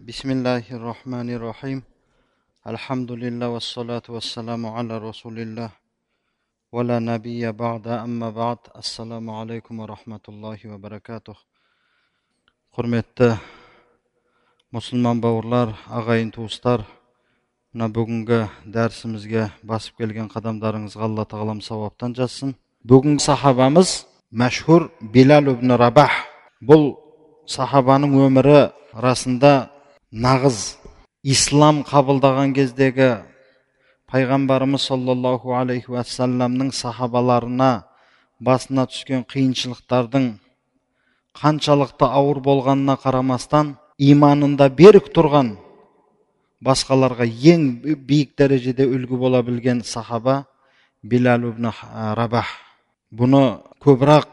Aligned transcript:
بسم 0.00 0.29
الله 0.31 0.65
الرحمن 0.71 1.29
الرحيم 1.29 1.79
الحمد 2.67 3.11
لله 3.11 3.47
والصلاة 3.53 4.01
والسلام 4.09 4.65
على 4.65 4.97
رسول 4.97 5.37
الله 5.39 5.69
ولا 6.73 6.97
نبي 6.99 7.51
بعد 7.51 7.87
أما 7.87 8.29
بعد 8.29 8.57
السلام 8.81 9.29
عليكم 9.29 9.73
ورحمة 9.79 10.25
الله 10.29 10.59
وبركاته 10.73 11.37
құрметті 12.73 13.37
мұсылман 14.73 15.21
бауырлар 15.21 15.75
ағайын 15.85 16.33
туыстар 16.33 16.81
мына 17.69 17.85
бүгінгі 17.93 18.39
дәрісімізге 18.73 19.51
басып 19.61 20.01
келген 20.01 20.31
қадамдарыңызға 20.33 21.05
алла 21.05 21.27
тағалам 21.29 21.61
сауаптан 21.61 22.17
жазсын 22.17 22.55
бүгінгі 22.89 23.21
сахабамыз 23.21 24.07
мәшһүр 24.33 24.89
билал 25.13 25.53
ибн 25.53 25.77
рабах 25.77 26.25
бұл 26.57 26.95
сахабаның 27.45 28.17
өмірі 28.25 28.71
расында 28.97 29.69
нағыз 30.11 30.75
ислам 31.23 31.85
қабылдаған 31.87 32.51
кездегі 32.51 33.21
пайғамбарымыз 34.11 34.83
саллаллаху 34.89 35.53
алейхи 35.55 35.93
уассаламның 35.93 36.73
сахабаларына 36.75 37.85
басына 38.43 38.83
түскен 38.91 39.23
қиыншылықтардың 39.31 40.25
қаншалықты 41.39 42.09
ауыр 42.11 42.41
болғанына 42.43 42.97
қарамастан 42.99 43.77
иманында 43.97 44.67
берік 44.67 45.07
тұрған 45.15 45.53
басқаларға 46.59 47.29
ең 47.53 47.63
биік 47.95 48.35
дәрежеде 48.35 48.83
үлгі 48.91 49.15
бола 49.15 49.39
білген 49.47 49.79
сахаба 49.87 50.43
билал 51.01 51.47
ибн 51.53 51.71
рабах 52.19 52.51
бұны 53.15 53.61
көбірек 53.79 54.27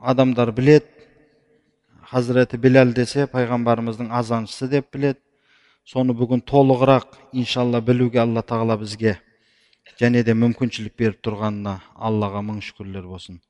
адамдар 0.00 0.50
білет 0.52 0.93
хазіреті 2.14 2.60
біләл 2.62 2.92
десе 2.94 3.24
пайғамбарымыздың 3.26 4.12
азаншысы 4.14 4.68
деп 4.70 4.92
біледі 4.94 5.18
соны 5.90 6.14
бүгін 6.14 6.44
толығырақ 6.46 7.16
иншалла 7.42 7.80
білуге 7.82 8.20
алла 8.22 8.44
тағала 8.46 8.76
бізге 8.78 9.16
және 9.98 10.22
де 10.22 10.36
мүмкіншілік 10.38 10.94
беріп 11.00 11.18
тұрғанына 11.26 11.74
аллаға 12.08 12.44
мың 12.46 12.60
шүкірлер 12.62 13.08
болсын 13.10 13.40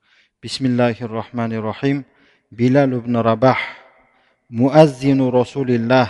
бисмиллахи 0.41 1.05
рахмани 1.11 1.61
рахим 1.61 2.03
биләл 2.49 2.97
ибн 2.97 3.21
рабах 3.29 3.61
муәззину 4.49 5.29
расулиллах 5.35 6.09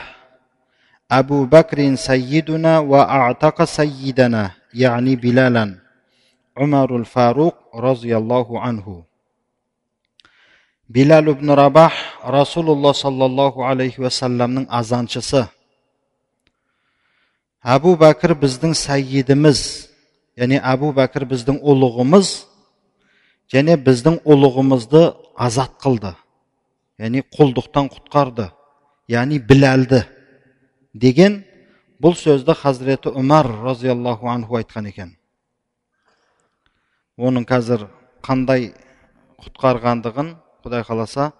әбу 1.11 1.43
бәкрин 1.51 1.97
сайидуна 1.97 2.79
уа 2.81 3.65
сайидана 3.67 4.55
яғни 4.71 5.19
умарул 6.55 7.03
фаруқ 7.03 7.55
разияллаху 7.73 8.63
анху 8.63 9.05
биләл 10.87 11.31
ибн 11.31 11.49
рабах 11.55 11.93
расулулла 12.23 12.93
саллаллаху 12.93 13.65
алейхи 13.65 14.01
уассаламның 14.01 14.67
азаншысы 14.69 15.47
әбу 17.63 17.95
бәкір 17.97 18.35
біздің 18.37 18.75
сәйидіміз 18.77 19.61
яғни 20.37 20.59
әбу 20.61 20.91
бәкір 20.93 21.25
біздің 21.31 21.57
ұлығымыз 21.65 22.35
және 23.53 23.79
біздің 23.81 24.19
ұлығымызды 24.29 25.07
азат 25.35 25.73
қылды 25.81 26.13
яғни 27.01 27.25
құлдықтан 27.33 27.89
құтқарды 27.95 28.51
яғни 29.09 29.41
біләлді 29.41 30.05
деген 30.93 31.41
бұл 32.01 32.13
сөзді 32.13 32.53
хазіреті 32.61 33.09
үмар 33.09 33.49
разиаллаху 33.65 34.29
анху 34.29 34.61
айтқан 34.61 34.93
екен 34.93 35.15
оның 37.17 37.49
қазір 37.49 37.87
қандай 38.21 38.73
құтқарғандығын 39.41 40.35
құдай 40.64 40.82
қаласа 40.88 41.30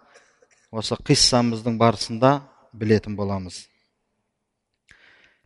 осы 0.70 0.96
қиссамыздың 1.06 1.76
барысында 1.80 2.30
білетін 2.72 3.16
боламыз 3.18 3.66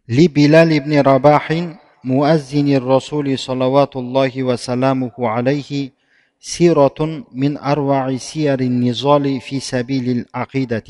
ли 0.08 0.28
билал 0.28 0.70
ибн 0.70 1.00
рабахин 1.11 1.75
муаззини 2.03 2.77
расули 2.78 3.36
салауатуллахи 3.36 4.42
вассаламуху 4.42 5.28
алейхи 5.28 5.92
سيرة 6.44 7.24
من 7.33 7.57
أروع 7.57 8.17
سير 8.17 8.61
النضال 8.61 9.40
في 9.40 9.61
سبيل 9.61 10.07
العقيدة 10.18 10.85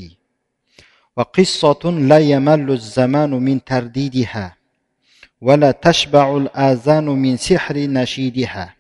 وقصة 1.17 1.83
لا 2.11 2.19
يمل 2.19 2.71
الزمان 2.71 3.31
من 3.31 3.65
ترديدها 3.65 4.57
ولا 5.41 5.71
تشبع 5.71 6.37
الآذان 6.37 7.05
من 7.05 7.37
سحر 7.37 7.77
نشيدها 7.77 8.75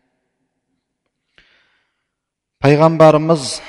пайғамбарымыз 2.65 3.61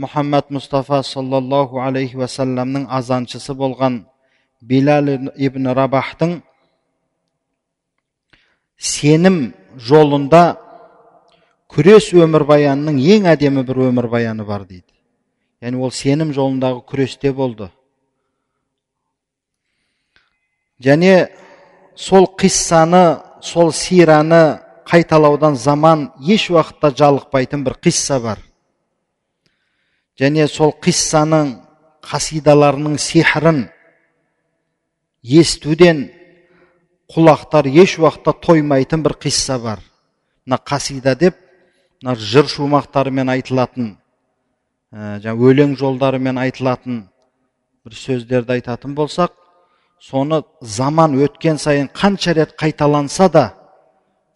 мұхаммад 0.00 0.50
мұстафа 0.50 1.02
саллаллаху 1.06 1.78
алейхи 1.82 2.18
уассаламның 2.18 2.88
азаншысы 2.90 3.54
болған 3.54 4.00
билал 4.60 5.08
ибн 5.36 5.70
рабахтың 5.76 6.40
сенім 8.78 9.52
жолында 9.78 10.42
күрес 11.70 12.10
өмірбаянының 12.14 12.98
ең 13.16 13.28
әдемі 13.34 13.64
бір 13.68 13.84
өмірбаяны 13.88 14.46
бар 14.46 14.66
дейді 14.66 14.90
яғни 15.62 15.80
ол 15.80 15.94
сенім 15.94 16.34
жолындағы 16.34 16.82
күресте 16.90 17.32
болды 17.32 17.70
және 20.82 21.28
сол 21.94 22.26
қиссаны 22.38 23.04
сол 23.42 23.72
сираны 23.72 24.58
қайталаудан 24.90 25.54
заман 25.56 26.10
еш 26.20 26.50
уақытта 26.50 26.92
жалықпайтын 26.98 27.64
бір 27.64 27.78
қисса 27.80 28.20
бар 28.20 28.43
және 30.20 30.46
сол 30.48 30.74
қиссаның 30.84 31.54
қасидаларының 32.04 32.98
сиқырын 33.00 33.64
естуден 35.24 36.06
құлақтар 37.14 37.68
еш 37.70 37.96
уақытта 37.98 38.34
тоймайтын 38.40 39.02
бір 39.04 39.16
қисса 39.20 39.58
бар. 39.58 39.80
Мына 40.46 40.58
қасида 40.60 41.14
деп 41.18 41.36
мына 42.02 42.14
жыр 42.14 42.46
шумақтарымен 42.52 43.30
айтылатын 43.32 43.94
ә, 44.92 45.18
жаңа 45.24 45.40
өлең 45.48 45.76
жолдарымен 45.80 46.38
айтылатын 46.42 47.04
бір 47.84 47.96
сөздерді 47.96 48.58
айтатын 48.58 48.94
болсақ 48.94 49.32
соны 50.00 50.42
заман 50.60 51.16
өткен 51.16 51.58
сайын 51.58 51.88
қанша 51.88 52.34
рет 52.36 52.54
қайталанса 52.60 53.30
да 53.32 53.44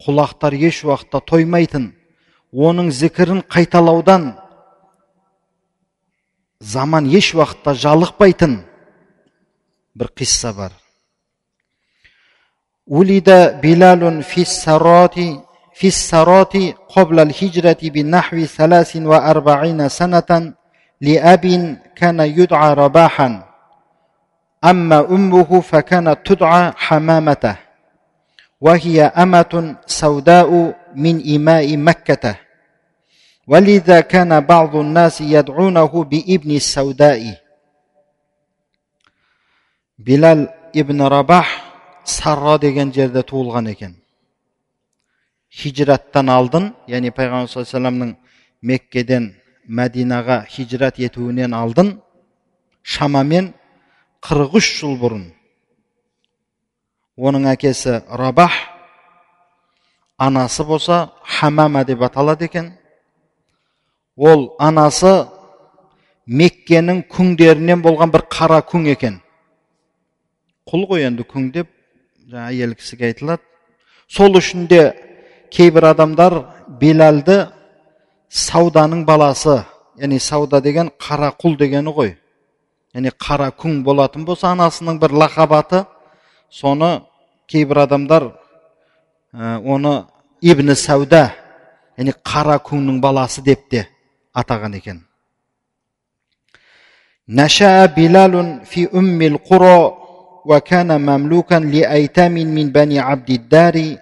құлақтар 0.05 0.57
еш 0.57 0.83
уақытта 0.83 1.21
тоймайтын 1.29 1.91
оның 2.53 2.89
зікірін 2.91 3.43
қайталаудан 3.45 4.33
заман 6.60 7.04
еш 7.06 7.34
уақытта 7.34 7.74
жалықпайтын 7.84 8.62
бір 9.94 10.08
қисса 10.18 10.52
бар 10.52 10.72
улида 12.86 13.58
билалун 13.62 14.22
фиссарати 14.22 15.40
في 15.74 15.86
السرات 15.86 16.54
قبل 16.88 17.20
الهجرة 17.20 17.82
بنحو 17.82 18.44
ثلاث 18.44 18.96
وأربعين 18.96 19.88
سنة 19.88 20.54
لأب 21.00 21.44
كان 21.96 22.20
يدعى 22.20 22.74
رباحا 22.74 23.44
أما 24.64 24.98
أمه 25.00 25.60
فكانت 25.60 26.18
تدعى 26.24 26.72
حمامته 26.76 27.56
وهي 28.60 29.02
أمة 29.02 29.76
سوداء 29.86 30.50
من 30.94 31.34
إماء 31.34 31.76
مكة 31.76 32.36
ولذا 33.48 34.00
كان 34.00 34.40
بعض 34.40 34.76
الناس 34.76 35.20
يدعونه 35.20 35.92
بابن 36.04 36.50
السوداء 36.50 37.22
بلال 39.98 40.48
ابن 40.76 41.02
رباح 41.02 41.74
сарра 42.04 42.58
деген 42.60 42.92
жерде 42.92 43.22
туылған 43.24 43.70
екен 43.72 43.94
хижраттан 45.50 46.28
алдын 46.28 46.64
яғни 46.88 47.10
пайғамбар 47.16 47.48
саллаллаху 47.48 47.96
алейhi 47.96 48.16
меккеден 48.62 49.30
мәдинаға 49.68 50.44
хижрат 50.54 50.98
етуінен 51.00 51.54
алдын 51.56 51.94
шамамен 52.82 53.54
43 54.20 54.70
жыл 54.80 54.98
бұрын 55.00 55.24
оның 57.16 57.48
әкесі 57.54 58.02
рабах 58.08 58.52
анасы 60.18 60.64
болса 60.64 61.10
хамама 61.38 61.84
деп 61.84 62.02
аталады 62.02 62.44
екен 62.50 62.72
ол 64.19 64.49
анасы 64.59 65.13
меккенің 66.27 67.05
күңдерінен 67.09 67.81
болған 67.81 68.11
бір 68.11 68.25
қара 68.29 68.59
күң 68.67 68.89
екен. 68.91 69.19
Құл 70.67 70.85
ғой 70.89 71.07
енді 71.07 71.23
күң 71.23 71.49
деп 71.55 71.69
жаңа 72.27 72.49
әйел 72.51 72.75
кісіге 72.75 73.09
айтылады. 73.09 73.41
Сол 74.11 74.35
үшін 74.35 74.67
де 74.67 74.81
кейбір 75.55 75.89
адамдар 75.93 76.35
белалды 76.81 77.45
сауданың 78.29 79.05
баласы 79.07 79.61
яғни 79.97 80.19
сауда 80.19 80.59
деген 80.61 80.91
қара 80.99 81.31
құл 81.39 81.55
дегені 81.57 81.93
ғой. 81.95 82.17
Яғни 82.93 83.13
қара 83.15 83.49
күң 83.55 83.83
болатын 83.87 84.25
болса 84.27 84.51
анасының 84.51 84.99
бір 84.99 85.15
лақабаты 85.23 85.85
соны 86.51 86.99
кейбір 87.47 87.85
адамдар 87.85 88.33
оны 89.33 90.03
ибн 90.41 90.75
сауда 90.75 91.31
яғни 91.97 92.13
қара 92.19 92.59
күңнің 92.59 92.99
баласы 93.01 93.41
деп 93.41 93.69
те 93.69 93.87
атаған 94.34 94.74
екен 94.80 95.00
نشأ 97.28 97.86
بلال 97.86 98.60
في 98.64 98.88
أم 98.94 99.22
القرى 99.22 99.96
وكان 100.44 101.00
مملوكا 101.00 101.54
لأيتام 101.54 102.32
من 102.32 102.68
بني 102.72 102.98
عبد 102.98 103.30
الدار 103.30 103.96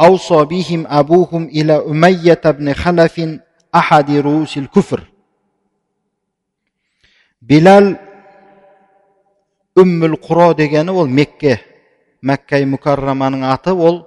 أوصى 0.00 0.44
بهم 0.44 0.86
أبوهم 0.86 1.44
إلى 1.44 1.72
أمية 1.86 2.40
بن 2.44 2.72
خلف 2.72 3.20
أحد 3.74 4.10
رؤوس 4.10 4.56
الكفر 4.58 5.00
بلال 7.42 7.98
үммүл 9.78 10.16
құро 10.20 10.50
дегені 10.58 10.92
ол 10.92 11.08
мекке 11.08 11.60
мәккәй 12.26 12.66
мүкәрраманың 12.68 13.44
аты 13.48 13.70
ол 13.72 14.00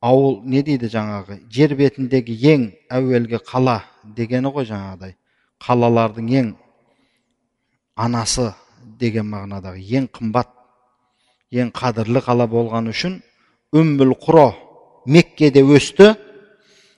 ауыл 0.00 0.38
не 0.46 0.62
дейді 0.62 0.88
жаңағы 0.92 1.40
жер 1.50 1.74
бетіндегі 1.76 2.36
ең 2.52 2.68
әуелгі 2.94 3.40
қала 3.50 3.80
дегені 4.15 4.51
ғой 4.53 4.67
жаңағыдай. 4.69 5.15
Қалалардың 5.63 6.29
ең 6.39 6.51
анасы 7.95 8.51
деген 8.99 9.27
мағынадағы 9.31 9.81
ең 9.99 10.09
қымбат 10.13 10.51
ең 11.55 11.71
қадірлі 11.75 12.21
қала 12.25 12.47
болғаны 12.51 12.93
үшін 12.93 13.19
үммүл 13.75 14.15
құро 14.21 14.47
меккеде 15.05 15.63
өсті. 15.63 16.13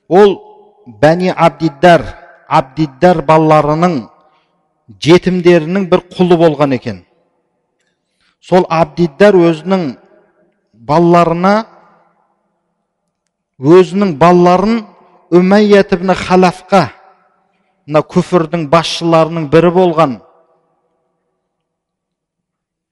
Ол 0.10 0.38
бәни 0.88 1.32
абдиддар 1.32 2.04
абдиддар 2.48 3.22
балаларының 3.28 4.08
жетімдерінің 5.04 5.88
бір 5.92 6.04
құлы 6.16 6.38
болған 6.40 6.76
екен. 6.78 7.04
Сол 8.40 8.66
абдиддар 8.70 9.36
өзінің 9.36 9.90
балаларына 10.74 11.56
өзінің 13.60 14.16
балаларын 14.22 14.86
үмәйят 15.34 15.92
халафқа 16.16 16.97
мына 17.88 18.04
күфірдің 18.04 18.68
басшыларының 18.72 19.48
бірі 19.52 19.72
болған 19.76 20.18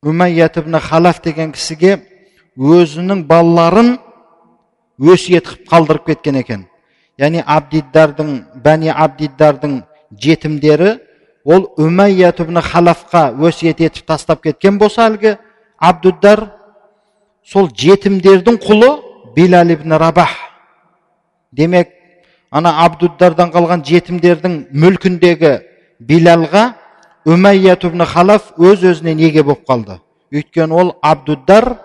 үмәйят 0.06 0.58
ибн 0.62 0.80
халаф 0.80 1.22
деген 1.26 1.52
кісіге 1.52 1.98
өзінің 2.56 3.26
балаларын 3.28 3.96
өсиет 5.00 5.48
қылып 5.50 5.68
қалдырып 5.72 6.06
кеткен 6.12 6.40
екен. 6.40 6.68
Яғни 7.20 7.42
абдиддардың 7.42 8.32
бәни 8.64 8.92
абдиддардың 8.94 9.82
жетімдері 10.22 10.94
ол 11.44 11.68
үмәйят 11.78 12.40
ибн 12.46 12.62
халафқа 12.62 13.32
өсиет 13.50 13.82
етіп 13.82 14.08
тастап 14.08 14.44
кеткен 14.44 14.78
болса 14.80 15.10
әлгі 15.10 15.36
абдуддар 15.78 16.46
сол 17.44 17.68
жетімдердің 17.68 18.62
құлы 18.64 18.92
билал 19.36 19.76
ибн 19.76 19.98
рабах. 20.00 20.32
Демек 21.52 21.95
ана 22.52 22.72
абдуддардан 22.86 23.52
қалған 23.54 23.84
жетімдердің 23.86 24.58
мүлкіндегі 24.74 25.54
билалға 26.00 26.74
үмәйят 27.26 27.86
халаф 28.08 28.54
өз 28.58 28.84
өзіне 28.84 29.16
неге 29.16 29.44
болып 29.44 29.66
қалды? 29.68 30.00
Өйткені 30.32 30.74
ол 30.74 30.96
абдуддар 31.02 31.78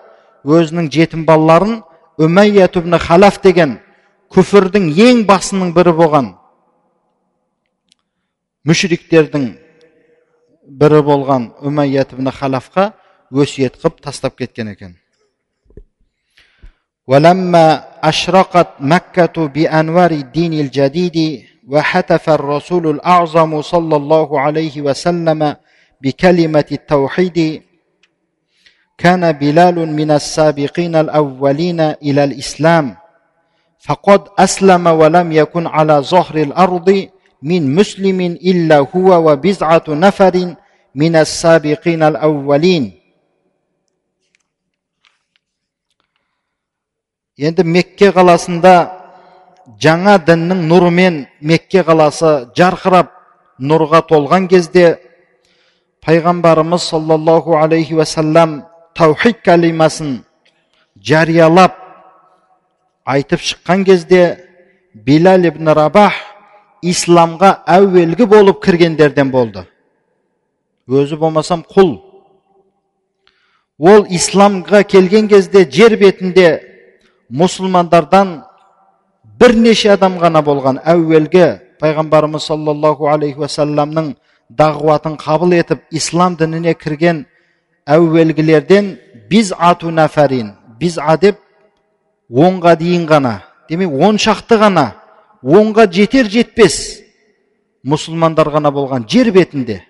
өзінің 0.45 0.91
жетім 0.91 1.25
балаларын 1.25 1.81
үмәйят 2.17 2.75
халаф 2.99 3.41
деген 3.41 3.79
күфірдің 4.31 4.91
ең 4.95 5.25
басының 5.27 5.73
бірі 5.75 5.93
болған 5.97 6.33
мүшриктердің 8.65 9.51
бірі 10.67 11.01
болған 11.03 11.51
үмәйят 11.61 12.13
халафқа 12.13 12.91
өсиет 13.31 13.77
қылып 13.81 14.01
тастап 14.01 14.37
кеткен 14.37 14.67
екен. 14.67 14.97
ولما 17.07 17.83
أشرقت 18.03 18.67
مكة 18.79 19.47
بأنوار 19.47 20.11
الدين 20.11 20.53
الجديد 20.53 21.43
وحتف 21.69 22.29
الرسول 22.29 22.87
الأعظم 22.89 23.61
صلى 23.61 23.95
الله 23.95 24.39
عليه 24.39 24.81
وسلم 24.81 25.55
بكلمة 26.01 26.65
التوحيد 26.71 27.61
كان 28.97 29.31
بلال 29.31 29.93
من 29.95 30.11
السابقين 30.11 30.95
الأولين 30.95 31.79
إلى 31.81 32.23
الإسلام. 32.23 32.95
فقد 33.79 34.21
أسلم 34.39 34.87
ولم 34.87 35.31
يكن 35.31 35.67
على 35.67 35.93
ظهر 35.93 36.35
الأرض 36.37 37.07
من 37.43 37.75
مسلم 37.75 38.21
إلا 38.21 38.77
هو 38.95 39.31
وبزعة 39.31 39.83
نفر 39.87 40.55
من 40.95 41.15
السابقين 41.15 42.03
الأولين. 42.03 43.00
Енді 47.41 47.63
мекке 47.65 48.11
қаласында 48.13 48.73
жаңа 49.81 50.19
діннің 50.27 50.61
нұрымен 50.69 51.15
мекке 51.41 51.81
қаласы 51.85 52.51
жарқырап 52.57 53.09
нұрға 53.57 54.03
толған 54.09 54.45
кезде 54.51 54.99
пайғамбарымыз 56.05 56.85
саллаллаху 56.91 57.57
алейхи 57.57 57.97
уассалам 57.97 58.61
таухид 58.93 59.41
кәлимасын 59.45 60.19
жариялап 61.01 61.77
айтып 63.05 63.41
шыққан 63.41 63.85
кезде 63.89 64.23
билал 64.93 65.45
ибн 65.49 65.73
рабах 65.73 66.13
исламға 66.81 67.55
әуелгі 67.65 68.25
болып 68.25 68.61
кіргендерден 68.61 69.31
болды. 69.31 69.65
Өзі 70.87 71.17
болмасам 71.17 71.63
құл. 71.69 71.95
Ол 73.79 74.05
исламға 74.09 74.83
келген 74.83 75.29
кезде 75.29 75.65
жер 75.65 75.97
бетінде 75.97 76.70
мұсылмандардан 77.31 78.41
бірнеше 79.39 79.93
адам 79.95 80.17
ғана 80.21 80.41
болған. 80.45 80.81
Әуелгі 80.85 81.59
пайғамбарымыз 81.81 82.45
саллаллаху 82.51 83.07
алейхи 83.09 83.41
уассаламның 83.41 84.13
дағуатын 84.49 85.17
қабыл 85.19 85.55
етіп 85.57 85.85
ислам 85.91 86.35
дініне 86.37 86.73
кірген 86.75 87.25
әуелгілерден 87.87 88.97
біз 89.29 89.53
ату 89.57 89.91
нафарин 89.91 90.53
биза 90.79 91.15
деп 91.21 91.39
онға 92.29 92.75
дейін 92.79 93.07
ғана 93.07 93.39
демек 93.69 93.91
он 93.91 94.19
шақты 94.19 94.59
ғана 94.59 94.91
онға 95.43 95.87
жетер 95.91 96.29
жетпес 96.29 97.01
мұсылмандар 97.83 98.51
ғана 98.51 98.71
болған 98.71 99.07
жер 99.09 99.31
бетінде. 99.31 99.81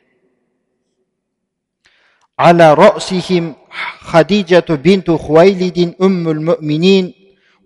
Хадиджату 4.01 4.77
бинту 4.77 5.17
хуайлидин 5.17 5.93
мүминин 5.99 7.11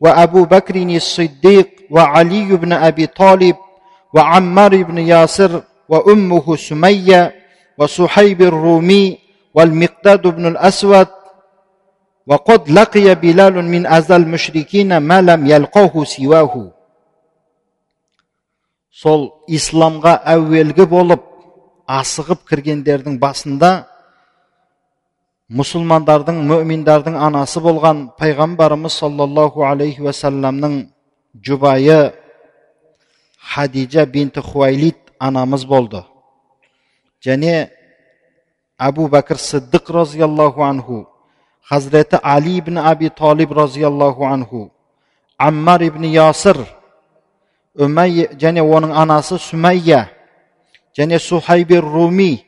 وأبو 0.01 0.45
بكر 0.45 0.77
الصديق 0.77 1.71
وعلي 1.91 2.57
بن 2.57 2.73
أبي 2.73 3.07
طالب 3.07 3.57
وعمار 4.15 4.83
بن 4.83 4.99
ياسر 4.99 5.63
وأمه 5.89 6.57
سمية 6.57 7.35
وصحيب 7.79 8.43
الرومي 8.43 9.19
والمقداد 9.55 10.23
بن 10.27 10.47
الأسود 10.47 11.09
وقد 12.27 12.71
لقي 12.71 13.15
بلال 13.15 13.65
من 13.65 13.87
أزل 13.87 14.17
المشركين 14.17 14.97
ما 14.97 15.23
لم 15.23 15.47
يلقاه 15.47 16.05
سواه 16.05 16.73
сол 19.01 19.31
исламға 19.49 20.17
әуелгі 20.29 20.85
болып 20.91 21.23
асығып 21.89 22.43
кіргендердің 22.51 23.17
басында 23.23 23.71
мұсылмандардың 25.54 26.40
мүминдардың 26.50 27.18
анасы 27.22 27.62
болған 27.62 28.08
пайғамбарымыз 28.18 28.96
саллаллаху 28.98 29.62
алейхи 29.68 30.02
уассаламның 30.02 30.80
жұбайы 31.46 32.14
хадижа 33.38 34.06
бинті 34.10 34.42
хуайлид 34.42 34.98
анамыз 35.20 35.68
болды. 35.70 36.02
Және 37.22 37.70
әбу 38.80 39.06
бәкір 39.06 39.38
сыддық 39.38 39.94
разиаллаху 39.94 40.66
анху 40.66 41.06
хазіреті 41.70 42.18
али 42.24 42.58
ибн 42.58 42.78
аби 42.78 43.10
талиб 43.10 43.52
разиаллаху 43.52 44.26
анху 44.26 44.72
аммар 45.38 45.82
ибн 45.86 46.10
ясыр 46.10 46.58
үмәй 47.78 48.32
және 48.34 48.66
оның 48.66 48.98
анасы 48.98 49.38
сүмәйя 49.38 50.08
және 50.98 51.20
сухайбир 51.20 51.84
руми. 51.84 52.46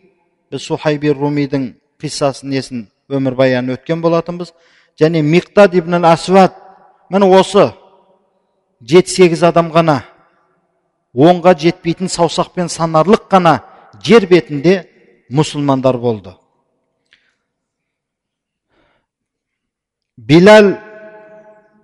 Біз 0.50 0.62
сухайбир 0.64 1.18
румидің 1.20 1.76
қиссасын 2.02 2.50
несін 2.50 2.88
өмірбаянын 3.10 3.78
өткен 3.78 4.02
болатынбыз. 4.02 4.54
Және 5.00 5.22
миқтад 5.22 5.76
ибн 5.78 6.04
асвад 6.06 6.54
міне 7.10 7.30
осы 7.40 7.72
жеті 8.82 9.12
сегіз 9.12 9.44
адам 9.44 9.72
ғана 9.72 10.02
онға 11.14 11.56
жетпейтін 11.58 12.12
саусақпен 12.12 12.70
санарлық 12.70 13.28
қана 13.32 13.60
жер 14.04 14.28
бетінде 14.30 14.84
мұсылмандар 15.30 15.98
болды. 15.98 16.34
Билал 20.18 20.74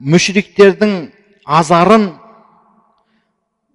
мүшриктердің 0.01 1.11
азарын 1.45 2.09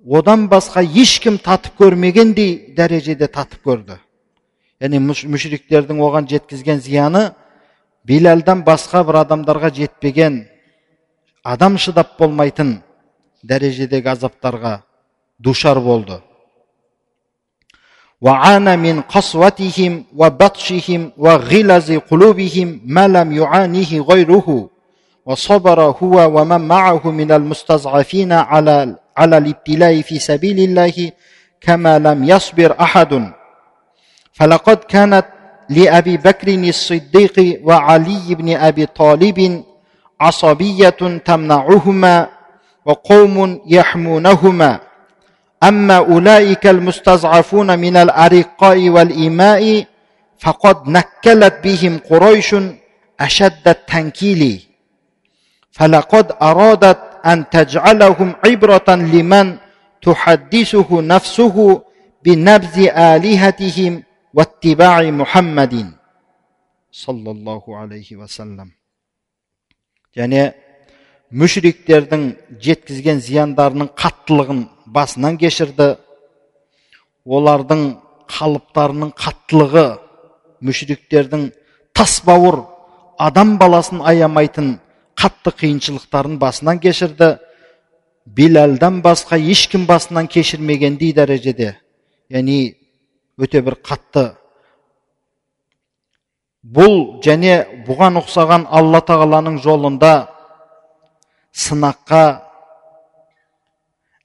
одан 0.07 0.49
басқа 0.51 0.83
ешкім 0.83 1.39
татып 1.39 1.79
көрмегендей 1.81 2.75
дәрежеде 2.77 3.29
татып 3.29 3.65
көрді 3.65 3.99
яғни 4.82 5.00
мүшриктердің 5.04 6.02
оған 6.04 6.28
жеткізген 6.28 6.82
зияны 6.84 7.32
билалдан 8.06 8.64
басқа 8.68 9.04
бір 9.08 9.22
адамдарға 9.24 9.72
жетпеген 9.80 10.44
адам 11.44 11.78
шыдап 11.78 12.18
болмайтын 12.20 12.82
дәрежедегі 13.44 14.14
азаптарға 14.16 14.82
душар 15.40 15.80
болды 15.80 16.22
وعانى 18.24 18.78
من 18.78 19.02
قسوتهم 19.02 20.06
وبطشهم 20.16 21.12
وغلظ 21.18 21.92
قلوبهم 21.92 22.82
ما 22.86 23.08
لم 23.08 23.32
يعانيه 23.32 24.02
غيره 24.02 24.70
وصبر 25.26 25.80
هو 25.82 26.16
ومن 26.40 26.62
معه 26.68 27.12
من 27.12 27.32
المستضعفين 27.32 28.32
على 28.32 28.96
على 29.18 29.38
الابتلاء 29.38 30.02
في 30.02 30.20
سبيل 30.20 30.60
الله 30.60 31.12
كما 31.62 32.00
لم 32.00 32.24
يصبر 32.24 32.76
احد 32.82 33.32
فلقد 34.39 34.77
كانت 34.77 35.27
لأبي 35.69 36.17
بكر 36.17 36.49
الصديق 36.49 37.61
وعلي 37.63 38.35
بن 38.35 38.57
أبي 38.57 38.87
طالب 38.87 39.65
عصبية 40.21 41.21
تمنعهما 41.25 42.29
وقوم 42.85 43.61
يحمونهما. 43.67 44.81
أما 45.63 45.97
أولئك 45.97 46.67
المستضعفون 46.67 47.79
من 47.79 47.97
الأرقاء 47.97 48.89
والإيماء 48.89 49.85
فقد 50.39 50.89
نكلت 50.89 51.55
بهم 51.65 52.01
قريش 52.11 52.55
أشد 53.21 53.69
التنكيل. 53.69 54.63
فلقد 55.73 56.33
أرادت 56.43 56.99
أن 57.27 57.51
تجعلهم 57.51 58.35
عبرة 58.45 58.89
لمن 58.89 59.57
تحدثه 60.03 61.01
نفسه 61.01 61.83
بنبذ 62.25 62.89
آلهتهم 62.97 64.03
واتباع 64.34 65.02
محمد 65.22 65.74
صلى 66.92 67.30
الله 67.36 67.64
عليه 67.80 68.10
وسلم 68.22 68.70
және 70.18 70.54
мүшриктердің 71.34 72.24
жеткізген 72.62 73.18
зияндарының 73.28 73.90
қаттылығын 73.98 74.60
басынан 74.96 75.40
кешірді 75.42 75.88
олардың 77.26 77.82
қалыптарының 78.36 79.14
қаттылығы 79.24 79.88
мүшриктердің 80.68 81.48
тас 81.98 82.20
бауыр 82.28 82.60
адам 83.18 83.58
баласын 83.62 84.04
аямайтын 84.12 84.76
қатты 85.18 85.54
қиыншылықтарын 85.62 86.38
басынан 86.42 86.82
кешірді 86.86 87.38
биләлдан 88.38 89.02
басқа 89.06 89.38
ешкім 89.38 89.88
басынан 89.90 90.30
кешірмегендей 90.30 91.14
дәрежеде 91.18 91.74
яғни 92.30 92.76
өте 93.39 93.63
бір 93.63 93.79
қатты. 93.85 94.33
Бұл 96.63 97.21
және 97.25 97.85
бұған 97.87 98.19
ұқсаған 98.21 98.67
алла 98.69 99.01
тағаланың 99.07 99.61
жолында 99.63 100.13
сынаққа 101.55 102.25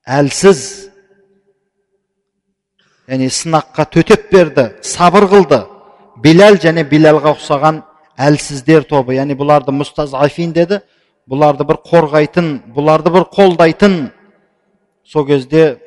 әлсіз 0.04 0.64
яғни 3.08 3.30
сынаққа 3.30 3.86
төтеп 3.94 4.28
берді 4.34 4.72
сабыр 4.82 5.30
қылды. 5.32 5.62
Биләл 6.24 6.60
және 6.62 6.84
биләлға 6.88 7.36
ұқсаған 7.38 7.84
әлсіздер 8.18 8.84
тобы. 8.90 9.16
Яғни 9.16 9.38
бұларды 9.38 9.74
мұстазафин 9.76 10.54
деді 10.56 10.82
бұларды 11.30 11.66
бір 11.68 11.80
қорғайтын 11.86 12.52
бұларды 12.76 13.14
бір 13.14 13.30
қолдайтын. 13.34 14.12
Сол 15.06 15.28
кезде 15.28 15.78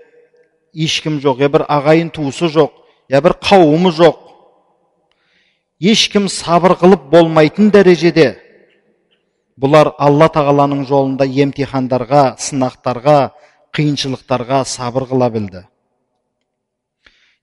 ешкім 0.73 1.21
жоқ 1.21 1.41
я 1.45 1.49
бір 1.49 1.67
ағайын 1.69 2.11
туысы 2.15 2.49
жоқ. 2.53 2.86
Я 3.09 3.21
бір 3.21 3.37
қауымы 3.43 3.93
жоқ. 3.95 4.19
Ешкім 5.81 6.29
сабыр 6.33 6.77
қылып 6.81 7.09
болмайтын 7.13 7.71
дәрежеде 7.71 8.33
бұлар 9.61 9.93
алла 9.99 10.29
тағаланың 10.33 10.87
жолында 10.89 11.27
емтихандарға 11.29 12.37
сынақтарға 12.41 13.19
қиыншылықтарға 13.77 14.65
сабыр 14.65 15.07
қыла 15.11 15.31
білді. 15.33 15.63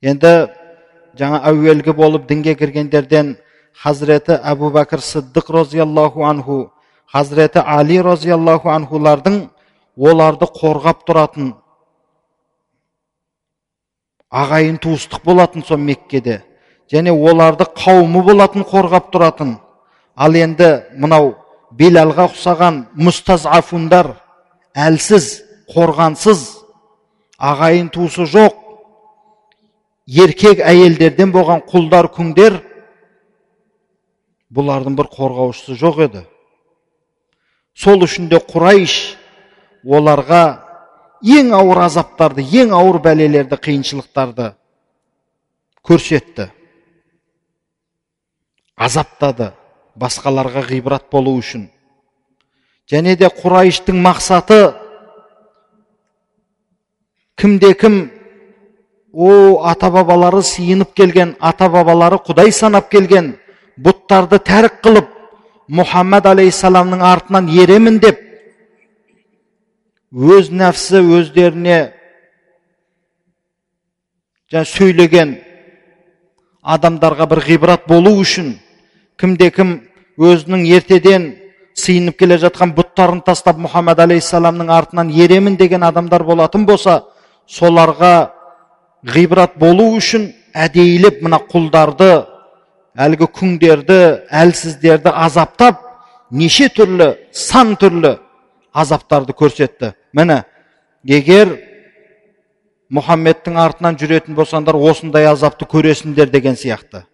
Енді 0.01 0.33
жаңа 1.17 1.43
әуелгі 1.49 1.93
болып 1.93 2.27
дінге 2.29 2.55
кіргендерден 2.57 3.35
хазіреті 3.83 4.39
әбу 4.41 4.71
бәкір 4.73 5.01
сыддық 5.01 5.49
розиаллаху 5.53 6.25
анху 6.25 6.57
хазіреті 7.13 7.61
али 7.65 8.01
розиаллаху 8.01 8.69
анхулардың 8.73 9.39
оларды 9.97 10.49
қорғап 10.57 11.05
тұратын 11.07 11.53
ағайын 14.33 14.79
туыстық 14.81 15.21
болатын 15.25 15.63
сол 15.67 15.77
меккеде 15.77 16.41
және 16.91 17.13
оларды 17.13 17.67
қауымы 17.77 18.23
болатын 18.25 18.65
қорғап 18.65 19.11
тұратын. 19.13 19.57
Ал 20.15 20.35
енді 20.35 20.69
мынау 20.97 21.33
белалға 21.77 22.27
ұқсаған 22.31 22.83
мұстазафундар 22.97 24.11
әлсіз 24.73 25.29
қорғансыз 25.73 26.43
ағайын 27.37 27.89
туысы 27.93 28.25
жоқ 28.29 28.59
еркек 30.07 30.61
әйелдерден 30.61 31.31
болған 31.33 31.63
құлдар 31.69 32.09
күңдер 32.13 32.59
бұлардың 34.53 34.97
бір 34.97 35.09
қорғаушысы 35.13 35.77
жоқ 35.79 36.03
еді. 36.07 36.25
Сол 37.73 38.05
үшін 38.05 38.29
де 38.29 38.37
құрайш 38.37 39.15
оларға 39.85 40.43
ең 41.23 41.53
ауыр 41.55 41.85
азаптарды 41.85 42.43
ең 42.43 42.73
ауыр 42.75 42.99
бәлелерді 43.03 43.57
қиыншылықтарды 43.63 44.51
көрсетті. 45.87 46.49
Азаптады 48.75 49.53
басқаларға 49.99 50.65
ғибрат 50.67 51.07
болу 51.11 51.37
үшін. 51.39 51.69
Және 52.91 53.15
де 53.15 53.29
құрайыштың 53.31 54.01
мақсаты 54.03 54.73
кімде 57.39 57.73
кім 57.79 58.09
о 59.13 59.63
ата 59.69 59.89
бабалары 59.93 60.41
сиынып 60.43 60.93
келген 60.97 61.35
ата 61.39 61.69
бабалары 61.69 62.19
құдай 62.27 62.51
санап 62.51 62.89
келген 62.91 63.35
бұттарды 63.79 64.39
тәрік 64.43 64.81
қылып 64.83 65.09
мұхаммад 65.69 66.27
алейхисаламның 66.33 67.03
артынан 67.05 67.47
еремін 67.53 67.99
деп 68.03 68.22
өз 70.13 70.51
нәпсі 70.53 71.01
өздеріне 71.17 71.77
жаңа 74.53 74.67
сөйлеген 74.69 75.31
адамдарға 76.61 77.25
бір 77.31 77.39
ғибрат 77.47 77.87
болу 77.89 78.11
үшін 78.21 78.51
кімде 79.17 79.49
кім 79.55 79.71
өзінің 80.21 80.67
ертеден 80.77 81.25
сыйынып 81.73 82.19
келе 82.19 82.37
жатқан 82.37 82.75
бұттарын 82.77 83.23
тастап 83.25 83.57
мұхаммад 83.57 84.03
алейхисаламның 84.05 84.69
артынан 84.69 85.09
еремін 85.09 85.57
деген 85.57 85.83
адамдар 85.83 86.23
болатын 86.23 86.67
болса 86.69 86.99
соларға 87.49 88.29
ғибрат 89.15 89.57
болу 89.57 89.89
үшін 89.97 90.29
әдейілеп 90.53 91.23
мына 91.25 91.41
құлдарды 91.49 92.11
әлгі 92.93 93.31
күңдерді 93.33 93.99
әлсіздерді 94.29 95.09
азаптап 95.09 95.81
неше 96.29 96.69
түрлі 96.69 97.09
сан 97.33 97.73
түрлі 97.81 98.19
азаптарды 98.73 99.33
көрсетті. 99.33 99.93
міне 100.12 100.42
егер 101.04 101.54
мұхаммедтің 102.92 103.58
артынан 103.60 103.98
жүретін 104.00 104.36
болсаңдар 104.38 104.76
осындай 104.76 105.28
азапты 105.28 105.68
көресіңдер 105.68 106.30
деген 106.32 106.56
сияқты 106.56 107.04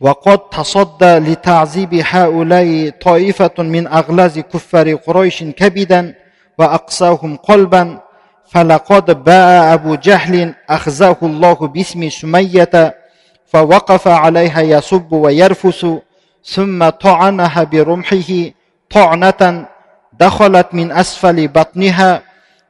وقد 0.00 0.38
تصدى 0.50 1.18
لتعذيب 1.18 1.94
هؤلاء 1.94 2.90
طائفة 3.02 3.56
من 3.58 3.86
أغلاظ 3.86 4.38
كفار 4.38 4.94
قريش 4.94 5.44
كبدا 5.44 6.14
وأقساهم 6.58 7.36
قلبا 7.36 8.00
فلقد 8.50 9.24
باء 9.24 9.74
أبو 9.74 9.94
جهل 9.94 10.54
أخزاه 10.70 11.16
الله 11.22 11.54
باسم 11.54 12.08
سمية 12.08 12.94
فوقف 13.46 14.08
عليها 14.08 14.60
يصب 14.60 15.12
ويرفس 15.12 15.86
ثم 16.44 16.88
طعنها 16.88 17.64
برمحه 17.64 18.30
طعنة 18.90 19.66
دخلت 20.12 20.74
من 20.74 20.92
أسفل 20.92 21.48
بطنها 21.48 22.22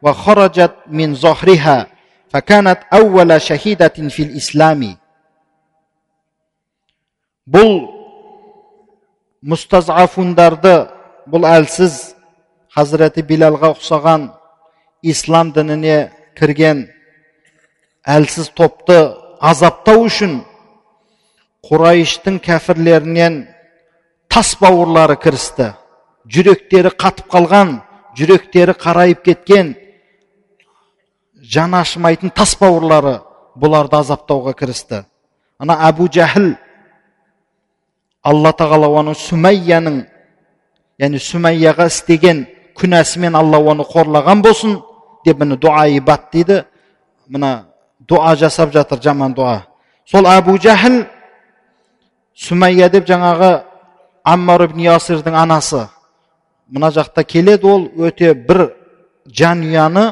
وخرجت 0.02 0.74
من 0.86 1.14
ظهرها 1.14 1.86
فكانت 2.30 2.78
أول 2.92 3.40
شهيدة 3.40 3.88
في 3.88 4.22
الإسلام 4.22 4.96
бұл 7.48 7.70
мұстазафундарды 9.48 10.74
бұл 11.32 11.46
әлсіз 11.48 11.94
хазіреті 12.76 13.24
билалға 13.24 13.70
ұқсаған 13.72 14.26
ислам 15.00 15.54
дініне 15.56 16.10
кірген 16.36 16.82
әлсіз 18.04 18.50
топты 18.52 18.98
азаптау 19.40 20.04
үшін 20.10 20.42
құрайыштың 21.64 22.36
кәфірлерінен 22.44 23.46
тас 24.28 24.52
бауырлары 24.60 25.16
кірісті 25.16 25.72
жүректері 26.29 26.93
қатып 26.99 27.27
қалған 27.31 27.79
жүректері 28.17 28.75
қарайып 28.79 29.23
кеткен 29.25 29.73
жаны 31.43 31.81
ашымайтын 31.81 32.31
тас 32.35 32.55
бауырлары 32.59 33.19
бұларды 33.59 33.99
азаптауға 33.99 34.53
кірісті. 34.57 35.03
Ана 35.59 35.77
әбу 35.89 36.07
жәһіл 36.07 36.53
алла 38.23 38.53
тағала 38.55 38.87
оны 38.87 39.15
сүмәйяның 39.19 40.03
яғни 41.01 41.19
сүмәйяға 41.19 41.89
істеген 41.91 42.45
күнәсімен 42.79 43.35
алла 43.35 43.59
оны 43.73 43.83
қорлаған 43.87 44.41
болсын 44.43 44.77
деп 45.25 45.39
міне 45.39 45.57
дуа 45.57 45.87
ибат 45.87 46.31
дейді. 46.31 46.63
Мына 47.27 47.65
дуа 47.99 48.35
жасап 48.35 48.71
жатыр 48.73 49.01
жаман 49.01 49.33
дуа. 49.33 49.65
Сол 50.05 50.25
әбу 50.27 50.57
жәһіл 50.57 51.03
сүмәйя 52.35 52.89
деп 52.89 53.07
жаңағы 53.07 53.51
аммар 54.23 54.65
ибн 54.69 54.79
ясирдің 54.87 55.35
анасы. 55.35 55.87
Мына 56.73 56.89
жақта 56.91 57.23
келеді 57.23 57.69
ол 57.69 57.83
өте 58.01 58.33
бір 58.33 58.71
жанұяны 59.29 60.05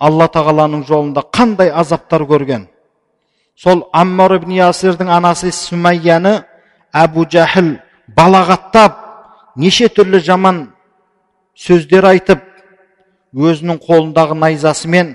алла 0.00 0.28
тағаланың 0.32 0.86
жолында 0.88 1.24
қандай 1.32 1.70
азаптар 1.70 2.24
көрген. 2.28 2.66
Сол 3.56 3.84
аммар 3.92 4.38
ибн 4.40 4.56
ясирдің 4.56 5.10
анасы 5.12 5.52
сүмәйяны 5.52 6.40
әбу 6.92 7.26
жәһіл 7.30 7.76
балағаттап 8.16 8.96
неше 9.56 9.88
түрлі 9.92 10.20
жаман 10.24 10.64
сөздер 11.54 12.08
айтып 12.08 12.42
өзінің 13.34 13.78
қолындағы 13.84 14.38
найзасымен 14.38 15.14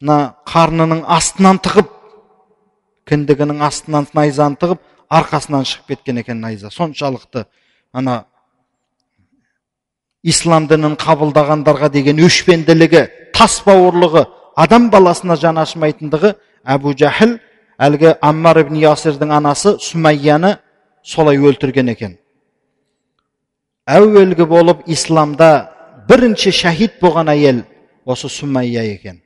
мына 0.00 0.18
қарнының 0.48 1.04
астынан 1.06 1.60
тығып 1.62 1.92
кіндігінің 3.06 3.62
астынан 3.62 4.08
найзаны 4.14 4.58
тығып 4.60 4.82
арқасынан 5.10 5.66
шығып 5.68 5.92
кеткен 5.94 6.18
екен 6.22 6.40
найза. 6.40 6.70
Соншалықты 6.70 7.46
ана 7.92 8.24
ислам 10.23 10.67
дінін 10.69 10.97
қабылдағандарға 11.01 11.89
деген 11.93 12.21
өшпенділігі 12.25 13.05
тас 13.37 13.61
бауырлығы 13.65 14.25
адам 14.63 14.89
баласына 14.93 15.37
жан 15.43 15.57
ашымайтындығы 15.63 16.35
әбу 16.75 16.93
жәһіл 17.01 17.37
әлгі 17.81 18.13
аммар 18.21 18.61
ибн 18.61 18.77
ясирдің 18.83 19.33
анасы 19.39 19.77
сүмәйяны 19.81 20.57
солай 21.13 21.41
өлтірген 21.41 21.89
екен 21.95 22.17
әуелгі 23.89 24.45
болып 24.45 24.85
исламда 24.85 25.51
бірінші 26.09 26.53
шахид 26.61 27.01
болған 27.01 27.33
әйел 27.33 27.65
осы 28.05 28.29
сүмәйя 28.29 28.85
екен 28.93 29.21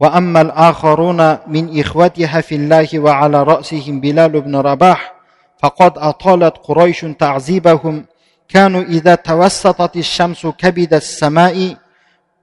وأما 0.00 0.40
الآخرون 0.40 1.20
من 1.46 1.80
إخوتها 1.80 2.40
في 2.40 2.54
الله 2.54 2.88
وعلى 2.98 3.42
رأسهم 3.42 4.00
بلال 4.00 4.40
بن 4.40 4.56
رباح 4.56 5.14
فقد 5.62 5.98
أطالت 5.98 6.56
قريش 6.56 7.00
تعذيبهم 7.18 8.04
كانوا 8.48 8.82
إذا 8.82 9.14
توسطت 9.14 9.96
الشمس 9.96 10.46
كبد 10.46 10.94
السماء 10.94 11.76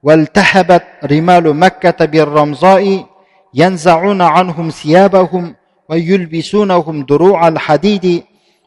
والتهبت 0.02 0.84
رمال 1.04 1.56
مكة 1.56 2.04
بالرمزاء 2.04 3.06
ينزعون 3.54 4.22
عنهم 4.22 4.70
ثيابهم 4.70 5.54
ويلبسونهم 5.88 7.02
دروع 7.04 7.48
الحديد 7.48 8.24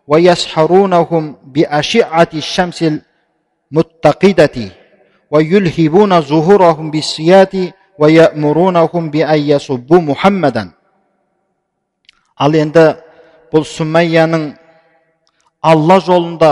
ويسحرونهم 0.07 1.35
بأشعة 1.43 2.29
الشمس 2.33 2.85
المتقدة 3.71 4.57
ويلهبون 5.31 6.21
ظهورهم 6.21 6.91
بالسيات 6.91 7.53
ويأمرونهم 7.99 9.09
بأن 9.09 9.39
يصبوا 9.39 10.01
محمدا 10.01 10.71
ал 12.41 12.55
енді 12.57 12.85
бұл 13.53 13.65
сүмәйяның 13.67 14.47
алла 15.71 15.97
жолында 16.01 16.51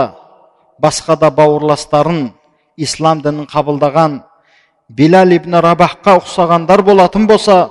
басқа 0.81 1.15
да 1.19 1.31
бауырластарын 1.31 2.31
ислам 2.77 3.21
дінін 3.23 3.47
қабылдаған 3.51 4.21
билал 4.89 5.31
ибн 5.31 5.59
рабахқа 5.63 6.19
ұқсағандар 6.19 6.83
болатын 6.85 7.27
болса 7.27 7.69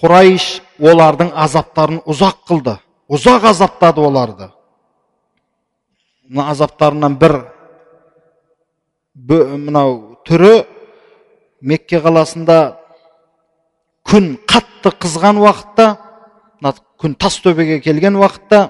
құрайш 0.00 0.60
олардың 0.80 1.32
азаптарын 1.34 2.02
ұзақ 2.06 2.44
қылды 2.48 2.78
ұзақ 3.08 3.48
азаптады 3.50 4.00
оларды. 4.04 4.50
Мына 6.28 6.50
азаптарынан 6.52 7.16
бір 7.18 7.38
мынау 9.16 10.18
түрі 10.28 10.66
мекке 11.60 12.00
қаласында 12.04 12.58
күн 14.08 14.36
қатты 14.48 14.92
қызған 15.02 15.40
уақытта 15.40 15.88
мына 16.60 16.74
күн 17.00 17.16
тас 17.18 17.40
төбеге 17.42 17.80
келген 17.80 18.18
уақытта 18.20 18.68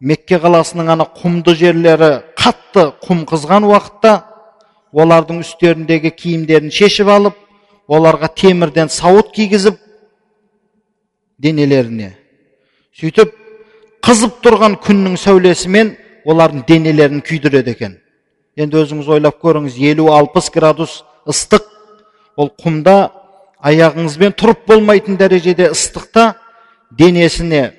мекке 0.00 0.38
қаласының 0.40 0.92
ана 0.94 1.08
құмды 1.18 1.54
жерлері 1.58 2.12
қатты 2.40 2.86
құм 3.04 3.24
қызған 3.28 3.66
уақытта 3.68 4.14
олардың 4.92 5.42
үстеріндегі 5.44 6.10
киімдерін 6.16 6.72
шешіп 6.74 7.10
алып 7.12 7.36
оларға 7.90 8.30
темірден 8.42 8.90
сауыт 8.92 9.32
кигізіп 9.36 9.76
денелеріне 11.38 12.14
сөйтіп 13.00 13.34
қызып 14.06 14.40
тұрған 14.44 14.76
күннің 14.84 15.16
сәулесімен 15.20 15.92
олардың 16.24 16.64
денелерін 16.68 17.20
күйдіреді 17.24 17.74
екен. 17.74 17.96
Енді 18.56 18.80
өзіңіз 18.82 19.08
ойлап 19.16 19.38
көріңіз 19.42 19.76
елу 19.92 20.10
алпыс 20.12 20.50
градус 20.52 21.00
ыстық. 21.28 21.66
Ол 22.36 22.50
құмда 22.60 23.10
аяғыңызбен 23.60 24.34
тұрып 24.40 24.64
болмайтын 24.68 25.18
дәрежеде 25.20 25.68
ыстықта 25.70 26.34
денесіне 26.90 27.74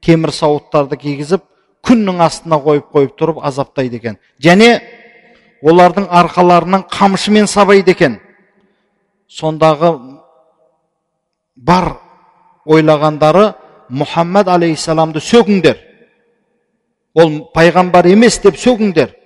темір 0.00 0.32
сауыттарды 0.32 0.96
кигізіп 1.00 1.44
күннің 1.90 2.22
астына 2.22 2.60
қойып 2.62 2.90
қойып 2.94 3.14
тұрып 3.18 3.40
азаптайды 3.42 3.98
екен. 3.98 4.18
Және 4.38 4.78
олардың 5.62 6.06
арқаларынан 6.08 6.86
қамшымен 6.90 7.50
сабайды 7.50 7.90
екен. 7.96 8.20
Сондағы 9.28 9.92
бар 11.56 11.92
ойлағандары 12.66 13.52
мұхаммад 13.90 14.48
алейхисаламды 14.54 15.22
сөгіңдер. 15.24 15.76
Ол 17.14 17.50
пайғамбар 17.54 18.06
емес 18.12 18.38
деп 18.42 18.58
сөгіңдер. 18.60 19.16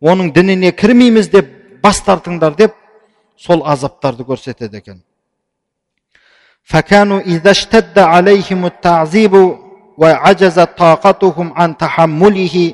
Оның 0.00 0.32
дініне 0.32 0.72
кірмейміз 0.72 1.28
деп 1.28 1.50
бас 1.82 2.00
тартыңдар 2.06 2.56
деп 2.56 2.76
сол 3.36 3.62
азаптарды 3.68 4.24
көрсетеді 4.24 4.80
екен. 4.80 5.02
فكانوا 10.01 10.31
إذا 10.31 10.47
اشتد 10.47 10.55
عليهم 10.55 10.55
التعذيب 10.55 10.55
وعجز 10.55 10.59
طاقتهم 10.59 11.53
عن 11.55 11.77
تحمله 11.77 12.73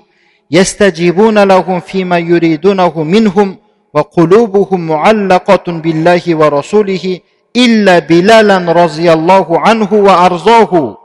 يستجيبون 0.52 1.44
لهم 1.44 1.80
فيما 1.80 2.18
يريدونه 2.18 3.04
منهم 3.04 3.58
وقلوبهم 3.94 4.88
معلقة 4.88 5.64
بالله 5.68 6.22
ورسوله 6.28 7.20
إلا 7.58 8.00
بلالا 8.00 8.72
رضي 8.72 9.14
الله 9.14 9.60
عنه 9.60 9.94
وأرضاه 9.94 10.98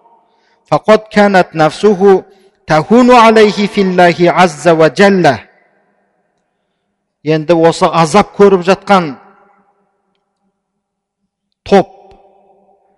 فقد 0.66 0.98
كانت 0.98 1.48
نفسه 1.54 2.24
тахуну 2.66 3.14
алейхи 3.14 3.66
филлахи 3.66 4.26
азза 4.26 4.74
ва 4.74 4.88
джалла 4.90 5.40
енді 7.22 7.54
осы 7.54 7.86
азап 7.86 8.34
көріп 8.34 8.64
жатқан 8.66 9.16
топ 11.62 12.16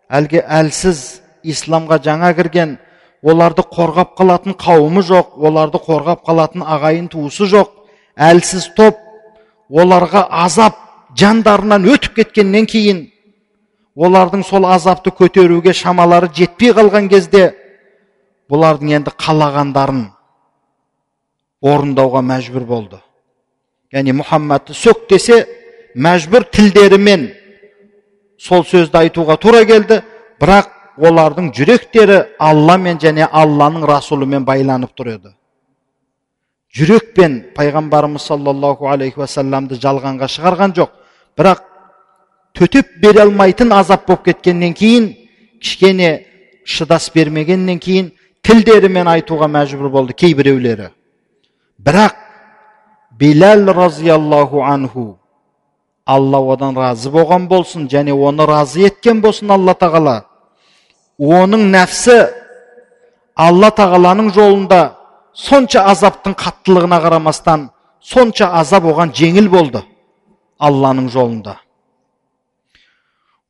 әлгі 0.09 0.41
әлсіз 0.41 1.21
исламға 1.45 2.01
жаңа 2.01 2.33
кірген 2.33 2.79
оларды 3.24 3.64
қорғап 3.64 4.14
қалатын 4.20 4.56
қауымы 4.60 5.02
жоқ 5.08 5.38
оларды 5.48 5.80
қорғап 5.80 6.24
қалатын 6.28 6.66
ағайын 6.76 7.08
туысы 7.12 7.48
жоқ 7.48 7.72
әлсіз 8.20 8.70
топ 8.76 9.00
оларға 9.72 10.28
азап 10.44 10.78
жандарынан 11.18 11.88
өтіп 11.94 12.20
кеткеннен 12.20 12.68
кейін 12.70 13.06
олардың 13.96 14.44
сол 14.44 14.68
азапты 14.68 15.14
көтеруге 15.16 15.74
шамалары 15.74 16.30
жетпей 16.36 16.74
қалған 16.76 17.08
кезде 17.10 17.54
бұлардың 18.52 18.98
енді 18.98 19.14
қалағандарын 19.18 20.04
орындауға 21.64 22.22
мәжбүр 22.28 22.66
болды. 22.68 23.00
Яғни 23.94 24.18
мұхаммадты 24.20 24.76
сөк 24.76 25.08
десе 25.10 25.46
мәжбүр 25.96 26.44
тілдерімен 26.52 27.30
сол 28.42 28.66
сөзді 28.68 29.06
айтуға 29.06 29.38
тура 29.40 29.64
келді 29.70 30.02
бірақ 30.42 30.72
олардың 30.98 31.52
жүректері 31.58 32.20
алламен 32.40 33.00
және 33.02 33.28
алланың 33.32 33.86
расулымен 33.88 34.46
байланып 34.46 34.94
тұр 34.98 35.14
еді 35.16 35.34
жүрекпен 36.78 37.40
пайғамбарымыз 37.58 38.26
саллаллаху 38.32 38.90
алейхи 38.90 39.22
уассаламды 39.22 39.78
жалғанға 39.78 40.30
шығарған 40.36 40.74
жоқ. 40.74 40.90
Бірақ 41.38 41.62
төтеп 42.58 42.98
бере 43.02 43.22
алмайтын 43.22 43.72
азап 43.74 44.08
болып 44.08 44.26
кеткеннен 44.26 44.74
кейін 44.74 45.12
кішкене 45.62 46.26
шыдас 46.66 47.10
бермегеннен 47.14 47.80
кейін 47.80 48.12
тілдерімен 48.44 49.08
айтуға 49.08 49.48
мәжбүр 49.52 49.90
болды 49.92 50.14
кейбіреулері 50.14 50.90
бірақ 51.80 52.16
биләл 53.20 53.72
разиаллаху 53.74 54.64
анху 54.68 55.06
алла 56.06 56.42
одан 56.54 56.78
разы 56.78 57.12
болған 57.12 57.48
болсын 57.48 57.88
және 57.88 58.14
оны 58.14 58.46
разы 58.48 58.86
еткен 58.88 59.22
болсын 59.22 59.52
алла 59.52 59.74
тағала 59.74 60.18
оның 61.23 61.71
нәпсі 61.75 62.19
алла 63.35 63.71
тағаланың 63.71 64.33
жолында 64.35 64.81
сонша 65.33 65.85
азаптың 65.93 66.35
қаттылығына 66.35 66.99
қарамастан 67.05 67.69
сонша 68.01 68.53
азап 68.61 68.85
оған 68.85 69.15
жеңіл 69.15 69.49
болды 69.49 69.83
алланың 70.59 71.09
жолында 71.11 71.57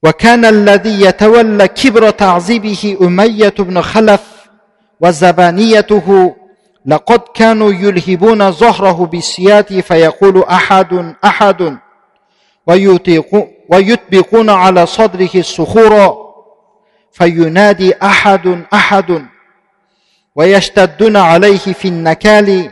وكان 0.03 0.45
الذي 0.45 1.01
يتولى 1.01 1.69
كبر 1.69 2.11
تعذيبه 2.11 2.97
أمية 3.03 3.55
بن 3.59 3.83
خلف 3.83 4.23
وزبانيته 5.01 6.35
لقد 6.87 7.21
كانوا 7.35 7.73
يلهبون 7.73 8.53
ظهره 8.53 9.07
بالسيات 9.07 9.73
فيقول 9.73 10.43
أحد 10.43 11.15
أحد 11.25 11.79
ويطيق 12.67 13.49
ويطبقون 13.71 14.51
على 14.51 14.87
صدره 14.87 15.31
الصخور 15.35 16.22
فينادي 17.13 17.95
أحد 18.03 18.65
أحد 18.75 19.27
ويشتدون 20.35 21.17
عليه 21.17 21.57
في 21.59 21.89
النكال 21.89 22.71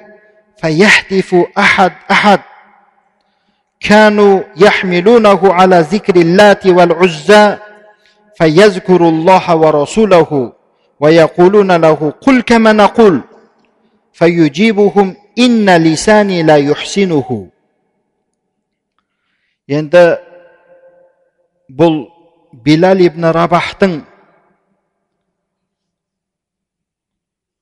فيهتف 0.57 1.35
أحد 1.59 1.93
أحد 2.11 2.41
كانوا 3.81 4.41
يحملونه 4.57 5.53
على 5.53 5.81
ذكر 5.81 6.17
اللات 6.17 6.67
والعزى 6.67 7.57
فيذكر 8.39 9.09
الله 9.09 9.57
ورسوله 9.57 10.53
ويقولون 11.01 11.73
له 11.73 12.13
قل 12.21 12.41
كما 12.43 12.73
نقول 12.73 13.21
فيجيبهم 14.13 15.17
إن 15.39 15.77
لساني 15.77 16.43
لا 16.43 16.57
يحسنه 16.57 17.49
енді 19.67 20.03
бұл 21.75 21.97
билал 22.63 23.01
ибн 23.03 23.27
рабахтың 23.35 23.97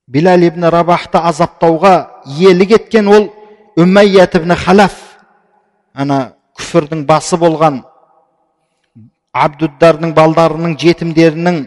билал 0.10 0.42
ибн 0.42 0.66
рабахты 0.74 1.22
азаптауға 1.22 1.94
иелік 2.26 2.74
еткен 2.80 3.08
ол 3.14 3.30
үмәйят 3.78 4.36
ибн 4.40 4.56
халаф 4.58 4.96
ана 5.94 6.34
күфірдің 6.58 7.06
басы 7.06 7.38
болған 7.38 7.84
абдуддардың 9.34 10.16
балдарының 10.18 10.74
жетімдерінің 10.82 11.60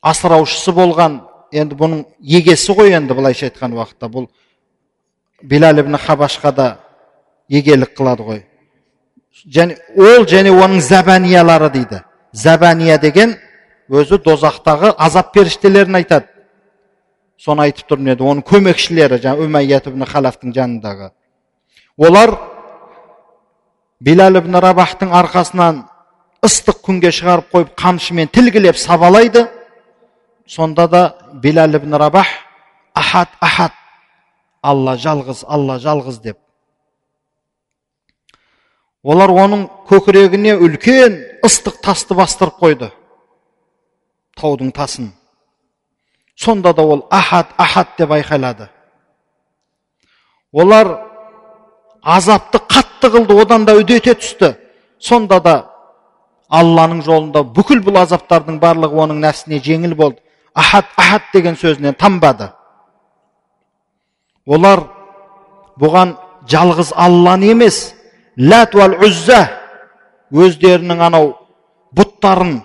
асыраушысы 0.00 0.72
болған 0.72 1.20
енді 1.52 1.76
бұның 1.76 2.04
егесі 2.20 2.72
ғой 2.76 2.96
енді 2.96 3.16
былайша 3.18 3.50
айтқан 3.50 3.76
уақытта 3.76 4.08
бұл 4.08 4.30
билал 5.42 5.84
ибн 5.84 6.00
хабашқа 6.00 6.52
да 6.52 6.68
егелік 7.48 7.92
қылады 7.98 8.24
ғой 8.24 8.42
және 9.44 9.76
ол 9.96 10.24
және 10.24 10.56
оның 10.56 10.80
забаниялары 10.80 11.68
дейді 11.76 12.02
забания 12.32 12.98
деген 12.98 13.36
өзі 13.88 14.16
дозақтағы 14.24 14.94
азап 14.96 15.32
періштелерін 15.36 16.00
айтады 16.00 16.37
соны 17.38 17.68
айтып 17.68 17.88
тұрмын 17.92 18.14
еді 18.14 18.26
оның 18.26 18.44
көмекшілері 18.48 19.20
жаңағы 19.22 19.46
үмәйят 19.46 19.86
ибн 19.90 20.04
халафтың 20.10 20.54
жанындағы. 20.56 21.12
Олар 21.96 22.34
билал 24.00 24.40
ибн 24.40 24.58
рабахтың 24.62 25.14
арқасынан 25.14 25.84
ыстық 26.44 26.82
күнге 26.86 27.12
шығарып 27.14 27.52
қойып 27.54 27.72
қамшымен 27.78 28.30
тілгілеп 28.34 28.76
сабалайды. 28.76 29.46
Сонда 30.46 30.88
да 30.88 31.02
билал 31.32 31.74
ибн 31.74 31.94
рабах 31.94 32.26
ахат 32.94 33.28
ахат 33.40 33.72
алла 34.62 34.96
жалғыз 34.96 35.44
алла 35.46 35.78
жалғыз 35.78 36.20
деп. 36.22 36.38
Олар 39.02 39.30
оның 39.30 39.68
көкірегіне 39.88 40.56
үлкен 40.58 41.20
ыстық 41.46 41.78
тасты 41.84 42.16
бастырып 42.18 42.58
қойды. 42.58 42.90
Таудың 44.36 44.72
тасын. 44.74 45.12
Сонда 46.38 46.72
да 46.72 46.82
ол 46.82 47.06
ахат 47.10 47.48
ахат 47.58 47.88
деп 47.98 48.10
айқайлады. 48.10 48.68
Олар 50.52 50.98
азапты 52.02 52.58
қатты 52.58 53.10
қылды 53.10 53.40
одан 53.42 53.64
да 53.64 53.74
үдете 53.74 54.14
түсті. 54.14 54.54
Сонда 54.98 55.40
да 55.40 55.54
алланың 56.48 57.02
жолында 57.02 57.42
бүкіл 57.42 57.82
бұл 57.82 57.98
азаптардың 58.04 58.60
барлығы 58.62 59.02
оның 59.04 59.18
нәпсіне 59.24 59.58
жеңіл 59.64 59.94
болды. 59.94 60.22
Ахат 60.54 60.86
ахат 60.96 61.22
деген 61.34 61.56
сөзінен 61.56 61.98
танбады. 61.98 62.52
Олар 64.46 64.86
бұған 65.78 66.14
жалғыз 66.48 66.94
алланы 66.96 67.50
емес 67.50 67.92
ләт 68.38 68.78
уәл 68.78 68.94
үззә 69.04 69.42
өздерінің 70.30 71.02
анау 71.02 71.34
бұттарын 71.98 72.60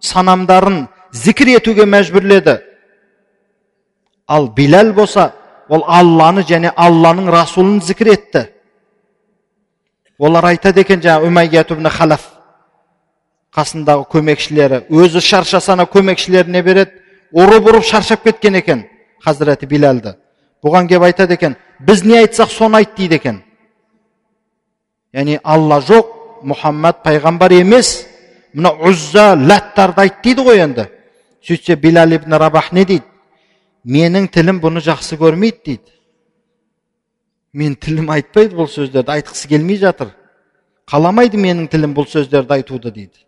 санамдарын 0.00 0.86
зікір 1.12 1.56
етуге 1.56 1.88
мәжбүрледі. 1.88 2.60
Ал 4.26 4.48
биләл 4.56 4.92
болса 4.92 5.32
ол 5.68 5.84
алланы 5.86 6.42
және 6.42 6.72
алланың 6.76 7.30
расулын 7.32 7.80
зікір 7.82 8.12
етті 8.14 8.46
олар 10.18 10.50
айтады 10.52 10.80
екен 10.80 11.00
жаңағы 11.00 11.72
ибн 11.72 11.88
халаф 11.90 12.26
қасындағы 13.54 14.08
көмекшілері 14.10 14.84
өзі 14.90 15.20
шаршаса 15.20 15.72
ана 15.72 15.84
көмекшілеріне 15.86 16.62
береді 16.62 17.00
ұрып 17.32 17.70
ұрып 17.70 17.84
шаршап 17.84 18.24
кеткен 18.24 18.54
екен 18.58 18.84
хазіреті 19.24 19.66
биләлді 19.66 20.16
бұған 20.64 20.88
келіп 20.88 21.08
айтады 21.10 21.36
екен 21.36 21.56
біз 21.78 22.04
не 22.04 22.18
айтсақ 22.22 22.50
соны 22.50 22.80
айт 22.80 22.94
дейді 22.96 23.18
екен. 23.20 23.42
Яғни 25.14 25.38
алла 25.44 25.80
жоқ 25.84 26.12
мұхаммад 26.48 27.02
пайғамбар 27.04 27.52
емес 27.60 28.06
мына 28.54 28.72
ұзза 28.88 29.34
ләттарды 29.36 30.06
айт 30.06 30.22
дейді 30.24 30.46
ғой 30.46 30.62
енді. 30.64 30.88
Сөйтсе 31.44 31.76
билал 31.76 32.12
ибн 32.16 32.38
рабах 32.40 32.72
не 32.72 32.84
дейді? 32.84 33.04
Менің 33.84 34.28
тілім 34.32 34.60
бұны 34.64 34.80
жақсы 34.84 35.18
көрмейді 35.20 35.60
дейді 35.64 35.92
мен 37.52 37.74
тілім 37.76 38.08
айтпайды 38.10 38.56
бұл 38.56 38.68
сөздерді 38.72 39.12
айтқысы 39.18 39.48
келмей 39.48 39.78
жатыр 39.82 40.14
қаламайды 40.90 41.38
менің 41.40 41.68
тілім 41.72 41.92
бұл 41.96 42.08
сөздерді 42.08 42.56
айтуды 42.56 42.90
дейді 42.90 43.20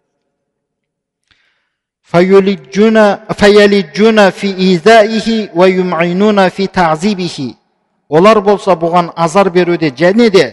олар 8.08 8.40
болса 8.40 8.76
бұған 8.78 9.12
азар 9.16 9.50
беруде 9.50 9.90
және 9.90 10.30
де 10.30 10.46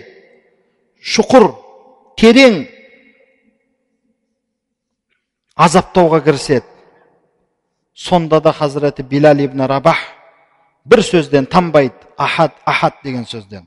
шұқыр 1.00 1.52
терең 2.18 2.64
азаптауға 5.56 6.24
кіріседі 6.26 6.73
сонда 7.95 8.41
да 8.41 8.53
хазіреті 8.53 9.03
билал 9.03 9.39
ибн 9.39 9.67
рабах 9.67 9.97
бір 10.85 11.03
сөзден 11.03 11.47
танбайды 11.47 11.95
ахад 12.17 12.53
ахад 12.67 12.95
деген 13.05 13.25
сөзден 13.25 13.67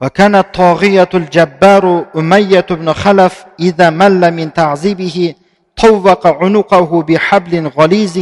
وكان 0.00 0.34
الطاغية 0.34 1.08
الجبار 1.14 2.06
أمية 2.16 2.66
بن 2.70 2.92
خلف 2.92 3.44
إذا 3.60 3.90
مل 3.90 4.30
من 4.30 4.52
تعذيبه 4.52 5.34
طوق 5.76 6.26
عنقه 6.26 7.02
بحبل 7.02 7.68
غليظ 7.68 8.18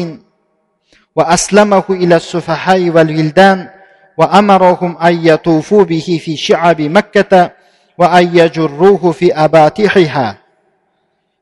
وأسلمه 1.17 1.85
إلى 1.91 2.17
السفهاء 2.17 2.91
والولدان 2.91 3.69
وأمرهم 4.17 4.97
أن 4.97 5.27
يطوفوا 5.27 5.85
به 5.85 6.21
في 6.25 6.37
شعب 6.37 6.81
مكة 6.81 7.51
وأن 7.99 8.37
يجروه 8.37 9.13
في 9.13 9.35
أباطحها 9.35 10.39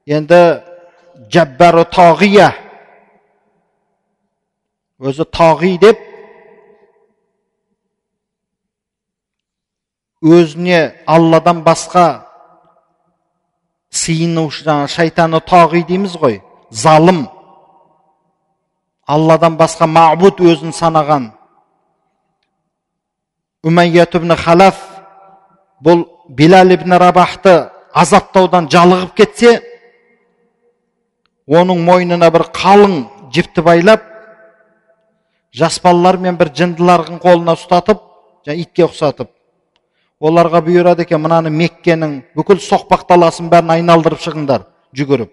енді 0.05 0.61
жаббары 1.33 1.85
тағия 1.89 2.51
өзі 5.00 5.24
тағи 5.32 5.78
деп 5.80 6.00
өзіне 10.20 10.80
алладан 11.08 11.62
басқа 11.64 12.06
сыйынушы 13.96 14.66
жаңағы 14.66 14.92
шайтаны 14.96 15.40
тағи 15.48 15.86
дейміз 15.88 16.18
ғой 16.20 16.42
залым 16.70 17.22
алладан 19.08 19.56
басқа 19.62 19.88
мағбуд 19.88 20.44
өзін 20.44 20.76
санаған 20.76 21.32
үмәйят 23.64 24.20
ибн 24.20 24.36
халаф 24.44 24.84
бұл 25.80 26.04
билал 26.28 26.76
ибн 26.76 27.00
рабахты 27.00 27.56
азаптаудан 27.96 28.68
жалығып 28.68 29.16
кетсе 29.16 29.56
оның 31.48 31.88
мойнына 31.88 32.30
бір 32.36 32.50
қалың 32.52 33.02
жіпті 33.34 33.64
байлап 33.64 34.09
жас 35.56 35.80
балалар 35.84 36.18
мен 36.22 36.38
бір 36.38 36.52
жындылардың 36.56 37.20
қолына 37.24 37.56
ұстатып 37.58 38.02
жаңа 38.46 38.62
итке 38.62 38.86
ұқсатып. 38.86 39.32
Оларға 40.20 40.62
бұйырады 40.66 41.06
екен 41.06 41.22
мынаны 41.24 41.52
меккенің 41.54 42.20
бүкіл 42.36 42.60
соқпақ 42.64 43.08
даласын 43.10 43.50
бәрін 43.52 43.78
айналдырып 43.78 44.20
шығыңдар 44.26 44.66
жүгіріп. 44.96 45.32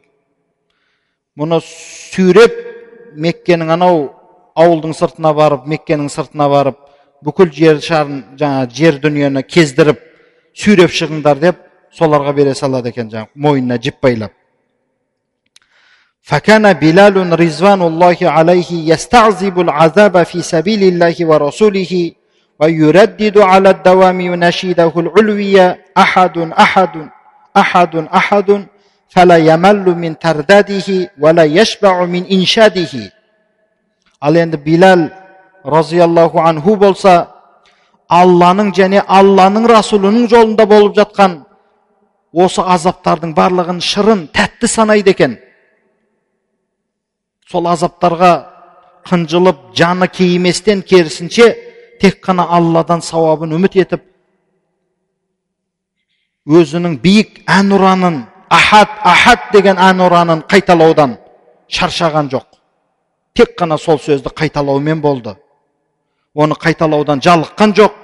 Мұны 1.37 1.59
сүйреп 1.65 2.55
меккенің 3.19 3.73
анау 3.75 4.07
ауылдың 4.57 4.95
сыртына 4.97 5.35
барып 5.37 5.67
меккенің 5.69 6.09
сыртына 6.13 6.49
барып 6.53 6.79
бүкіл 7.25 7.51
жер 7.53 7.81
шарын 7.85 8.23
жаңа 8.41 8.67
жер 8.73 9.01
дүниені 9.03 9.43
кездіріп 9.43 10.01
сүйреп 10.57 10.95
шығыңдар 10.97 11.41
деп 11.43 11.63
соларға 11.99 12.35
бере 12.37 12.55
салады 12.55 12.93
екен 12.93 13.11
жаңағы 13.13 13.47
мойнына 13.47 13.81
жіп 13.83 14.01
байлап 14.05 14.36
فكان 16.26 16.74
بلال 16.74 17.40
رضوان 17.40 17.82
الله 17.82 18.18
عليه 18.22 18.94
يستعذب 18.94 19.60
العذاب 19.60 20.24
في 20.24 20.42
سبيل 20.42 20.84
الله 20.84 21.16
ورسوله 21.20 22.12
ويردد 22.60 23.38
على 23.38 23.70
الدوام 23.70 24.22
نشيده 24.22 24.94
العلوي 24.98 25.76
أحد 25.98 26.38
أحد 26.38 27.10
أحد 27.58 27.96
أحد 27.96 28.66
فلا 29.10 29.38
يمل 29.38 29.86
من 30.04 30.20
ترداده 30.20 30.88
ولا 31.20 31.44
يشبع 31.44 32.06
من 32.06 32.24
إنشاده 32.32 33.12
ал 34.22 34.36
енді 34.36 34.58
билал 34.58 35.10
разиаллаху 35.66 36.40
анху 36.40 36.76
болса 36.76 37.28
алланың 38.10 38.70
және 38.78 39.02
алланың 39.08 39.66
расулының 39.66 40.28
жолында 40.30 40.68
болып 40.70 40.94
жатқан 41.00 41.40
осы 42.34 42.62
азаптардың 42.62 43.34
барлығын 43.34 43.80
шырын 43.82 44.28
тәтті 44.36 44.70
санайды 44.70 45.16
екен 45.16 45.40
сол 47.51 47.69
азаптарға 47.71 48.33
қынжылып 49.07 49.71
жаны 49.79 50.09
кейіместен 50.09 50.83
керісінше 50.83 51.53
тек 52.01 52.19
қана 52.25 52.49
алладан 52.51 53.03
сауабын 53.03 53.55
үміт 53.55 53.77
етіп 53.83 54.03
өзінің 56.47 56.99
биік 57.03 57.41
әнұранын 57.51 58.25
ахат 58.51 58.99
ахат 59.03 59.51
деген 59.53 59.79
әнұранын 59.79 60.45
қайталаудан 60.51 61.17
шаршаған 61.69 62.31
жоқ. 62.31 62.47
Тек 63.35 63.57
қана 63.59 63.79
сол 63.79 63.99
сөзді 63.99 64.31
қайталаумен 64.35 65.01
болды. 65.03 65.37
Оны 66.35 66.55
қайталаудан 66.55 67.23
жалыққан 67.23 67.75
жоқ 67.79 67.95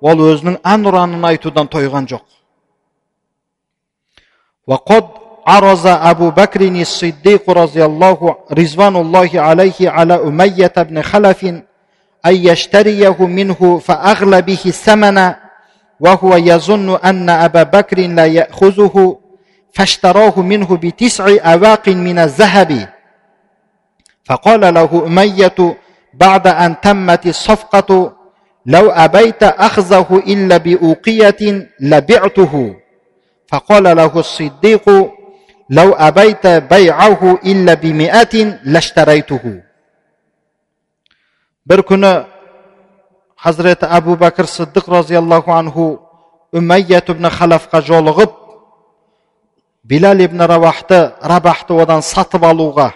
ол 0.00 0.24
өзінің 0.28 0.60
әнұранын 0.64 1.24
айтудан 1.28 1.68
тойған 1.68 2.08
жоқ. 2.08 2.24
عرض 5.46 5.86
أبو 5.86 6.30
بكر 6.30 6.60
الصديق 6.60 7.50
رضي 7.50 7.84
الله 7.84 8.36
رضوان 8.52 8.96
الله 8.96 9.30
عليه 9.34 9.90
على 9.90 10.14
أمية 10.14 10.72
بن 10.76 11.02
خلف 11.02 11.44
أن 12.26 12.34
يشتريه 12.34 13.26
منه 13.26 13.78
فأغلى 13.78 14.42
به 14.42 14.58
الثمن 14.66 15.32
وهو 16.00 16.36
يظن 16.36 16.96
أن 16.96 17.30
أبا 17.30 17.62
بكر 17.62 17.98
لا 18.00 18.26
يأخذه 18.26 19.18
فاشتراه 19.72 20.40
منه 20.40 20.76
بتسع 20.76 21.36
أواق 21.52 21.88
من 21.88 22.18
الذهب. 22.18 22.88
فقال 24.24 24.74
له 24.74 25.06
أمية 25.06 25.76
بعد 26.14 26.46
أن 26.46 26.80
تمت 26.80 27.26
الصفقة 27.26 28.12
لو 28.66 28.90
أبيت 28.90 29.42
أخذه 29.42 30.22
إلا 30.26 30.56
بأوقية 30.56 31.68
لبعته. 31.80 32.74
فقال 33.48 33.96
له 33.96 34.18
الصديق 34.18 35.13
لو 35.70 35.92
أبيت 35.92 36.46
بيعه 36.46 37.38
إلا 37.44 37.74
بمئة 37.74 38.34
لاشتريته. 38.64 39.62
بركنا 41.66 42.26
حضرة 43.36 43.78
أبو 43.82 44.14
بكر 44.14 44.42
الصديق 44.42 44.90
رضي 44.90 45.18
الله 45.18 45.54
عنه 45.54 46.00
أمية 46.54 47.04
بن 47.08 47.28
خلف 47.28 47.66
قجول 47.66 48.08
غب 48.08 48.34
بلال 49.84 50.28
بن 50.28 50.42
رواحة 50.42 50.90
ربحت 51.24 51.70
ودان 51.70 52.00
سطب 52.00 52.44
لغة 52.44 52.94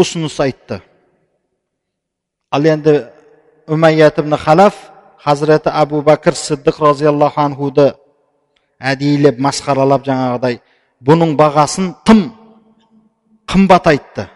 أسن 0.00 0.28
سيطة 0.28 0.80
عند 2.52 3.12
أمية 3.70 4.14
بن 4.18 4.36
خلف 4.36 4.90
حضرة 5.18 5.62
أبو 5.66 6.00
بكر 6.00 6.30
الصديق 6.30 6.82
رضي 6.82 7.08
الله 7.08 7.32
عنه 7.36 7.70
әдейілеп 8.78 9.38
масқаралап 9.42 10.04
жаңағыдай 10.06 10.60
бұның 11.04 11.34
бағасын 11.38 11.92
тым 12.06 12.28
қымбат 13.48 13.88
айтты. 13.90 14.28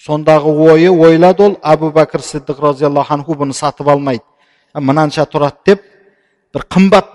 Сондағы 0.00 0.52
ойы 0.72 0.90
ойлады 0.90 1.44
ол 1.44 1.56
әбу 1.62 1.90
бәкір 1.92 2.24
сиддық 2.24 2.60
разиаллаху 2.64 3.14
анху 3.14 3.36
бұны 3.36 3.52
сатып 3.56 3.88
алмайды. 3.88 4.24
Мынанша 4.74 5.26
тұрады 5.28 5.60
деп 5.66 5.82
бір 6.54 6.64
қымбат 6.72 7.10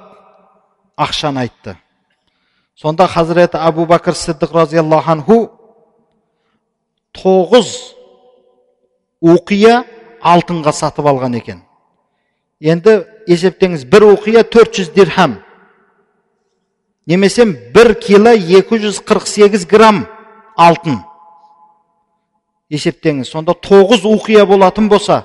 ақшаны 0.98 1.46
айтты. 1.46 1.78
Сонда 2.76 3.08
хазіреті 3.08 3.58
әбу 3.58 3.88
бәкір 3.90 4.18
сиддық 4.18 4.54
разиаллаху 4.54 5.12
анху 5.12 5.40
тоғыз 7.16 7.74
уқия 9.22 9.84
алтынға 10.22 10.74
сатып 10.74 11.08
алған 11.10 11.38
екен. 11.40 11.64
Енді 12.60 13.06
есептеңіз 13.28 13.86
бір 13.90 14.10
оқия 14.14 14.44
400 14.44 14.94
дирхам 14.96 15.38
немесе 17.08 17.46
бір 17.46 17.94
кило 18.00 18.36
248 18.38 19.66
грамм 19.70 20.06
алтын 20.58 21.00
есептеңіз 22.70 23.30
сонда 23.30 23.54
тоғыз 23.54 24.06
уқия 24.10 24.46
болатын 24.46 24.90
болса 24.90 25.24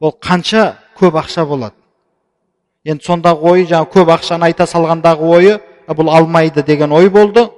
ол 0.00 0.14
қанша 0.20 0.76
көп 0.98 1.18
ақша 1.22 1.46
болады 1.46 1.74
енді 2.84 3.04
сондағы 3.06 3.50
ойы 3.50 3.66
жаңа 3.70 3.90
көп 3.90 4.14
ақшаны 4.16 4.50
айта 4.50 4.66
салғандағы 4.66 5.34
ойы 5.36 5.58
бұл 5.88 6.10
алмайды 6.10 6.62
деген 6.62 6.92
ой 6.92 7.10
болды 7.10 7.48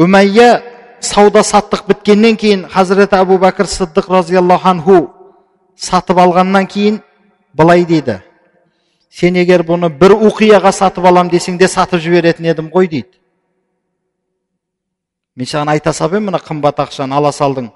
үмәйя 0.00 0.50
сауда 1.00 1.42
саттық 1.44 1.86
біткеннен 1.88 2.36
кейін 2.40 2.66
хазіреті 2.72 3.20
әбу 3.20 3.38
бәкір 3.40 3.68
сыддық 3.70 4.10
разиаллаху 4.10 4.68
анху 4.68 4.98
сатып 5.80 6.18
алғаннан 6.20 6.66
кейін 6.68 7.00
былай 7.56 7.84
дейді. 7.88 8.20
Сен 9.10 9.36
егер 9.40 9.64
бұны 9.66 9.88
бір 9.88 10.14
уқияға 10.28 10.72
сатып 10.72 11.06
алам 11.08 11.30
десең 11.32 11.58
де 11.58 11.68
сатып 11.68 12.02
жіберетін 12.04 12.46
едім 12.52 12.68
ғой 12.70 12.88
дейді. 12.88 13.16
Мен 15.36 15.48
саған 15.48 15.72
айта 15.72 15.92
салып 15.92 16.18
едім 16.18 16.30
мына 16.30 16.40
қымбат 16.44 16.82
ақшаны 16.84 17.16
ала 17.16 17.32
салдың. 17.32 17.70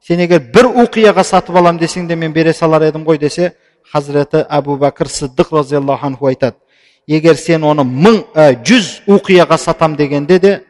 Сен 0.00 0.22
егер 0.22 0.40
бір 0.54 0.70
уқияға 0.84 1.24
сатып 1.24 1.56
алам 1.56 1.78
десең 1.78 2.06
де 2.08 2.16
мен 2.16 2.32
бере 2.32 2.54
салар 2.54 2.86
едім 2.88 3.04
ғой 3.04 3.18
десе 3.18 3.52
хазіреті 3.92 4.46
әбу 4.48 4.78
бәкір 4.78 5.10
сыддық 5.10 5.52
разиаллаху 5.58 6.06
анху 6.06 6.26
айтады. 6.26 6.56
Егер 7.06 7.36
сен 7.36 7.64
оны 7.64 7.82
мың 7.84 8.22
ә, 8.34 8.54
жүз 8.62 9.02
уқияға 9.08 9.58
сатам 9.58 9.96
дегенде 9.96 10.38
де 10.38 10.60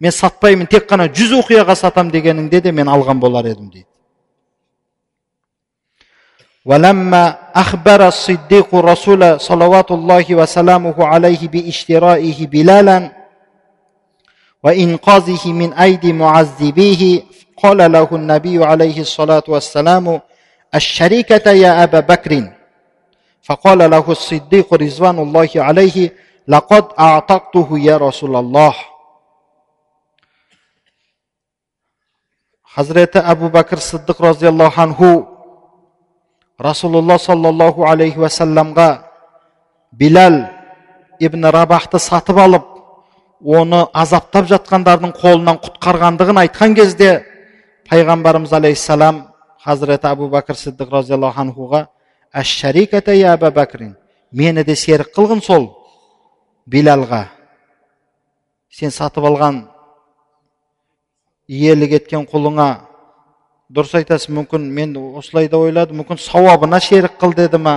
мен 0.00 0.12
сатпаймын 0.12 0.66
тек 0.66 0.88
қана 0.88 1.08
жүз 1.12 1.36
уқияға 1.42 1.76
сатам 1.76 2.10
дегеніңде 2.10 2.60
де 2.62 2.72
мен 2.72 2.88
алған 2.88 3.20
болар 3.20 3.44
едім 3.44 3.70
дейді. 3.70 3.86
ولما 6.66 7.38
أخبر 7.54 8.08
الصديق 8.08 8.74
رسول 8.74 9.40
صلوات 9.40 9.90
الله 9.90 10.34
وسلامه 10.34 11.06
عليه 11.06 11.48
باشترائه 11.48 12.46
بلالا 12.46 13.12
وإنقاذه 14.62 15.52
من 15.52 15.72
أيدي 15.72 16.12
معذبيه 16.12 17.22
قال 17.56 17.92
له 17.92 18.08
النبي 18.12 18.64
عليه 18.64 19.00
الصلاة 19.00 19.42
والسلام 19.48 20.20
الشريكة 20.74 21.50
يا 21.50 21.82
أبا 21.82 22.00
بكر. 22.00 22.52
فقال 23.42 23.90
له 23.90 24.04
الصديق 24.08 24.74
رضوان 24.74 25.18
الله 25.18 25.48
عليه 25.56 26.12
لقد 26.48 26.84
أعتقته 26.98 27.78
يا 27.78 27.96
رسول 27.96 28.36
الله. 28.36 28.74
حضرت 32.64 33.16
أبو 33.16 33.48
بكر 33.48 33.76
الصديق 33.76 34.22
رضي 34.22 34.48
الله 34.48 34.72
عنه 34.78 35.26
расулалла 36.58 37.18
саллаллаху 37.18 37.84
алейхи 37.84 38.18
уассаламға 38.18 38.88
билал 39.92 40.40
ибн 41.20 41.44
рабахты 41.44 41.98
сатып 41.98 42.38
алып 42.38 42.64
оны 43.44 43.84
азаптап 43.92 44.48
жатқандардың 44.48 45.12
қолынан 45.20 45.60
құтқарғандығын 45.60 46.40
айтқан 46.46 46.74
кезде 46.74 47.10
пайғамбарымыз 47.90 48.54
алейхисалам 48.56 49.26
хазіреті 49.64 50.08
әбу 50.12 50.30
бәкір 50.32 50.56
сиддық 50.56 50.92
разиаллаху 50.92 51.40
анхуға 51.44 51.86
әбу 52.32 53.50
бәкірин 53.52 53.96
мені 54.32 54.64
де 54.64 54.76
серік 54.76 55.12
қылғын 55.16 55.44
сол 55.44 55.68
билалға 56.66 57.26
сен 58.70 58.90
сатып 58.90 59.24
алған 59.24 59.66
иелік 61.48 61.92
еткен 62.00 62.26
құлыңа 62.26 62.68
дұрыс 63.71 63.95
айтасыз 63.99 64.29
мүмкін 64.35 64.67
мен 64.75 64.95
осылай 65.17 65.47
да 65.49 65.59
ойладым 65.61 66.01
мүмкін 66.01 66.19
сауабына 66.19 66.79
серік 66.83 67.15
қыл 67.21 67.35
деді 67.35 67.57
ма 67.57 67.75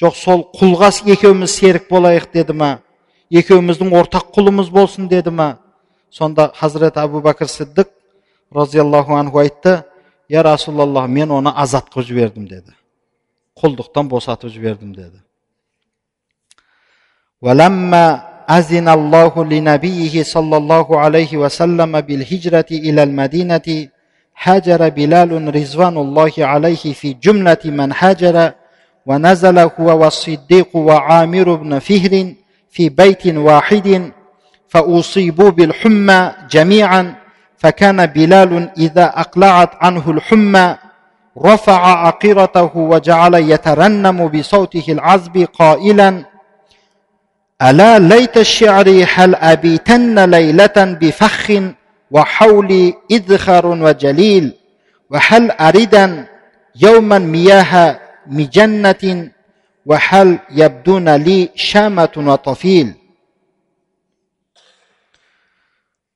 жоқ 0.00 0.16
сол 0.18 0.44
құлға 0.58 0.90
екеуміз 1.14 1.54
серік 1.60 1.88
болайық 1.90 2.28
деді 2.32 2.56
ма 2.58 2.70
екеуміздің 3.30 3.92
ортақ 4.00 4.32
құлымыз 4.34 4.70
болсын 4.70 5.08
деді 5.08 5.30
ма 5.30 5.58
сонда 6.10 6.50
хазірет 6.58 6.98
әбу 6.98 7.22
бәкір 7.22 7.48
сиддік 7.48 7.88
разиаллаху 8.54 9.14
анху 9.14 9.38
айтты 9.38 9.84
я 10.28 10.42
расулаллах 10.42 11.08
мен 11.08 11.30
оны 11.30 11.52
азат 11.54 11.92
қылып 11.94 12.08
жібердім 12.08 12.48
деді 12.48 12.74
құлдықтан 13.62 14.08
босатып 14.08 14.50
жібердім 14.50 14.94
деді 14.94 15.22
أذن 18.58 18.88
الله 18.88 19.44
لنبيه 19.44 20.14
صلى 20.22 20.56
الله 20.56 20.86
عليه 21.04 21.32
وسلم 21.36 21.92
بالهجرة 22.00 22.70
إلى 22.70 23.02
المدينة 23.02 23.68
هاجر 24.41 24.89
بلال 24.89 25.55
رضوان 25.55 25.97
الله 25.97 26.31
عليه 26.37 26.93
في 26.93 27.13
جملة 27.13 27.57
من 27.65 27.93
هاجر 27.99 28.51
ونزل 29.05 29.59
هو 29.59 30.03
والصديق 30.03 30.75
وعامر 30.75 31.55
بن 31.55 31.79
فهر 31.79 32.33
في 32.69 32.89
بيت 32.89 33.27
واحد 33.27 34.11
فأصيبوا 34.69 35.49
بالحمى 35.49 36.31
جميعا 36.51 37.15
فكان 37.57 38.05
بلال 38.05 38.69
إذا 38.77 39.05
أقلعت 39.05 39.69
عنه 39.81 40.11
الحمى 40.11 40.75
رفع 41.37 42.07
عقيرته 42.07 42.71
وجعل 42.77 43.33
يترنم 43.33 44.27
بصوته 44.27 44.83
العذب 44.89 45.47
قائلا 45.53 46.23
ألا 47.61 47.99
ليت 47.99 48.37
الشعر 48.37 49.05
هل 49.13 49.35
أبيتن 49.35 50.29
ليلة 50.29 50.97
بفخ 51.01 51.61
وحولي 52.10 52.94
إذخر 53.10 53.66
وجليل 53.66 54.52
وهل 55.10 55.50
أريدا 55.50 56.26
يوما 56.76 57.18
مياه 57.18 58.00
مجنة 58.26 59.04
وهل 59.86 60.38
يبدون 60.50 61.16
لي 61.16 61.50
شامة 61.54 62.14
وطفيل 62.16 62.94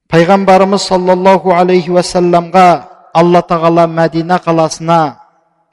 пайғамбарымыз 0.07 0.85
саллаллаху 0.87 1.51
алейхи 1.53 1.91
уассаламға 1.91 2.67
алла 3.15 3.43
тағала 3.43 3.89
мәдина 3.91 4.39
қаласына 4.45 5.19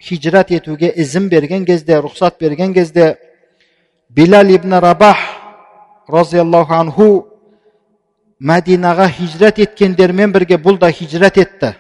хижрат 0.01 0.49
етуге 0.51 0.89
ізін 0.89 1.29
берген 1.29 1.67
кезде 1.69 1.99
рұқсат 2.01 2.39
берген 2.41 2.73
кезде 2.73 3.17
билал 4.09 4.49
ибн 4.49 4.73
рабах 4.81 5.17
разиаллаху 6.09 6.73
анху 6.73 7.27
мәдинаға 8.40 9.08
хижрат 9.10 9.58
еткендермен 9.58 10.32
бірге 10.32 10.58
бұл 10.62 10.78
да 10.78 10.90
хижрат 10.92 11.38
етті 11.38 11.72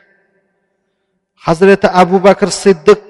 хазіреті 1.44 1.90
әбу 1.94 2.18
бәкір 2.24 2.50
сиддық 2.50 3.04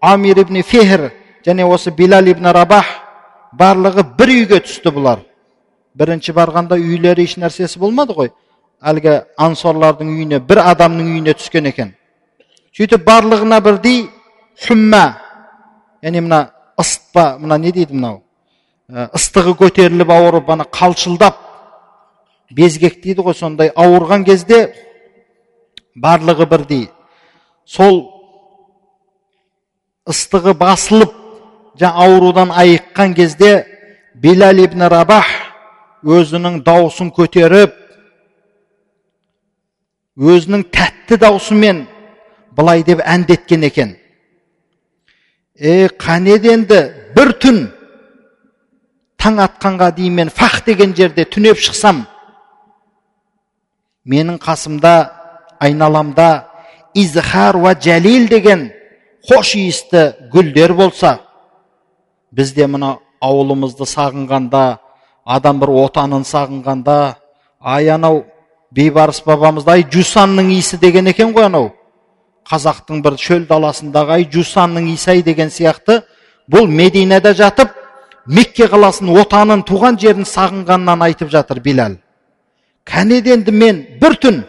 амир 0.00 0.40
ибн 0.44 0.62
фехр 0.62 1.10
және 1.44 1.66
осы 1.68 1.90
билал 1.90 2.26
ибн 2.26 2.48
рабах 2.52 2.86
барлығы 3.52 4.04
бір 4.18 4.32
үйге 4.34 4.60
түсті 4.64 4.92
бұлар 4.94 5.24
бірінші 5.98 6.32
барғанда 6.32 6.78
үйлері 6.80 7.26
еш 7.28 7.36
нәрсесі 7.36 7.78
болмады 7.78 8.16
ғой 8.16 8.30
әлгі 8.80 9.18
ансорлардың 9.36 10.14
үйіне 10.14 10.40
бір 10.40 10.62
адамның 10.72 11.12
үйіне 11.12 11.34
түскен 11.36 11.68
екен 11.68 11.92
сөйтіп 12.76 13.04
барлығына 13.04 13.60
бірдей 13.64 14.06
хүммә 14.64 15.04
яғни 16.02 16.24
мына 16.24 16.40
ысытпа 16.80 17.36
мына 17.42 17.58
не 17.58 17.72
дейді 17.74 17.98
мынау 17.98 18.22
ыстығы 19.18 19.56
көтеріліп 19.60 20.12
ауырып 20.14 20.50
ана 20.54 20.64
қалшылдап 20.64 21.47
безгек 22.50 23.00
дейді 23.02 23.24
ғой 23.26 23.36
сондай 23.36 23.72
ауырған 23.76 24.24
кезде 24.24 24.72
барлығы 25.96 26.46
бірдей. 26.48 26.86
Сол 27.64 28.00
ыстығы 30.08 30.54
басылып 30.58 31.12
жаңа 31.78 32.06
аурудан 32.06 32.52
айыққан 32.54 33.14
кезде 33.14 33.52
билал 34.14 34.58
ибн 34.64 34.88
рабах 34.88 35.28
өзінің 36.04 36.62
даусын 36.64 37.12
көтеріп 37.14 37.74
өзінің 40.18 40.64
тәтті 40.72 41.18
даусымен 41.20 41.86
былай 42.56 42.82
деп 42.82 43.02
әндеткен 43.04 43.66
екен. 43.68 43.96
Е 45.58 45.88
қанеді 45.98 46.54
енді 46.54 46.80
бір 47.16 47.32
түн 47.42 47.64
таң 49.18 49.42
атқанға 49.44 49.90
дейін 49.96 50.14
мен 50.14 50.30
фах 50.30 50.62
деген 50.66 50.94
жерде 50.96 51.24
түнеп 51.26 51.58
шықсам 51.58 52.06
менің 54.08 54.38
қасымда 54.40 54.94
айналамда 55.60 56.28
изхар 56.94 57.56
уа 57.56 57.74
жәлил 57.74 58.28
деген 58.28 58.70
хош 59.28 59.54
иісті 59.54 60.30
гүлдер 60.32 60.72
болса 60.74 61.18
бізде 62.32 62.66
мына 62.66 62.96
ауылымызды 63.20 63.86
сағынғанда 63.88 64.64
адам 65.24 65.60
бір 65.60 65.74
отанын 65.84 66.24
сағынғанда 66.24 66.98
ай 67.60 67.90
анау 67.92 68.24
бейбарыс 68.72 69.20
бабамызды 69.26 69.74
ай 69.76 69.84
жусанның 69.92 70.52
иісі 70.56 70.80
деген 70.80 71.12
екен 71.12 71.34
ғой 71.36 71.48
анау 71.50 71.70
қазақтың 72.48 73.02
бір 73.04 73.18
шөл 73.20 73.44
даласындағы 73.48 74.16
ай 74.18 74.28
жусанның 74.32 74.88
иісі 74.94 75.10
ай 75.16 75.22
деген 75.22 75.52
сияқты 75.52 76.02
бұл 76.48 76.68
мединада 76.68 77.34
жатып 77.36 77.74
мекке 78.26 78.68
қаласын 78.72 79.12
отанын 79.20 79.64
туған 79.68 80.00
жерін 80.00 80.28
сағынғаннан 80.28 81.04
айтып 81.04 81.32
жатыр 81.32 81.60
билал 81.60 81.98
кәнеде 82.88 83.34
енді 83.36 83.52
мен 83.52 83.82
бір 84.00 84.16
түн 84.22 84.42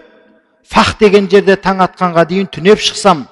фах 0.63 0.95
деген 0.99 1.29
жерде 1.31 1.57
таң 1.59 1.83
атқанға 1.85 2.25
дейін 2.29 2.47
түнеп 2.53 2.79
шықсам 2.79 3.25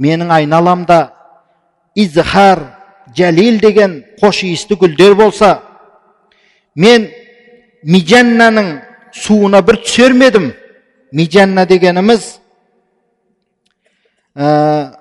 менің 0.00 0.32
айналамда 0.34 1.00
изхар 1.94 2.62
жәлил 3.16 3.60
деген 3.62 4.02
қош 4.20 4.42
иісті 4.48 4.78
гүлдер 4.80 5.14
болса 5.18 5.58
мен 6.74 7.08
мижаннаның 7.84 8.74
суына 9.14 9.62
бір 9.62 9.78
түсер 9.84 10.14
ме 10.16 10.30
едім? 10.32 10.50
Мижанна 11.12 11.66
дегеніміз 11.70 12.24
ә, 14.34 14.96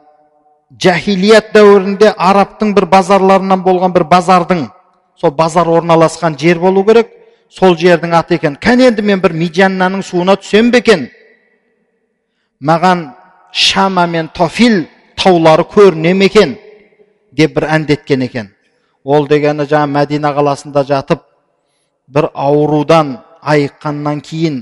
жахилият 0.78 1.50
дәуірінде 1.56 2.14
арабтың 2.14 2.76
бір 2.78 2.86
базарларынан 2.92 3.64
болған 3.66 3.96
бір 3.96 4.06
базардың 4.12 4.68
сол 5.18 5.32
базар 5.32 5.68
орналасқан 5.68 6.38
жер 6.38 6.60
болу 6.60 6.84
керек. 6.86 7.10
Сол 7.54 7.78
жердің 7.78 8.16
аты 8.18 8.40
екен. 8.40 8.58
Кәне 8.58 8.90
енді 8.90 9.06
мен 9.06 9.22
бір 9.22 9.36
мижаннаның 9.38 10.04
суына 10.04 10.36
түсем 10.42 10.72
бе 10.74 10.82
екен? 10.82 11.08
Маған 12.62 13.12
шама 13.52 14.08
мен 14.08 14.30
тофил 14.34 14.86
таулары 15.16 15.64
көріне 15.64 16.14
ме 16.14 16.26
екен? 16.26 16.58
деп 17.34 17.56
бір 17.56 17.68
әндеткен 17.78 18.26
екен. 18.26 18.52
Ол 19.04 19.28
дегені 19.28 19.66
жаңа 19.70 19.90
мәдина 19.90 20.32
қаласында 20.36 20.84
жатып 20.88 21.24
бір 22.08 22.30
аурудан 22.34 23.18
айыққаннан 23.42 24.22
кейін 24.24 24.62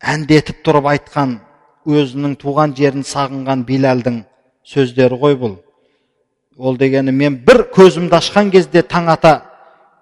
әндетіп 0.00 0.60
тұрып 0.66 0.88
айтқан 0.92 1.38
өзінің 1.88 2.36
туған 2.40 2.76
жерін 2.76 3.04
сағынған 3.06 3.64
билалдың 3.66 4.22
сөздері 4.64 5.18
ғой 5.20 5.36
бұл. 5.40 5.56
Ол 6.56 6.76
дегені 6.76 7.12
мен 7.12 7.40
бір 7.46 7.64
көзімді 7.74 8.20
ашқан 8.20 8.50
кезде 8.52 8.82
таң 8.82 9.10
ата 9.16 9.40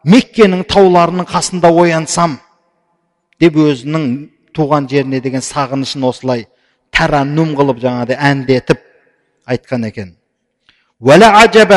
меккенің 0.05 0.65
тауларының 0.73 1.27
қасында 1.29 1.71
оянсам 1.83 2.39
деп 3.39 3.55
өзінің 3.55 4.07
туған 4.55 4.89
жеріне 4.91 5.21
деген 5.23 5.41
сағынышын 5.41 6.03
осылай 6.09 6.47
тараннум 6.91 7.55
қылып 7.59 7.79
жаңағыдай 7.85 8.19
әндетіп 8.31 8.83
айтқан 9.47 9.87
екен 9.91 10.15
ولا 11.03 11.27
عجب 11.27 11.71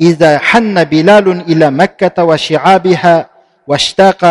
إذا 0.00 0.38
حن 0.38 0.84
بلال 0.84 1.26
إلى 1.50 1.70
مكة 1.70 2.24
وشعابها 2.24 3.30
واشتاق 3.66 4.22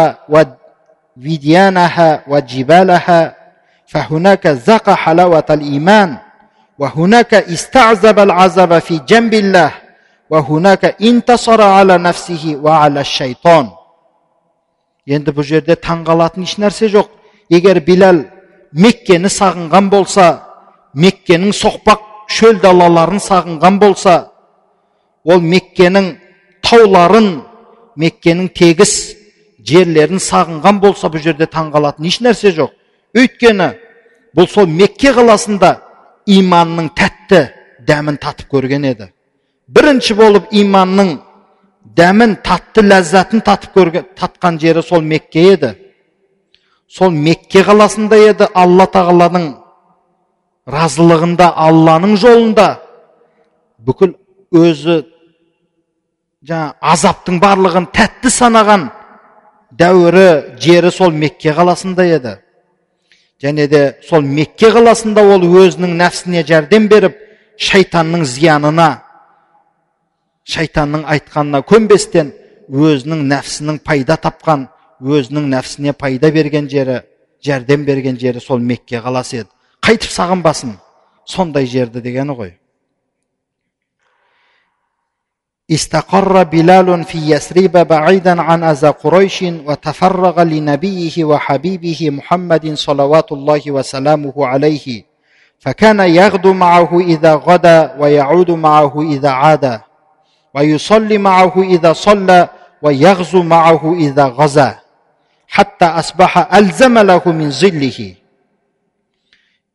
وديانها 1.17 2.23
وجبالها 2.27 3.35
فهناك 3.87 4.47
ذاق 4.47 4.89
حلاوة 4.89 5.45
الإيمان 5.49 6.17
وهناك 6.79 7.33
استعذب 7.33 8.19
العذاب 8.19 8.79
في 8.79 9.01
جنب 9.09 9.33
الله 9.33 9.71
وهناك 10.29 10.83
انتصر 11.01 11.61
على 11.61 11.97
نفسه 11.97 12.43
وعلى 12.63 12.99
الشيطان 13.01 13.65
енді 15.03 15.33
бұл 15.35 15.43
жерде 15.43 15.75
таңғалатын 15.75 16.45
еш 16.47 16.53
нәрсе 16.63 16.87
жоқ 16.87 17.09
егер 17.51 17.81
билал 17.83 18.21
меккені 18.71 19.27
сағынған 19.27 19.89
болса 19.91 20.27
меккенің 20.95 21.51
соқпақ 21.57 22.29
шөл 22.31 22.61
далаларын 22.63 23.19
сағынған 23.19 23.79
болса 23.81 24.13
ол 25.27 25.43
меккенің 25.43 26.07
тауларын 26.63 27.27
меккенің 27.99 28.47
тегіс 28.55 28.93
жерлерін 29.67 30.23
сағынған 30.23 30.79
болса 30.85 31.11
бұл 31.11 31.23
жерде 31.25 31.49
таңғалатын 31.51 32.07
еш 32.07 32.21
нәрсе 32.23 32.53
жоқ 32.55 32.71
өйткені 33.19 33.73
бұл 34.35 34.47
сол 34.49 34.71
мекке 34.71 35.11
қаласында 35.13 35.75
иманның 36.31 36.89
тәтті 36.95 37.43
дәмін 37.87 38.17
татып 38.23 38.47
көрген 38.55 38.87
еді 38.87 39.11
бірінші 39.68 40.14
болып 40.16 40.48
иманның 40.54 41.18
дәмін 41.98 42.36
татты 42.44 42.84
ләззатын 42.86 43.42
татып 43.44 43.76
көрген 43.76 44.08
татқан 44.18 44.58
жері 44.60 44.82
сол 44.82 45.02
мекке 45.02 45.44
еді 45.52 45.74
сол 46.88 47.10
мекке 47.10 47.62
қаласында 47.66 48.16
еді 48.30 48.48
алла 48.54 48.86
тағаланың 48.94 49.48
разылығында 50.72 51.52
алланың 51.66 52.16
жолында 52.22 52.68
бүкіл 53.84 54.14
өзі 54.56 55.02
жаңа 56.48 56.74
азаптың 56.92 57.40
барлығын 57.42 57.88
тәтті 57.92 58.32
санаған 58.32 58.88
дәуірі 59.80 60.28
жері 60.64 60.92
сол 60.94 61.12
мекке 61.12 61.52
қаласында 61.56 62.06
еді 62.16 62.36
және 63.42 63.68
де 63.68 63.82
сол 64.08 64.22
мекке 64.22 64.72
қаласында 64.72 65.24
ол 65.34 65.44
өзінің 65.44 65.92
нәпсіне 66.00 66.44
жәрдем 66.48 66.88
беріп 66.88 67.20
шайтанның 67.68 68.24
зиянына 68.24 68.88
шайтанның 70.47 71.05
айтқанына 71.15 71.63
көнбестен 71.67 72.33
өзінің 72.69 73.27
нәпсінің 73.31 73.79
пайда 73.83 74.17
тапқан 74.25 74.67
өзінің 75.01 75.49
нәпсіне 75.53 75.93
пайда 75.93 76.31
берген 76.31 76.67
жері 76.71 77.01
жәрдем 77.45 77.85
берген 77.85 78.19
жері 78.19 78.39
сол 78.39 78.59
мекке 78.59 79.01
қаласы 79.03 79.43
еді 79.43 79.49
қайтып 79.83 80.11
сағынбасын 80.15 80.75
сондай 81.25 81.67
жерді 81.67 82.01
дегені 82.03 82.35
ғой 82.39 82.53
استقر 85.71 86.43
بلال 86.43 87.03
في 87.03 87.17
يثرب 87.17 87.87
بعيدا 87.87 88.41
عن 88.41 88.63
أذى 88.63 88.87
قريش 88.87 89.41
وتفرغ 89.41 90.43
لنبيه 90.43 91.23
وحبيبه 91.23 92.09
محمد 92.09 92.73
صلوات 92.73 93.31
الله 93.31 93.71
وسلامه 93.71 94.33
عليه 94.37 95.03
فكان 95.59 95.99
يغدو 95.99 96.53
معه 96.53 96.99
إذا 96.99 97.35
غدا 97.35 97.95
ويعود 97.99 98.51
معه 98.51 99.01
إذا 99.01 99.29
عاد 99.29 99.81
ويصلي 100.53 101.17
معه 101.17 101.53
إذا 101.57 101.93
صلى 101.93 102.49
ويغزو 102.81 103.43
معه 103.43 103.93
إذا 103.93 104.25
غزا 104.25 104.79
حتى 105.47 105.85
أصبح 105.85 106.55
ألزم 106.55 106.99
له 106.99 107.23
من 107.25 107.49
ظله 107.51 108.15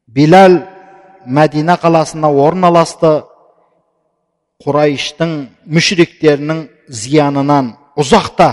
билал 0.09 0.55
мәдина 1.29 1.77
қаласына 1.77 2.31
орналасты 2.33 3.11
құрайыштың 4.65 5.35
мүшриктерінің 5.69 6.63
зиянынан 6.89 7.75
ұзақта 8.01 8.49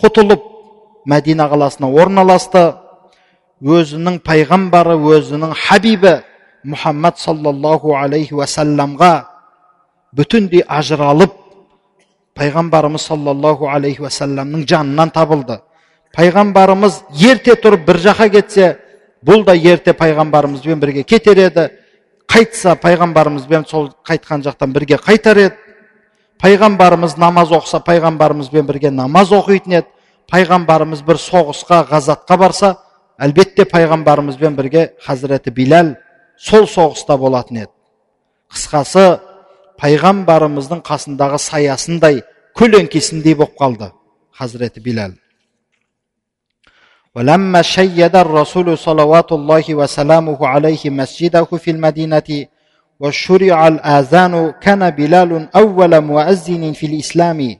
құтылып 0.00 0.46
мәдина 1.10 1.48
қаласына 1.50 1.90
орналасты 1.90 2.62
өзінің 3.60 4.20
пайғамбары 4.24 4.94
өзінің 5.16 5.56
хабибі 5.66 6.14
мұхаммад 6.70 7.18
саллаллаху 7.18 7.96
алейхи 7.98 8.38
уассаламға 8.38 9.12
бүтіндей 10.15 10.63
ажыралып 10.67 11.33
пайғамбарымыз 12.37 13.05
саллаллаху 13.11 13.69
алейхи 13.69 14.01
уассаламның 14.01 14.65
жанынан 14.67 15.11
табылды 15.13 15.59
пайғамбарымыз 16.15 17.03
ерте 17.19 17.55
тұрып 17.59 17.85
бір 17.87 18.01
жаққа 18.07 18.29
кетсе 18.33 18.69
бұл 19.25 19.43
да 19.45 19.53
ерте 19.53 19.93
пайғамбарымызбен 19.93 20.79
бірге 20.79 21.03
кетер 21.03 21.37
еді 21.45 21.69
қайтса 22.29 22.75
пайғамбарымызбен 22.81 23.67
сол 23.69 23.91
қайтқан 24.07 24.43
жақтан 24.47 24.73
бірге 24.73 24.97
қайтар 25.03 25.43
еді 25.45 25.55
пайғамбарымыз 26.41 27.17
намаз 27.19 27.51
оқыса 27.51 27.83
пайғамбарымызбен 27.85 28.67
бірге 28.67 28.91
намаз 28.91 29.33
оқитын 29.35 29.81
еді 29.81 29.87
пайғамбарымыз 30.31 31.03
бір 31.05 31.19
соғысқа 31.21 31.83
ғазатқа 31.91 32.37
барса 32.37 32.75
әлбетте 33.19 33.65
пайғамбарымызбен 33.69 34.55
бірге 34.55 34.91
хазіреті 35.05 35.51
биләл 35.51 35.95
сол 36.37 36.67
соғыста 36.69 37.17
болатын 37.17 37.65
еді 37.65 37.73
қысқасы 38.53 39.19
пайғамбарымыздың 39.82 40.80
қасындағы 40.88 41.38
саясындай 41.38 42.22
көлеңкесіндей 42.58 43.34
болып 43.40 43.58
қалды 43.60 43.92
хазіреті 44.38 44.80
биләл 44.80 45.14
ولما 47.14 47.62
شيد 47.62 48.16
الرسول 48.16 48.78
صلوات 48.78 49.32
الله 49.32 49.74
وسلامه 49.74 50.46
عليه 50.46 50.90
مسجده 50.90 51.44
في 51.44 51.70
المدينة 51.70 52.46
وشرع 53.00 53.68
الآذان 53.68 54.52
كان 54.60 54.90
بلال 54.90 55.48
أول 55.56 56.00
مؤذن 56.00 56.72
في 56.72 56.86
الإسلام 56.86 57.56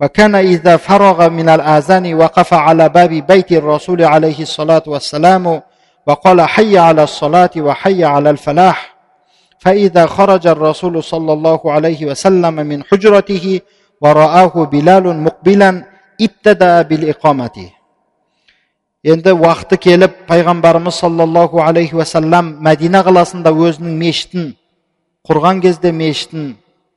وكان 0.00 0.34
إذا 0.34 0.76
فرغ 0.76 1.28
من 1.28 1.48
الآذان 1.48 2.14
وقف 2.14 2.54
على 2.54 2.88
باب 2.88 3.10
بيت 3.10 3.52
الرسول 3.52 4.04
عليه 4.04 4.42
الصلاة 4.42 4.82
والسلام 4.86 5.62
وقال 6.06 6.40
حي 6.40 6.78
على 6.78 7.02
الصلاة 7.02 7.50
وحي 7.56 8.04
على 8.04 8.30
الفلاح 8.30 8.96
فإذا 9.64 10.06
خرج 10.06 10.46
الرسول 10.46 11.02
صلى 11.02 11.32
الله 11.32 11.60
عليه 11.72 12.06
وسلم 12.06 12.54
من 12.54 12.84
حجرته 12.84 13.60
ورآه 14.00 14.54
بلال 14.72 15.04
مقبلا 15.26 15.70
ابتدأ 16.20 16.82
بالإقامة 16.82 17.56
енді 19.04 19.34
уақыты 19.36 19.76
келіп 19.76 20.12
пайғамбарымыз 20.24 20.96
саллаллаху 20.96 21.60
алейхи 21.60 21.92
уассалам 21.98 22.54
мәдина 22.64 23.02
қаласында 23.04 23.50
өзінің 23.52 23.98
мешітін 24.00 24.46
құрған 25.28 25.60
кезде 25.60 25.92
мешітін 25.92 26.54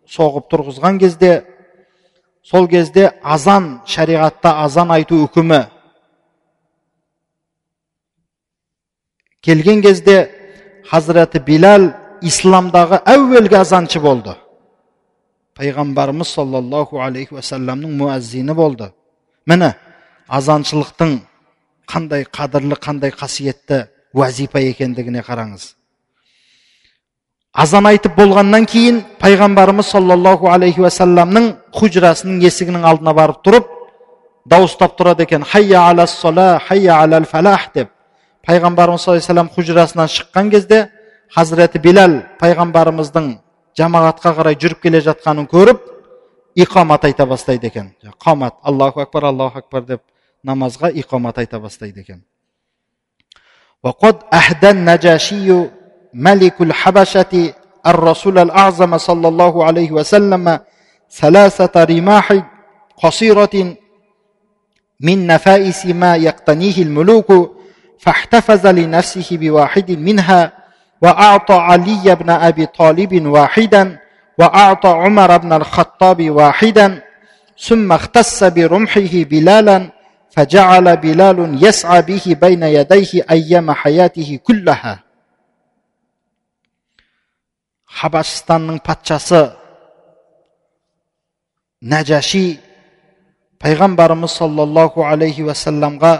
соғып 0.07 0.47
тұрғызған 0.53 1.01
кезде 1.01 1.31
сол 2.47 2.69
кезде 2.71 3.09
азан 3.23 3.81
шариғатта 3.83 4.53
азан 4.63 4.93
айту 4.95 5.19
үкімі 5.25 5.65
келген 9.43 9.83
кезде 9.83 10.29
хазіреті 10.87 11.43
билал 11.43 11.89
исламдағы 12.22 13.02
әуелгі 13.08 13.58
азаншы 13.58 14.00
болды 14.02 14.34
пайғамбарымыз 15.58 16.32
саллаллаху 16.36 17.02
алейхи 17.02 17.34
уассаламның 17.36 17.96
муаззини 17.98 18.54
болды 18.56 18.92
міне 19.46 19.74
азаншылықтың 20.28 21.18
қандай 21.92 22.24
қадірлі 22.24 22.78
қандай 22.80 23.12
қасиетті 23.12 23.84
уазипа 24.14 24.62
екендігіне 24.70 25.24
қараңыз 25.26 25.72
азан 27.52 27.90
айтып 27.90 28.16
болғаннан 28.16 28.64
кейін 28.64 29.02
пайғамбарымыз 29.20 29.90
саллаллаху 29.92 30.48
алейхи 30.54 30.80
уассаламның 30.86 31.52
хужрасының 31.76 32.40
есігінің 32.46 32.86
алдына 32.88 33.12
барып 33.18 33.42
тұрып 33.44 33.68
дауыстап 34.48 34.96
тұрады 34.98 35.26
екен 35.26 35.44
хайя 35.44 35.84
ала 35.90 36.06
сола 36.06 36.58
хайя 36.68 37.02
алал 37.02 37.28
фалах 37.28 37.68
деп 37.74 37.90
пайғамбарымыз 38.46 39.04
саллаллаху 39.04 39.32
алейhi 39.32 39.54
хужрасынан 39.54 40.08
шыққан 40.08 40.50
кезде 40.50 40.88
хазіреті 41.35 41.79
билал 41.79 42.21
пайғамбарымыздың 42.41 43.27
жамағатқа 43.77 44.33
қарай 44.39 44.57
жүріп 44.61 44.81
келе 44.85 45.01
жатқанын 45.05 45.49
көріп 45.51 45.83
иқамат 46.55 47.05
айта 47.05 47.25
бастайды 47.25 47.67
екен 47.67 47.91
қамат 48.23 48.55
аллаху 48.63 49.01
акбар 49.01 49.29
аллаху 49.31 49.59
акбар 49.59 49.83
деп 49.83 50.01
намазға 50.43 50.91
иқамат 50.91 51.37
айта 51.37 51.59
бастайды 51.59 52.01
екен 52.01 52.23
وقد 53.83 54.15
أهدى 54.33 54.69
النجاشي 54.69 55.69
ملك 56.13 56.61
الحبشة 56.61 57.53
الرسول 57.87 58.39
الأعظم 58.39 58.97
صلى 58.97 59.27
الله 59.27 59.65
عليه 59.65 59.91
وسلم 59.91 60.59
ثلاثة 61.11 61.83
رماح 61.83 62.43
قصيرة 63.03 63.75
من 64.99 65.27
نفائس 65.27 65.85
ما 65.85 66.15
يقتنيه 66.15 66.77
الملوك 66.81 67.57
فاحتفظ 67.99 68.67
لنفسه 68.67 69.37
بواحد 69.37 69.91
منها 69.91 70.60
وأعطى 71.01 71.53
علي 71.53 72.15
بن 72.15 72.29
أبي 72.29 72.65
طالب 72.65 73.25
واحدا 73.25 73.99
وأعطى 74.37 74.89
عمر 74.89 75.37
بن 75.37 75.53
الخطاب 75.53 76.29
واحدا 76.29 77.01
ثم 77.59 77.91
اختص 77.91 78.43
برمحه 78.43 79.13
بلالا 79.13 79.89
فجعل 80.31 80.97
بلال 80.97 81.63
يسعى 81.63 82.01
به 82.01 82.37
بين 82.41 82.63
يديه 82.63 83.25
أيام 83.31 83.71
حياته 83.71 84.39
كلها 84.43 85.07
хабашстанның 87.97 88.77
патшасы 88.85 89.39
нәжаши 91.81 92.59
пайғамбарымыз 93.63 94.35
саллаллаху 94.37 95.05
алейхи 95.07 95.45
уассаламға 95.47 96.11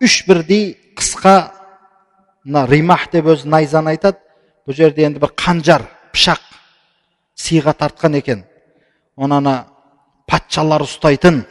үш 0.00 0.22
бірдей 0.28 0.72
қысқа 0.96 1.36
мына 2.47 2.65
римах 2.65 3.09
деп 3.11 3.27
өзі 3.27 3.49
найзаны 3.51 3.91
айтады. 3.91 4.21
Бұл 4.67 4.75
жерде 4.75 5.03
енді 5.03 5.19
бір 5.19 5.33
қанжар 5.35 5.83
пышақ 6.15 6.39
сыйға 7.35 7.73
тартқан 7.75 8.15
екен. 8.19 8.45
Оны 9.15 9.41
ана 9.41 9.55
патшалар 10.27 10.85
ұстайтын 10.87 11.43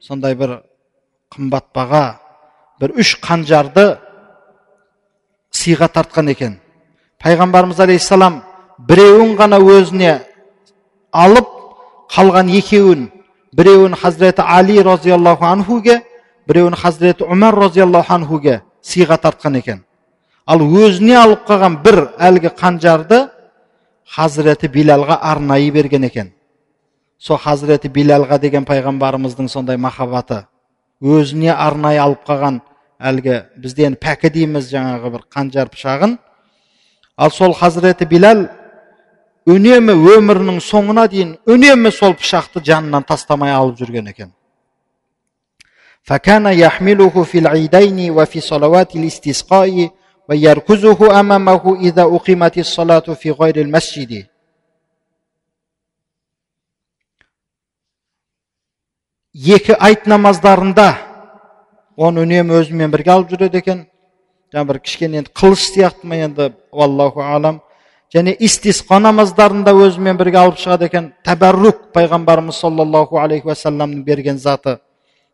сондай 0.00 0.36
бір 0.38 0.60
қымбат 1.34 1.72
баға 1.74 2.04
бір 2.80 2.94
үш 3.02 3.16
қанжарды 3.22 3.96
сыйға 5.54 5.90
тартқан 5.90 6.30
екен. 6.30 6.60
Пайғамбарымыз 7.22 7.80
алейхисалам 7.82 8.42
біреуін 8.78 9.34
ғана 9.38 9.58
өзіне 9.58 10.18
алып 11.10 11.48
қалған 12.14 12.50
екеуін 12.58 13.08
біреуін 13.54 13.94
хазіреті 13.98 14.42
али 14.42 14.82
розиаллаху 14.82 15.44
анхуге 15.44 16.02
біреуін 16.46 16.74
хазіреті 16.74 17.24
умар 17.24 17.54
розиаллаху 17.54 18.14
анхуге 18.14 18.62
сыйға 18.82 19.18
тартқан 19.18 19.58
екен 19.58 19.84
ал 20.45 20.61
өзіне 20.61 21.15
алып 21.19 21.45
қалған 21.47 21.77
бір 21.83 21.99
әлгі 22.29 22.51
қанжарды 22.57 23.19
хазіреті 24.15 24.69
билалға 24.73 25.19
арнайы 25.31 25.71
берген 25.71 26.07
екен 26.07 26.31
сол 27.19 27.37
хазіреті 27.37 27.91
билалға 27.93 28.39
деген 28.39 28.65
пайғамбарымыздың 28.69 29.49
сондай 29.51 29.77
махаббаты 29.77 30.45
өзіне 31.01 31.51
арнайы 31.53 31.99
алып 32.05 32.25
қалған 32.27 32.61
әлгі 32.99 33.43
бізде 33.57 33.85
енді 33.89 34.01
пәкі 34.01 34.33
дейміз 34.33 34.71
жаңағы 34.71 35.13
бір 35.17 35.27
қанжар 35.35 35.69
пышағын 35.75 36.17
ал 37.17 37.31
сол 37.31 37.53
хазіреті 37.53 38.09
билал 38.09 38.47
үнемі 39.45 39.95
өмірінің 40.15 40.59
соңына 40.63 41.07
дейін 41.11 41.37
үнемі 41.45 41.91
сол 41.93 42.17
пышақты 42.17 42.63
жанынан 42.65 43.05
тастамай 43.07 43.53
алып 43.53 43.79
жүрген 43.79 44.11
екен 44.11 44.33
فكان 46.09 46.45
يحمله 46.45 47.23
في 47.23 47.37
العيدين 47.39 48.11
وفي 48.11 48.39
صلوات 48.39 48.95
الاستسقاء 48.95 49.89
ويركزه 50.29 51.19
أمامه 51.19 51.63
إذا 51.81 52.03
أقيمت 52.03 52.57
الصلاة 52.57 53.07
في 53.21 53.31
غير 53.31 53.55
المسجد 53.65 54.25
екі 59.39 59.75
айт 59.77 60.07
намаздарында 60.09 60.87
оны 61.95 62.25
үнемі 62.25 62.57
өзімен 62.59 62.91
бірге 62.91 63.11
алып 63.13 63.29
жүреді 63.31 63.59
екен 63.61 63.83
жаңағы 64.51 64.67
бір 64.71 64.79
кішкене 64.83 65.19
енді 65.21 65.31
қылыш 65.37 65.67
сияқты 65.69 66.09
ма 66.09 66.17
енді 66.17 66.49
аллаху 66.73 67.21
алам 67.21 67.61
және 68.11 68.33
истисқа 68.35 68.99
намаздарында 68.99 69.71
өзімен 69.71 70.17
бірге 70.19 70.41
алып 70.41 70.57
шығады 70.59 70.89
екен 70.89 71.11
тәбәррук 71.23 71.91
пайғамбарымыз 71.95 72.59
саллаллаху 72.65 73.21
алейхи 73.21 73.47
уассаламның 73.47 74.03
берген 74.03 74.41
заты 74.41 74.79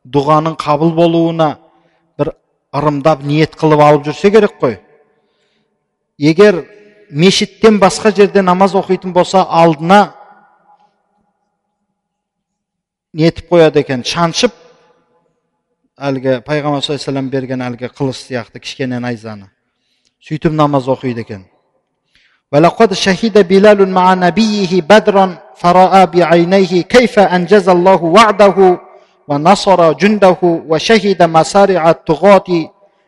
дұғаның 0.06 0.60
қабыл 0.60 0.92
болуына 0.94 1.50
бір 1.56 1.66
ырымдап 2.76 3.24
ниет 3.24 3.56
қылып 3.56 3.82
алып 3.82 4.06
жүрсе 4.10 4.32
керек 4.32 4.58
қой 4.62 4.78
егер 6.18 6.64
мешіттен 7.10 7.80
басқа 7.80 8.12
жерде 8.16 8.42
намаз 8.42 8.76
оқитын 8.76 9.14
болса 9.14 9.46
алдына 9.48 10.14
нетіп 13.14 13.52
қояды 13.52 13.84
екен 13.86 14.04
шаншып 14.04 14.54
әлгі 15.96 16.42
пайғамбар 16.48 16.84
саллаллаху 16.84 17.12
алейhi 17.12 17.32
берген 17.32 17.66
әлгі 17.66 17.92
қылыш 17.96 18.26
сияқты 18.28 18.60
кішкене 18.60 19.00
найзаны 19.00 19.52
сөйтіп 20.20 20.52
намаз 20.52 20.90
оқиды 20.92 21.22
екен 21.22 21.46
ولقد 22.52 22.94
شهد 22.94 23.48
بلال 23.48 23.90
مع 23.90 24.14
نبيه 24.14 24.82
بدرا 24.82 25.38
فراى 25.56 26.06
بعينيه 26.06 26.82
كيف 26.82 27.20
انجز 27.20 27.70
الله 27.70 28.04
وعده 28.04 28.80
ونصر 29.30 29.94
جنده 29.94 30.38
وشهد 30.42 31.24
مسارع 31.24 31.90
الطغاة 31.90 32.50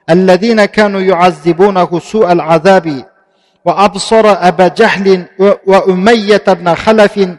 الذين 0.09 0.65
كانوا 0.65 1.01
يعذبونه 1.01 1.99
سوء 1.99 2.31
العذاب 2.31 3.05
وابصر 3.65 4.25
ابا 4.25 4.67
جهل 4.67 5.25
واميه 5.67 6.43
بن 6.47 6.75
خلف 6.75 7.29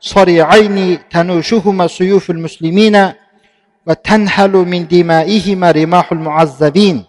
صريعين 0.00 0.98
تنوشهما 1.10 1.86
سيوف 1.86 2.30
المسلمين 2.30 3.12
وتنهل 3.86 4.50
من 4.50 4.86
دمائهما 4.86 5.70
رماح 5.70 6.12
المعذبين 6.12 7.04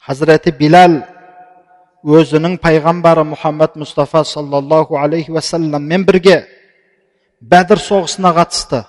حضرت 0.00 0.48
بلال 0.48 1.02
өзінің 2.06 2.60
пайғамбары 2.62 3.24
мұхаммад 3.26 3.74
мұстафа 3.82 4.22
саллаллаху 4.22 4.94
алейхи 4.94 5.32
уассаламмен 5.34 6.04
бірге 6.06 6.36
бәдір 7.42 7.80
соғысына 7.82 8.30
қатысты 8.36 8.84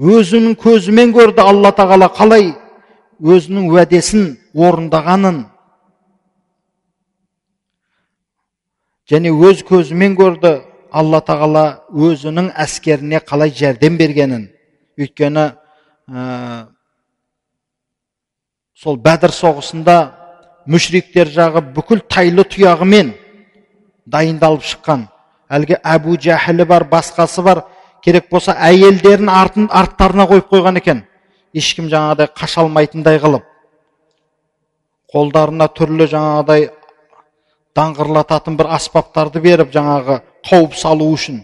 өзінің 0.00 0.54
көзімен 0.56 1.12
көрді 1.12 1.44
алла 1.44 1.70
тағала 1.76 2.08
қалай 2.16 2.54
өзінің 3.20 3.68
уәдесін 3.68 4.30
орындағанын. 4.56 5.42
Және 9.10 9.32
өз 9.34 9.60
көзімен 9.68 10.14
көрді 10.16 10.54
алла 10.90 11.20
тағала 11.20 11.64
өзінің 11.92 12.52
әскеріне 12.64 13.20
қалай 13.26 13.52
жәрдем 13.52 13.98
бергенін. 14.00 14.46
Өйткені 14.96 15.50
ә, 16.08 16.22
сол 18.72 18.96
бәдір 18.96 19.34
соғысында 19.36 19.98
мүшриктер 20.70 21.28
жағы 21.28 21.60
бүкіл 21.74 22.00
тайлы 22.08 22.46
тұяғымен 22.48 23.12
дайындалып 24.06 24.64
шыққан. 24.64 25.04
Әлгі 25.50 25.76
әбу 25.84 26.16
жәһілі 26.16 26.64
бар 26.64 26.86
басқасы 26.88 27.42
бар 27.44 27.64
керек 28.04 28.30
болса 28.30 28.56
әйелдерін 28.56 29.28
артын, 29.28 29.68
арттарына 29.70 30.26
қойып 30.30 30.50
қойған 30.50 30.80
екен. 30.80 31.04
Ешкім 31.54 31.88
жаңағыдай 31.90 32.30
қаша 32.36 32.62
алмайтындай 32.62 33.18
қылып 33.18 33.46
қолдарына 35.10 35.66
түрлі 35.74 36.06
жаңағыдай 36.10 36.68
даңғырлататын 37.76 38.58
бір 38.58 38.68
аспаптарды 38.76 39.42
беріп 39.42 39.72
жаңағы 39.74 40.20
қауіп 40.46 40.76
салу 40.78 41.08
үшін 41.14 41.40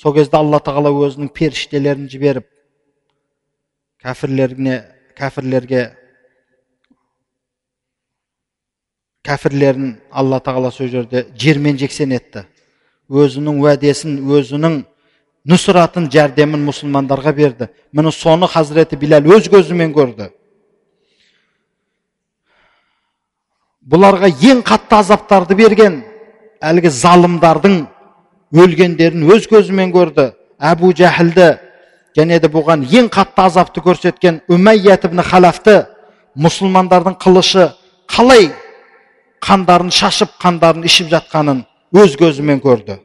сол 0.00 0.14
кезде 0.16 0.38
алла 0.38 0.60
тағала 0.64 0.92
өзінің 0.96 1.28
періштелерін 1.36 2.08
жіберіп 2.12 2.46
кәфірлеріне 4.02 4.78
кәфірлерге 5.18 5.82
кәфірлерін 9.28 9.98
алла 10.10 10.40
тағала 10.40 10.72
сол 10.72 10.88
жерде 10.90 11.26
жермен 11.38 11.76
жексен 11.78 12.16
етті. 12.16 12.46
Өзінің 13.12 13.60
уәдесін 13.60 14.16
өзінің 14.24 14.80
нұсратын 15.48 16.06
жәрдемін 16.12 16.62
мұсылмандарға 16.68 17.32
берді 17.34 17.68
міне 17.92 18.12
соны 18.14 18.46
хазіреті 18.50 18.98
биләл 19.00 19.26
өз 19.36 19.48
көзімен 19.50 19.90
көрді 19.96 20.28
бұларға 23.90 24.30
ең 24.52 24.62
қатты 24.66 25.00
азаптарды 25.00 25.58
берген 25.58 25.98
әлгі 26.62 26.92
залымдардың 26.94 27.76
өлгендерін 28.62 29.26
өз 29.34 29.48
көзімен 29.50 29.90
көрді 29.94 30.30
әбу 30.62 30.92
жәһілді 30.94 31.50
және 32.16 32.38
де 32.38 32.50
бұған 32.52 32.86
ең 32.86 33.10
қатты 33.10 33.46
азапты 33.48 33.82
көрсеткен 33.82 34.42
үмәйят 34.52 35.08
ибн 35.08 35.24
халафты 35.26 35.80
мұсылмандардың 36.38 37.18
қылышы 37.18 37.72
қалай 38.14 38.52
қандарын 39.42 39.90
шашып 39.90 40.36
қандарын 40.42 40.86
ішіп 40.86 41.10
жатқанын 41.16 41.64
өз 41.98 42.14
көзімен 42.20 42.62
көрді 42.62 43.00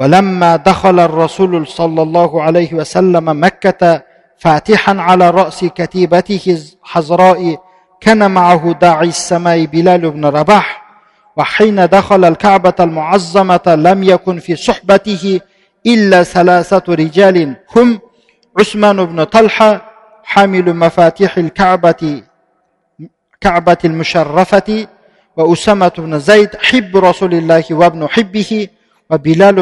ولما 0.00 0.56
دخل 0.56 1.00
الرسول 1.00 1.66
صلى 1.66 2.02
الله 2.02 2.42
عليه 2.42 2.74
وسلم 2.74 3.44
مكة 3.44 4.02
فاتحا 4.38 4.94
على 4.98 5.30
رأس 5.30 5.64
كتيبته 5.64 6.58
الحزراء 6.84 7.56
كان 8.00 8.30
معه 8.30 8.72
داعي 8.72 9.08
السماء 9.08 9.64
بلال 9.64 10.10
بن 10.10 10.24
رباح. 10.24 10.80
وحين 11.36 11.86
دخل 11.86 12.24
الكعبة 12.24 12.74
المعظمة 12.80 13.60
لم 13.66 14.02
يكن 14.02 14.38
في 14.38 14.56
صحبته 14.56 15.40
إلا 15.86 16.22
ثلاثة 16.22 16.94
رجال 16.94 17.56
هم 17.76 18.00
عثمان 18.58 19.04
بن 19.04 19.24
طلحة 19.24 19.90
حامل 20.24 20.76
مفاتيح 20.76 21.38
الكعبة 21.38 22.22
كعبة 23.40 23.78
المشرفة 23.84 24.86
وأسامة 25.36 25.92
بن 25.98 26.18
زيد 26.18 26.56
حب 26.56 26.96
رسول 26.96 27.34
الله 27.34 27.64
وابن 27.70 28.08
حبه 28.08 28.68
ve 29.10 29.24
Bilal. 29.24 29.56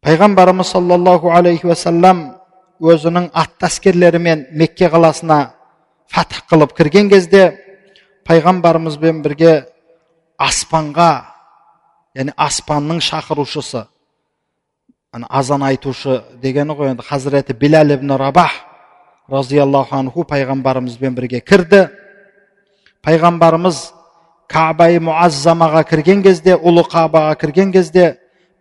Пайғамбарымыз 0.00 0.70
саллаллаху 0.72 1.28
алейхи 1.28 1.66
уассалам 1.68 2.22
өзінің 2.80 3.26
атты 3.36 3.66
әскерлерімен 3.68 4.46
Мекке 4.56 4.88
қаласына 4.88 5.50
фатх 6.08 6.46
қылып 6.48 6.72
кірген 6.78 7.10
кезде 7.12 7.42
пайғамбарымызбен 8.24 9.20
бірге 9.20 9.52
аспанға 10.40 11.10
яғни 12.16 12.32
аспанның 12.32 13.02
шақырушысы 13.04 13.84
азан 15.12 15.68
айтушы 15.68 16.22
дегені 16.40 16.78
ғой 16.78 16.94
енді 16.94 17.04
хазіреті 17.04 17.52
биләл 17.60 17.92
ибн 17.98 18.16
рабах 18.16 18.56
разиаллаху 19.28 20.00
анху 20.00 20.24
пайғамбарымызбен 20.24 21.12
бірге 21.14 21.44
кірді 21.44 21.90
пайғамбарымыз 23.04 23.99
кабай 24.50 24.98
муаззамаға 24.98 25.84
кірген 25.88 26.24
кезде 26.26 26.56
ұлы 26.56 26.82
кабаға 26.90 27.36
кірген 27.38 27.70
кезде 27.72 28.16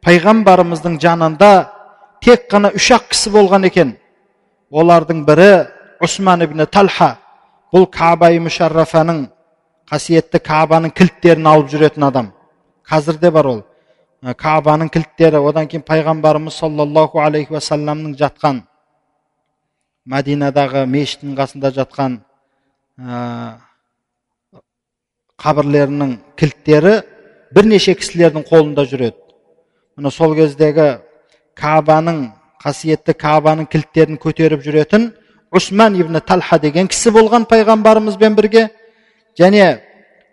пайғамбарымыздың 0.06 1.00
жанында 1.02 1.52
тек 2.24 2.46
қана 2.52 2.72
үш 2.78 2.92
ақ 2.98 3.10
кісі 3.14 3.34
болған 3.34 3.66
екен 3.70 3.96
олардың 4.70 5.26
бірі 5.28 5.50
усман 6.06 6.46
ибн 6.46 6.66
талха 6.72 7.16
бұл 7.74 7.88
кабай 7.92 8.40
мүшаррафаның 8.44 9.26
қасиетті 9.90 10.42
кабаның 10.46 10.94
кілттерін 10.96 11.50
алып 11.50 11.72
жүретін 11.74 12.06
адам 12.08 12.32
қазір 12.90 13.20
де 13.22 13.32
бар 13.34 13.50
ол 13.50 13.64
кабаның 14.38 14.92
кілттері 14.94 15.42
одан 15.50 15.68
кейін 15.72 15.86
пайғамбарымыз 15.88 16.60
саллаллаху 16.62 17.22
алейхи 17.24 17.56
уассаламның 17.56 18.14
жатқан 18.20 18.62
мәдинадағы 20.10 20.86
мешіттің 20.90 21.36
қасында 21.40 21.74
жатқан 21.78 22.20
қабірлерінің 25.40 26.18
кілттері 26.40 27.00
бірнеше 27.56 27.96
кісілердің 27.98 28.46
қолында 28.50 28.86
жүреді. 28.90 29.18
Міне 29.98 30.12
сол 30.12 30.36
кездегі 30.38 31.00
кабаның 31.58 32.30
қасиетті 32.64 33.16
кабаның 33.20 33.68
кілттерін 33.72 34.20
көтеріп 34.22 34.64
жүретін 34.64 35.10
усман 35.52 35.96
ибн 36.00 36.20
талха 36.22 36.60
деген 36.60 36.88
кісі 36.88 37.12
болған 37.16 37.48
пайғамбарымызбен 37.50 38.36
бірге. 38.36 38.70
Және 39.40 39.80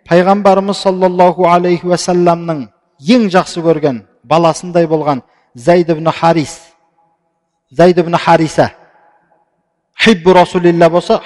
пайғамбарымыз 0.09 0.83
саллаллаху 0.83 1.47
алейхи 1.49 1.87
уассаламның 1.87 2.67
ең 2.99 3.29
жақсы 3.33 3.63
көрген 3.63 4.03
баласындай 4.23 4.87
болған 4.87 5.23
зайд 5.55 5.89
ибн 5.89 6.11
харис. 6.11 6.59
Зайд 7.71 7.97
ибн 7.97 8.17
хариса. 8.17 8.71
Хиббу 9.97 10.33
расулилля 10.33 10.89
болса 10.89 11.21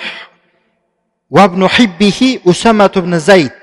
уабну 1.29 1.67
хиббихи 1.67 2.41
усамат 2.45 2.97
ибн 2.97 3.19
зайд 3.19 3.53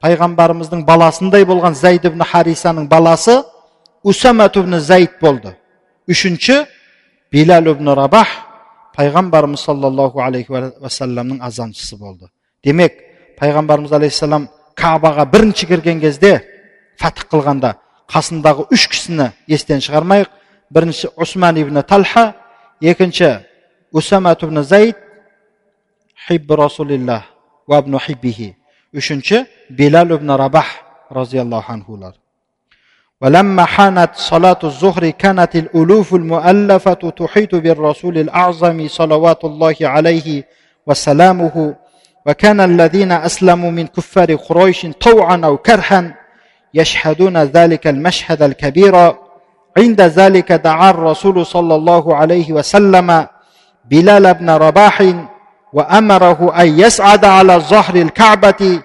пайғамбарымыздың 0.00 0.84
баласындай 0.88 1.44
болған 1.44 1.74
зайд 1.76 2.06
ибн 2.08 2.24
харисаның 2.24 2.88
баласы 2.88 3.42
усамат 4.02 4.56
ибн 4.56 4.78
зайд 4.80 5.18
болды 5.20 5.52
үшінші 6.08 6.64
билал 7.32 7.68
ибн 7.74 7.92
рабах 7.96 8.28
пайғамбарымыз 8.96 9.64
саллаллаху 9.64 10.22
алейхи 10.24 10.52
уассаламның 10.52 11.42
азаншысы 11.44 11.98
болды 12.00 12.30
демек 12.64 12.96
пайғамбарымыз 13.38 13.92
алейхисалам 13.96 14.48
кабаға 14.74 15.26
бірінші 15.30 15.68
кірген 15.68 16.00
кезде 16.00 16.40
фатх 16.98 17.28
қылғанда 17.32 17.74
қасындағы 18.10 18.70
үш 18.72 18.88
кісіні 18.90 19.30
естен 19.48 19.84
шығармайық 19.84 20.32
бірінші 20.72 21.12
усман 21.16 21.60
ибн 21.60 21.82
талха 21.82 22.32
екінші 22.80 23.36
усамат 23.92 24.42
ибн 24.42 24.62
зайд 24.64 24.96
хибб 26.26 26.56
расулиллах 26.56 27.24
хиббихи 28.06 28.56
uchinchi 28.94 29.46
bilal 29.70 30.10
ibn 30.10 30.28
rabah 30.28 30.66
roziyallohu 31.10 31.72
anhular. 31.72 32.14
ولما 33.22 33.64
حانت 33.64 34.10
صلاة 34.14 34.58
الظهر 34.64 35.10
كانت 35.10 35.56
الألوف 35.56 36.14
المؤلفة 36.14 37.10
تحيط 37.10 37.54
بالرسول 37.54 38.18
الأعظم 38.18 38.88
صلوات 38.88 39.44
الله 39.44 39.76
عليه 39.82 40.44
وسلامه 40.86 41.76
وكان 42.26 42.60
الذين 42.60 43.12
أسلموا 43.12 43.70
من 43.70 43.86
كفار 43.86 44.34
قريش 44.34 44.86
طوعا 44.86 45.40
أو 45.44 45.56
كرها 45.56 46.14
يشهدون 46.74 47.36
ذلك 47.36 47.86
المشهد 47.86 48.42
الكبير. 48.42 49.14
عند 49.78 50.00
ذلك 50.00 50.52
دعا 50.52 50.90
الرسول 50.90 51.46
صلى 51.46 51.74
الله 51.74 52.16
عليه 52.16 52.52
وسلم 52.52 53.26
بلال 53.90 54.34
بن 54.34 54.50
رباح 54.50 55.02
وأمره 55.73 56.61
أن 56.61 56.79
يسعد 56.79 57.25
على 57.25 57.55
ظهر 57.59 57.95
الكعبة 57.95 58.81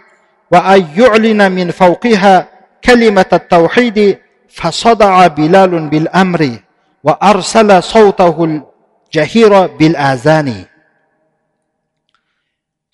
وأن 0.52 0.86
يعلن 0.96 1.52
من 1.52 1.70
فوقها 1.70 2.48
كلمة 2.84 3.30
التوحيد 3.32 4.18
فصدع 4.48 5.26
بلال 5.26 5.88
بالأمر 5.88 6.40
وأرسل 7.04 7.82
صوته 7.82 8.36
الجهير 8.44 9.66
بالآذان 9.66 10.66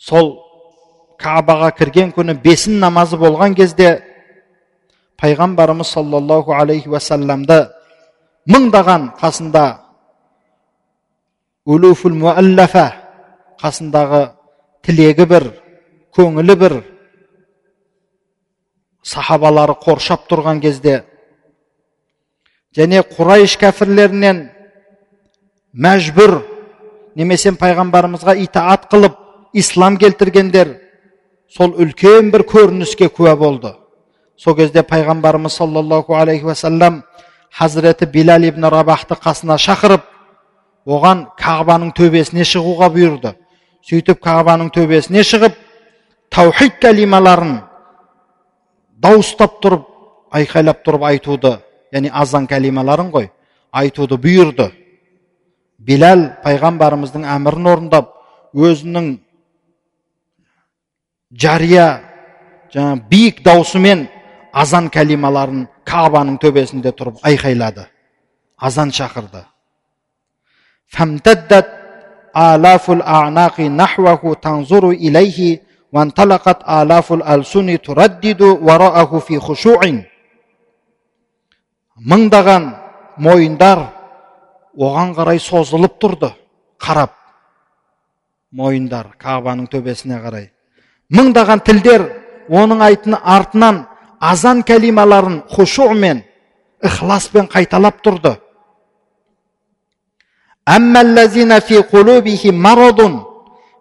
сол 0.07 0.29
кабаға 1.19 1.73
кірген 1.75 2.13
күні 2.15 2.37
бесін 2.45 2.77
намазы 2.79 3.17
болған 3.19 3.57
кезде 3.59 3.89
пайғамбарымыз 5.19 5.89
саллаллаху 5.97 6.55
алейхи 6.55 6.93
уассаламды 6.93 7.65
мыңдаған 8.47 9.09
қасында 9.19 9.65
улуфул 11.67 12.15
муаллафа 12.15 12.85
қасындағы 13.62 14.22
тілегі 14.86 15.28
бір 15.30 15.48
көңілі 16.18 16.56
бір 16.64 16.78
сахабалары 19.04 19.76
қоршап 19.82 20.28
тұрған 20.30 20.62
кезде 20.64 21.02
және 22.78 23.02
құрайш 23.16 23.58
кәфірлерінен 23.62 24.46
мәжбүр 25.74 26.38
немесе 27.16 27.52
пайғамбарымызға 27.60 28.38
итаат 28.44 28.88
қылып 28.92 29.18
ислам 29.54 29.98
келтіргендер 30.00 30.76
сол 31.52 31.76
үлкен 31.76 32.32
бір 32.32 32.46
көрініске 32.48 33.10
куә 33.12 33.36
болды. 33.36 33.74
Сол 34.38 34.56
кезде 34.56 34.84
пайғамбарымыз 34.88 35.58
саллаллаху 35.60 36.16
алейхи 36.16 36.46
уассалам 36.46 37.04
хазіреті 37.52 38.06
билал 38.06 38.44
ибн 38.48 38.70
рабахты 38.72 39.16
қасына 39.16 39.58
шақырып 39.60 40.08
оған 40.88 41.28
кағбаның 41.38 41.92
төбесіне 41.96 42.48
шығуға 42.48 42.90
бұйырды 42.96 43.36
сөйтіп 43.88 44.22
қағабаның 44.22 44.72
төбесіне 44.76 45.24
шығып 45.26 45.58
таухид 46.32 46.78
кәлималарын 46.82 47.58
дауыстап 49.02 49.60
тұрып 49.64 49.88
айқайлап 50.38 50.84
тұрып 50.86 51.06
айтуды 51.10 51.58
яғни 51.92 52.12
азан 52.14 52.48
кәлималарын 52.48 53.12
ғой 53.12 53.32
айтуды 53.72 54.18
бұйырды. 54.22 54.70
Биләл 55.82 56.28
пайғамбарымыздың 56.44 57.26
әмірін 57.26 57.70
орындап 57.72 58.12
өзінің 58.54 59.16
жария 61.32 61.88
жаңа 62.74 63.00
биік 63.10 63.42
даусымен 63.44 64.06
азан 64.54 64.92
кәлималарын 64.94 65.66
кабаның 65.88 66.38
төбесінде 66.44 66.94
тұрып 66.94 67.24
айқайлады 67.26 67.88
азан 68.58 68.92
шақырды. 68.92 69.46
آلاف 72.37 72.91
الأعناق 72.91 73.61
نحوه 73.61 74.35
تنظر 74.43 74.91
إليه 74.91 75.63
وانطلقت 75.93 76.59
آلاف 76.69 77.13
الألسن 77.13 77.81
تردد 77.83 78.43
وراءه 78.43 79.19
في 79.19 79.41
خشوع 79.41 79.81
мыңдаған 81.97 82.65
мойындар 83.25 83.79
оған 84.77 85.15
қарай 85.17 85.39
созылып 85.41 85.95
тұрды 85.97 86.29
қарап 86.77 87.15
мойындар 88.53 89.15
кабаның 89.17 89.71
төбесіне 89.73 90.19
қарай 90.21 90.51
мыңдаған 91.09 91.63
тілдер 91.65 92.05
оның 92.53 92.83
айтын 92.85 93.17
артынан 93.17 93.87
азан 94.21 94.61
кәлималарын 94.69 95.41
хушумен 95.49 96.21
ықыласпен 96.85 97.49
қайталап 97.49 98.05
тұрды 98.05 98.37
أما 100.69 101.01
الذين 101.01 101.59
في 101.59 101.77
قلوبهم 101.77 102.55
مرض 102.63 103.23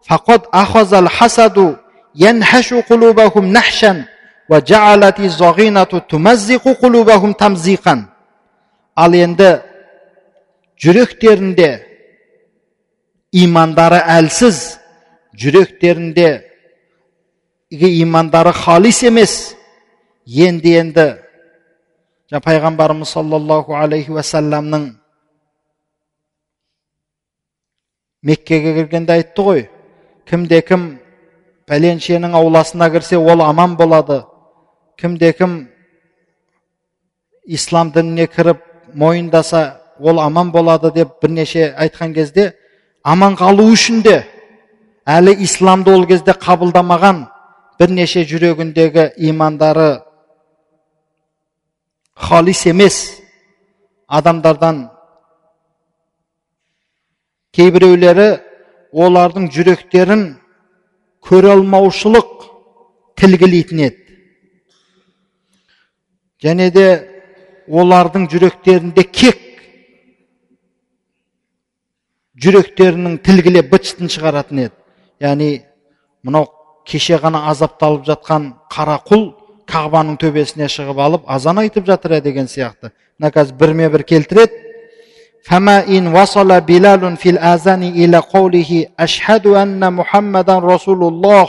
فقد 0.07 0.41
أخذ 0.53 0.93
الحسد 0.93 1.77
ينحش 2.15 2.73
قلوبهم 2.73 3.45
نحشا 3.45 4.05
وجعلت 4.49 5.19
الضغينة 5.19 5.83
تمزق 5.83 6.63
قلوبهم 6.67 7.31
تمزيقا 7.33 8.15
ал 8.95 9.11
енді 9.11 9.49
жүректерінде 10.79 11.69
имандары 13.35 13.99
әлсіз 13.99 14.79
жүректерінде 15.35 16.29
имандары 17.75 18.53
халис 18.55 19.01
емес 19.03 19.33
енді 20.25 20.77
енді 20.79 21.07
пайғамбарымыз 22.31 23.11
саллаллаху 23.17 23.75
алейхи 23.75 24.15
уассаламның 24.15 24.93
меккеге 28.22 28.74
кіргенде 28.74 29.12
айтты 29.18 29.42
ғой 29.42 29.62
кімде 30.28 30.60
кім 30.62 30.86
пәленшенің 31.70 32.34
ауласына 32.36 32.90
кірсе 32.90 33.18
ол 33.18 33.42
аман 33.42 33.76
болады. 33.76 34.24
Кімде 34.96 35.32
кім 35.32 35.68
ислам 37.46 37.92
дініне 37.92 38.26
кіріп 38.26 38.60
мойындаса 38.94 39.80
ол 39.98 40.20
аман 40.20 40.50
болады 40.50 40.92
деп 40.92 41.20
бірнеше 41.22 41.74
айтқан 41.78 42.14
кезде 42.14 42.52
аман 43.02 43.36
қалу 43.36 43.70
үшін 43.72 44.02
де 44.02 44.24
әлі 45.06 45.34
исламды 45.44 45.94
ол 45.94 46.06
кезде 46.06 46.32
қабылдамаған 46.32 47.24
бірнеше 47.80 48.24
жүрегіндегі 48.28 49.12
имандары 49.30 50.02
халис 52.14 52.66
емес 52.66 52.96
адамдардан 54.06 54.88
кейбіреулері 57.56 58.28
олардың 58.92 59.48
жүректерін 59.54 60.22
көре 61.26 61.52
алмаушылық 61.54 62.46
тілгілейтін 63.20 63.82
еді 63.88 64.18
және 66.44 66.70
де 66.74 66.86
олардың 67.68 68.28
жүректерінде 68.32 69.04
кек 69.04 69.42
жүректерінің 72.40 73.18
тілгілеп 73.26 73.68
быт 73.72 73.90
шығаратын 73.90 74.64
еді 74.66 75.26
яғни 75.26 75.50
мынау 76.24 76.48
кеше 76.88 77.18
ғана 77.20 77.44
азапталып 77.50 78.06
жатқан 78.08 78.48
қара 78.72 78.96
құл 79.06 79.28
кағбаның 79.70 80.16
төбесіне 80.20 80.68
шығып 80.72 80.98
алып 81.04 81.28
азан 81.30 81.60
айтып 81.62 81.86
жатыр 81.86 82.20
деген 82.24 82.48
сияқты 82.50 82.90
мына 83.18 83.30
қазір 83.34 83.58
бірме 83.60 83.88
бір 83.92 84.02
келтіреді 84.08 84.59
فما 85.44 85.86
إن 85.88 86.06
وصل 86.16 86.60
بلال 86.60 87.16
في 87.16 87.30
الآذان 87.30 87.82
إلى 87.82 88.16
قوله 88.18 88.86
أشهد 89.00 89.46
أن 89.46 89.92
محمدا 89.92 90.58
رسول 90.58 91.04
الله 91.04 91.48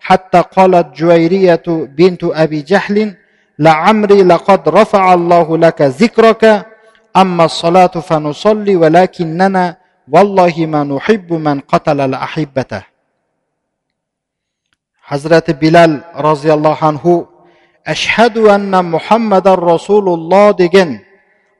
حتى 0.00 0.40
قالت 0.56 0.96
جويرية 0.96 1.62
بنت 1.68 2.24
أبي 2.24 2.62
جهل 2.62 3.16
لعمري 3.58 4.22
لقد 4.22 4.68
رفع 4.68 5.14
الله 5.14 5.58
لك 5.58 5.82
ذكرك 5.82 6.66
أما 7.16 7.44
الصلاة 7.44 7.86
فنصلي 7.86 8.76
ولكننا 8.76 9.76
والله 10.12 10.54
ما 10.66 10.84
نحب 10.84 11.32
من 11.32 11.60
قتل 11.60 12.00
الأحبته 12.00 12.82
حضرت 15.02 15.50
بلال 15.50 16.00
رضي 16.16 16.52
الله 16.52 16.76
عنه 16.82 17.26
أشهد 17.86 18.38
أن 18.38 18.84
محمدا 18.84 19.54
رسول 19.54 20.08
الله 20.08 20.50
دجن 20.50 21.00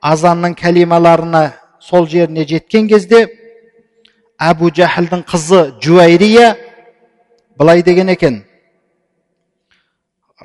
азанның 0.01 0.55
кәлималарына 0.55 1.43
сол 1.79 2.07
жеріне 2.07 2.45
жеткен 2.47 2.87
кезде 2.87 3.25
әбу 4.39 4.71
жәһілдің 4.71 5.25
қызы 5.27 5.61
жуайрия 5.83 6.55
былай 7.57 7.83
деген 7.83 8.09
екен 8.09 8.43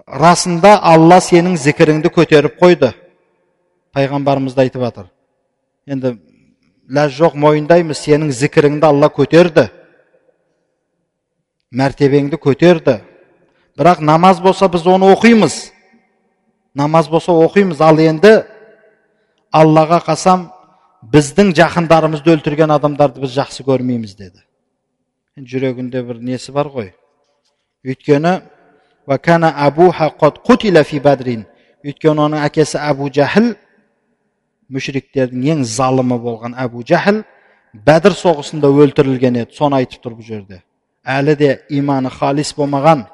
расында 0.07 0.77
алла 0.83 1.21
сенің 1.23 1.57
зікіріңді 1.57 2.11
көтеріп 2.17 2.59
қойды 2.61 2.93
пайғамбарымыз 3.95 4.57
да 4.57 4.67
айтып 4.67 4.83
жатыр 4.83 5.07
енді 5.87 6.17
ләж 6.91 7.15
жоқ 7.21 7.37
мойындаймыз 7.39 8.03
сенің 8.03 8.33
зікіріңді 8.35 8.91
алла 8.91 9.09
көтерді 9.09 9.69
мәртебеңді 11.71 12.41
көтерді 12.43 12.99
бірақ 13.79 14.03
намаз 14.03 14.41
болса 14.43 14.69
біз 14.69 14.87
оны 14.87 15.13
оқимыз 15.15 15.71
намаз 16.75 17.09
болса 17.09 17.33
оқимыз 17.33 17.81
ал 17.81 17.99
енді 17.99 18.43
аллаға 19.56 20.00
қасам 20.06 20.50
біздің 21.14 21.54
жақындарымызды 21.58 22.34
өлтірген 22.36 22.74
адамдарды 22.76 23.24
біз 23.24 23.34
жақсы 23.38 23.66
көрмейміз 23.68 24.16
деді 24.20 24.44
жүрегінде 25.52 26.04
бір 26.06 26.20
несі 26.30 26.54
бар 26.56 26.70
ғой 26.74 26.92
өйткені 27.88 28.42
өйткені 31.80 32.20
оның 32.26 32.42
әкесі 32.44 32.76
әбу 32.84 33.06
жәһіл 33.16 33.54
мүшриктердің 34.76 35.46
ең 35.54 35.62
залымы 35.64 36.18
болған 36.20 36.58
әбу 36.60 36.84
жәһіл 36.84 37.22
бәдір 37.88 38.18
соғысында 38.20 38.68
өлтірілген 38.84 39.40
еді 39.46 39.56
соны 39.56 39.80
айтып 39.80 40.04
тұр 40.04 40.18
бұл 40.18 40.28
жерде 40.28 40.60
әлі 41.08 41.38
де 41.40 41.54
иманы 41.70 42.12
халис 42.12 42.52
болмаған 42.58 43.06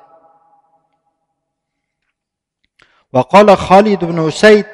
وقال 3.16 3.58
خالد 3.58 4.02
بن 4.06 4.28
أسيد 4.28 4.66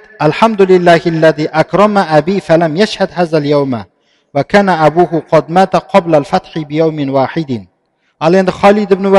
ал 8.18 8.34
енді 8.34 8.52
халид 8.52 8.92
ибн 8.92 9.12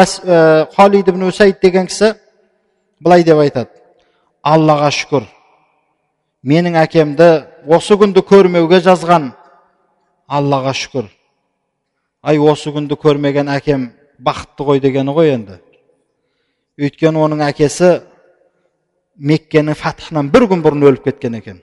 халид 0.76 1.08
ибн 1.08 1.24
усайд 1.24 1.60
деген 1.62 1.88
кісі 1.88 2.14
былай 3.00 3.24
деп 3.24 3.38
айтады 3.38 3.70
аллаға 4.44 4.90
шүкір 4.92 5.28
менің 6.44 6.80
әкемді 6.82 7.28
осы 7.68 7.98
күнді 8.00 8.24
көрмеуге 8.26 8.82
жазған 8.82 9.32
аллаға 10.28 10.74
шүкір 10.74 11.12
ай 12.24 12.38
осы 12.38 12.74
күнді 12.74 12.98
көрмеген 12.98 13.52
әкем 13.54 13.92
бақытты 14.18 14.66
ғой 14.66 14.82
дегені 14.82 15.14
ғой 15.14 15.34
енді 15.36 15.60
өйткені 16.82 17.22
оның 17.28 17.46
әкесі 17.52 18.00
меккенің 19.17 19.77
фатхынан 19.77 20.31
бір 20.33 20.49
күн 20.51 20.65
бұрын 20.65 20.89
өліп 20.91 21.05
кеткен 21.11 21.35
екен 21.43 21.61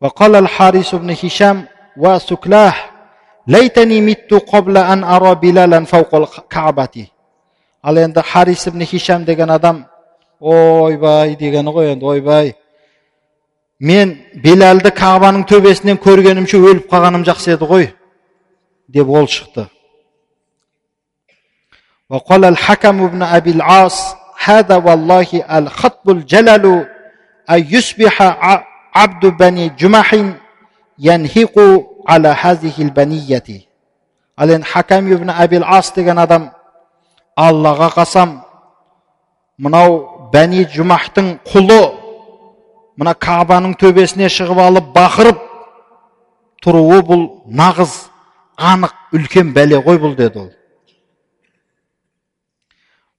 وقال 0.00 0.36
الحارث 0.36 0.94
بن 0.94 1.10
هشام 1.10 1.66
وسكلاه 1.96 2.74
ليتني 3.46 4.00
مت 4.00 4.34
قبل 4.34 4.76
أن 4.78 5.04
أرى 5.04 5.34
بلالا 5.34 5.84
فوق 5.84 6.14
الكعبة 6.14 7.06
ал 7.82 7.96
енді 7.96 8.22
харис 8.22 8.66
ибн 8.66 8.84
хишам 8.84 9.24
деген 9.24 9.50
адам 9.50 9.86
ойбай 10.40 11.36
дегені 11.36 11.70
ғой 11.70 11.92
енді 11.94 12.04
ойбай 12.04 12.54
мен 13.78 14.16
белалды 14.34 14.90
кағбаның 14.90 15.46
төбесінен 15.46 16.00
көргенімше 16.02 16.58
өліп 16.58 16.88
қалғаным 16.90 17.24
жақсы 17.24 17.54
еді 17.54 17.68
ғой 17.70 17.90
деп 18.88 19.08
ол 19.08 19.26
шықты 19.26 19.68
وقال 22.10 22.44
الحكم 22.44 23.06
بن 23.08 23.22
أبي 23.22 23.50
العاص 23.50 24.16
هذا 24.44 24.76
والله 24.76 25.26
الخطب 25.58 26.10
الجلل 26.10 26.86
أن 27.50 27.66
يصبح 27.70 28.22
عبد 28.94 29.26
بني 29.26 29.68
جمح 29.68 30.16
ينهق 30.98 31.56
على 32.08 32.28
هذه 32.28 32.72
البنية 32.78 33.68
ал 34.38 34.50
енді 34.50 34.66
хакам 34.66 35.06
ибн 35.12 35.30
абил 35.30 35.64
ас 35.66 35.92
деген 35.94 36.18
адам 36.18 36.50
аллаға 37.36 37.88
қасам 37.96 38.36
мынау 39.58 40.30
бәни 40.32 40.62
жұмахтың 40.74 41.40
құлы 41.50 41.80
мына 42.98 43.14
кабаның 43.26 43.74
төбесіне 43.80 44.28
шығып 44.30 44.60
алып 44.62 44.92
бақырып 44.94 45.40
тұруы 46.62 47.00
бұл 47.10 47.24
нағыз 47.60 47.96
анық 48.70 48.94
үлкен 49.18 49.50
бәле 49.56 49.82
ғой 49.82 49.98
бұл 50.04 50.14
деді 50.14 50.44
ол 50.44 50.50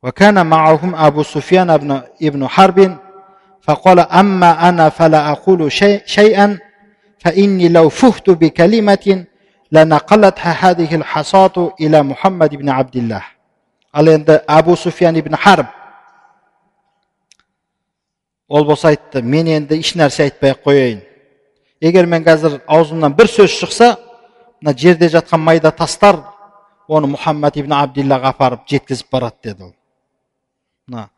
وكان 0.04 0.46
معهم 0.46 0.96
أبو 0.96 1.24
سفيان 1.24 1.70
ابن, 1.70 2.02
ابن 2.22 2.48
حرب 2.48 2.98
فقال 3.62 4.00
أما 4.00 4.70
أنا 4.70 4.90
فلا 4.90 5.32
أقول 5.32 5.72
شيء 5.72 6.02
شيئا 6.06 6.60
فإني 7.20 7.70
لو 7.70 7.90
فهت 7.90 8.30
بكلمة 8.30 9.26
لنقلتها 9.72 10.52
هذه 10.70 10.96
الحصاة 10.96 11.74
إلى 11.82 12.04
محمد 12.04 12.56
بن 12.56 12.70
عبد 12.70 12.96
الله 12.96 13.24
ал 13.92 14.08
енді 14.08 14.40
әбу 14.48 14.76
суфиян 14.78 15.18
ибн 15.18 15.36
харб 15.36 15.68
ол 18.48 18.66
болса 18.66 18.90
айтты 18.90 19.22
мен 19.22 19.48
енді 19.48 19.80
еш 19.80 19.96
нәрсе 19.98 20.28
айтпай 20.28 20.54
ақ 20.54 20.62
қояйын 20.66 21.02
егер 21.82 22.06
мен 22.06 22.24
қазір 22.24 22.60
аузымнан 22.68 23.16
бір 23.18 23.32
сөз 23.34 23.56
шықса 23.58 23.96
мына 24.62 24.78
жерде 24.78 25.10
жатқан 25.10 25.42
майда 25.42 25.72
тастар 25.72 26.22
оны 26.88 27.10
мұхаммад 27.16 27.58
ибн 27.58 27.74
абдиллаға 27.82 28.34
апарып 28.36 28.68
жеткізіп 28.70 29.10
барады 29.12 29.50
деді 29.50 29.64
ол 29.64 29.74
мына 30.88 31.10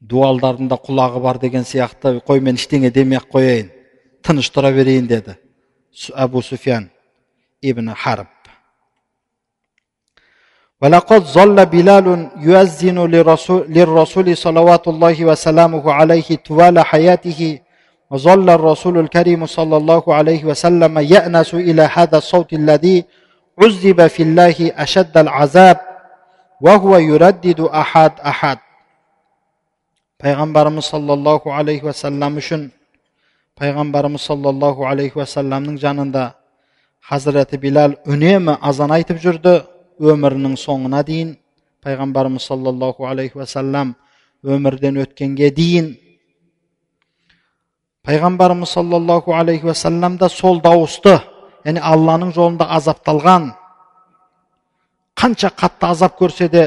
дуалдардың 0.00 0.68
да 0.68 0.76
құлағы 0.76 1.22
бар 1.24 1.38
деген 1.38 1.64
сияқты 1.64 2.20
қой 2.28 2.40
мен 2.40 2.60
ештеңе 2.60 2.90
демей 2.92 3.18
ақ 3.18 3.30
қояйын 3.34 3.72
тыныш 4.24 4.50
тұра 4.52 4.72
берейін 4.74 5.08
деді 5.08 5.36
әбу 6.14 6.42
суфиян 6.42 6.90
ибн 7.62 7.94
харб 7.94 8.28
ولقد 10.82 11.22
ظل 11.24 11.66
بلال 11.66 12.30
يؤذن 12.36 12.98
للرسول, 12.98 13.66
للرسول 13.68 14.36
صلوات 14.36 14.88
الله 14.88 15.24
وسلامه 15.24 15.92
عليه 15.92 16.36
طوال 16.46 16.80
حياته 16.80 17.58
وظل 18.10 18.50
الرسول 18.50 18.98
الكريم 18.98 19.46
صلى 19.46 19.76
الله 19.76 20.14
عليه 20.14 20.44
وسلم 20.44 20.98
يأنس 20.98 21.54
إلى 21.54 21.82
هذا 21.82 22.18
الصوت 22.18 22.52
الذي 22.52 23.04
عذب 23.62 24.06
في 24.06 24.22
الله 24.22 24.56
أشد 24.76 25.16
العذاب 25.18 25.87
وهو 26.60 26.92
يردد 26.96 27.60
أحد 27.60 28.12
أحد 28.20 28.58
payg'ambarimiz 30.24 30.88
sollallohu 30.88 31.52
alayhi 31.52 31.84
vasallam 31.84 32.40
uchun 32.40 32.72
payg'ambarimiz 33.60 34.22
sollallohu 34.24 34.86
alayhi 34.88 35.12
vasallamning 35.12 35.76
janida 35.76 36.32
hazrati 37.10 37.60
bilal 37.60 37.92
unemi 38.12 38.54
azon 38.68 38.90
aytib 38.96 39.18
yurdi 39.20 39.54
өмірінің 40.00 40.54
соңына 40.66 41.00
дейін 41.04 41.36
пайғамбарымыз 41.84 42.46
саллаллаху 42.50 43.04
алейхи 43.04 43.36
уассалам 43.38 43.92
өмірден 44.54 44.96
өткенге 45.04 45.50
дейін 45.60 45.92
пайғамбарымыз 48.06 48.72
саллаллаху 48.76 49.36
алейхи 49.40 49.68
уассалам 49.68 50.16
да 50.16 50.28
сол 50.28 50.62
дауысты 50.64 51.18
яғни 51.66 51.84
алланың 51.92 52.32
жолында 52.36 52.70
азапталған 52.78 53.52
қанша 55.18 55.50
қатты 55.50 55.86
азап 55.90 56.18
көрсе 56.20 56.48
де 56.48 56.64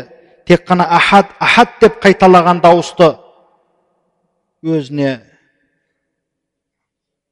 тек 0.47 0.67
қана 0.67 0.87
ахад 0.89 1.33
ахад 1.39 1.79
деп 1.81 1.99
қайталаған 2.03 2.61
дауысты 2.63 3.15
өзіне 4.63 5.19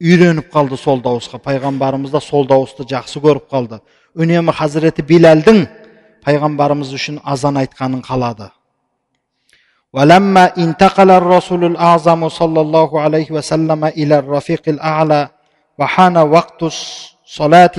үйреніп 0.02 0.52
қалды 0.54 0.78
сол 0.78 1.02
дауысқа 1.02 1.40
пайғамбарымыз 1.40 2.12
да 2.12 2.20
сол 2.20 2.48
дауысты 2.48 2.86
жақсы 2.90 3.22
көріп 3.24 3.48
қалды 3.52 3.80
үнемі 4.16 4.54
хазіреті 4.56 5.06
биләлдің 5.08 5.66
пайғамбарымыз 6.26 6.94
үшін 6.98 7.24
азан 7.24 7.58
айтқанын 7.64 8.04
қалады 8.06 8.52
ولما 9.96 10.46
انتقل 10.58 11.12
الرسول 11.12 11.66
الأعظم 11.72 12.30
صلى 12.30 12.62
الله 12.62 13.02
عليه 13.02 13.32
وسلم 13.32 13.86
إلى 13.86 14.20
الرفيق 14.20 14.64
الأعلى 14.68 15.30
وحان 15.80 16.18
وقت 16.18 16.64
الصلاة 16.64 17.78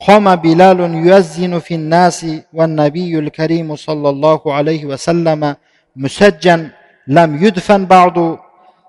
قام 0.00 0.36
بلال 0.36 0.80
يؤذن 0.80 1.58
في 1.58 1.74
الناس 1.74 2.26
والنبي 2.52 3.18
الكريم 3.18 3.76
صلى 3.76 4.08
الله 4.08 4.40
عليه 4.54 4.84
وسلم 4.84 5.56
مسجن 5.96 6.70
لم 7.06 7.44
يدفن 7.44 7.86
بعد 7.86 8.38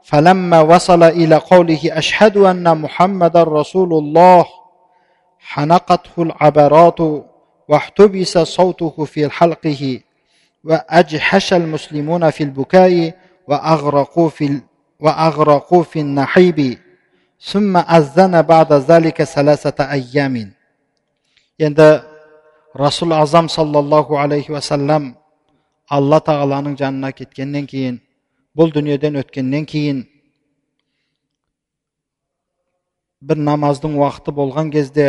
فلما 0.03 0.61
وصل 0.61 1.03
إلى 1.03 1.35
قوله 1.35 1.79
أشهد 1.83 2.37
أن 2.37 2.77
محمد 2.81 3.37
رسول 3.37 3.93
الله 3.93 4.45
حنقته 5.39 6.23
العبرات 6.23 6.99
واحتبس 7.67 8.37
صوته 8.37 9.05
في 9.05 9.29
حلقه 9.29 9.99
وأجحش 10.63 11.53
المسلمون 11.53 12.29
في 12.29 12.43
البكاء 12.43 13.13
وأغرقوا 13.47 14.29
في 14.29 14.61
وأغرقوا 14.99 15.83
في 15.83 15.99
النحيب 15.99 16.77
ثم 17.41 17.77
أذن 17.77 18.41
بعد 18.41 18.73
ذلك 18.73 19.23
ثلاثة 19.23 19.91
أيام. 19.91 20.56
Енді 21.57 22.01
расул 22.73 23.13
азам 23.13 23.49
саллаллаху 23.49 24.17
алейхи 24.21 24.51
уассалам 24.53 25.15
алла 25.89 26.19
тағаланың 26.21 26.75
жанына 26.77 27.09
кеткеннен 27.17 27.65
кейін 27.65 27.97
бұл 28.57 28.69
дүниеден 28.75 29.17
өткеннен 29.23 29.65
кейін 29.65 30.03
бір 33.21 33.41
намаздың 33.41 33.97
уақыты 33.97 34.35
болған 34.37 34.69
кезде 34.69 35.07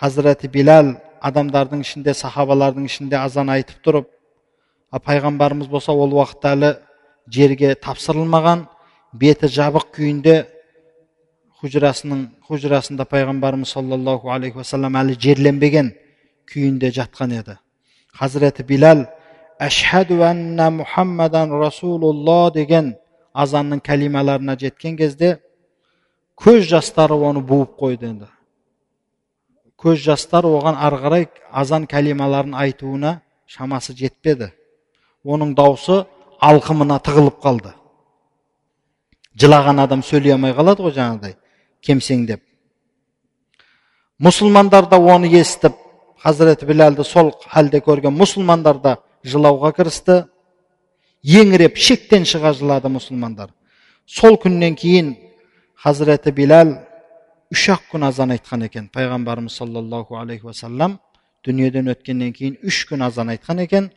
хазіреті 0.00 0.50
билал 0.50 0.96
адамдардың 1.22 1.86
ішінде 1.86 2.16
сахабалардың 2.18 2.90
ішінде 2.90 3.20
азан 3.20 3.54
айтып 3.54 3.78
тұрып 3.86 4.08
а 4.90 4.98
пайғамбарымыз 4.98 5.70
болса 5.70 5.94
ол 5.94 6.18
уақытта 6.18 6.56
әлі 6.56 6.72
жерге 7.30 7.76
тапсырылмаған 7.78 8.66
беті 9.14 9.46
жабық 9.46 9.92
күйінде 9.94 10.36
хужрасының 11.60 12.26
хужрасында 12.48 13.04
пайғамбарымыз 13.04 13.74
саллаллаху 13.76 14.30
алейхи 14.32 14.60
уассалам 14.62 14.96
әлі 14.96 15.16
жерленбеген 15.20 15.92
күйінде 16.48 16.88
жатқан 16.96 17.34
еді 17.36 17.56
хазіреті 18.16 18.64
билал 18.64 19.04
әшхәду 19.60 20.22
әнна 20.24 20.70
мұхаммадан 20.78 21.52
расулулла 21.60 22.50
деген 22.54 22.94
азанның 23.36 23.82
кәлималарына 23.84 24.56
жеткен 24.60 24.96
кезде 24.96 25.36
көз 26.40 26.64
жастары 26.70 27.14
оны 27.14 27.42
буып 27.44 27.76
қойды 27.76 28.08
енді 28.08 28.30
көз 29.80 30.00
жастар 30.06 30.48
оған 30.48 30.80
ары 30.80 31.02
қарай 31.04 31.28
азан 31.52 31.84
кәлималарын 31.88 32.56
айтуына 32.56 33.20
шамасы 33.46 33.92
жетпеді 33.96 34.48
оның 35.24 35.52
даусы 35.60 36.04
алқымына 36.40 36.96
тығылып 37.04 37.38
қалды 37.44 37.74
жылаған 39.40 39.84
адам 39.84 40.02
сөйлей 40.02 40.32
алмай 40.36 40.56
қалады 40.56 40.88
ғой 40.88 40.96
жаңағыдай 40.96 41.36
кемсеңдеп 41.85 42.41
мұсылмандар 44.21 44.89
да 44.89 44.99
оны 44.99 45.29
естіп 45.31 45.75
хазіреті 46.23 46.67
біләлді 46.69 47.03
сол 47.03 47.33
халде 47.51 47.81
көрген 47.85 48.15
мұсылмандар 48.15 48.79
да 48.81 48.95
жылауға 49.25 49.73
кірісті 49.77 50.23
еңіреп 51.25 51.77
шектен 51.77 52.25
шыға 52.29 52.53
жылады 52.57 52.91
мұсылмандар 52.93 53.51
сол 54.05 54.39
күннен 54.41 54.77
кейін 54.79 55.15
хазіреті 55.83 56.31
биләл 56.31 56.77
үш 57.53 57.67
ақ 57.75 57.91
күн 57.91 58.07
азан 58.09 58.33
айтқан 58.37 58.65
екен 58.69 58.89
пайғамбарымыз 58.93 59.57
саллаллаху 59.59 60.17
алейхи 60.21 60.47
уассалам 60.47 60.99
дүниеден 61.45 61.91
өткеннен 61.93 62.33
кейін 62.33 62.57
үш 62.63 62.85
күн 62.89 63.05
азан 63.05 63.29
айтқан 63.35 63.61
екен 63.67 63.91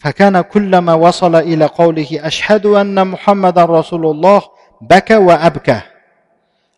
فكان 0.00 0.40
كلما 0.40 0.94
وصل 0.94 1.34
إلى 1.36 1.66
قوله 1.66 2.08
أشهد 2.12 2.66
أن 2.66 3.06
محمد 3.06 3.58
رسول 3.58 4.06
الله 4.06 4.42
بكى 4.80 5.16
وأبكى 5.16 5.80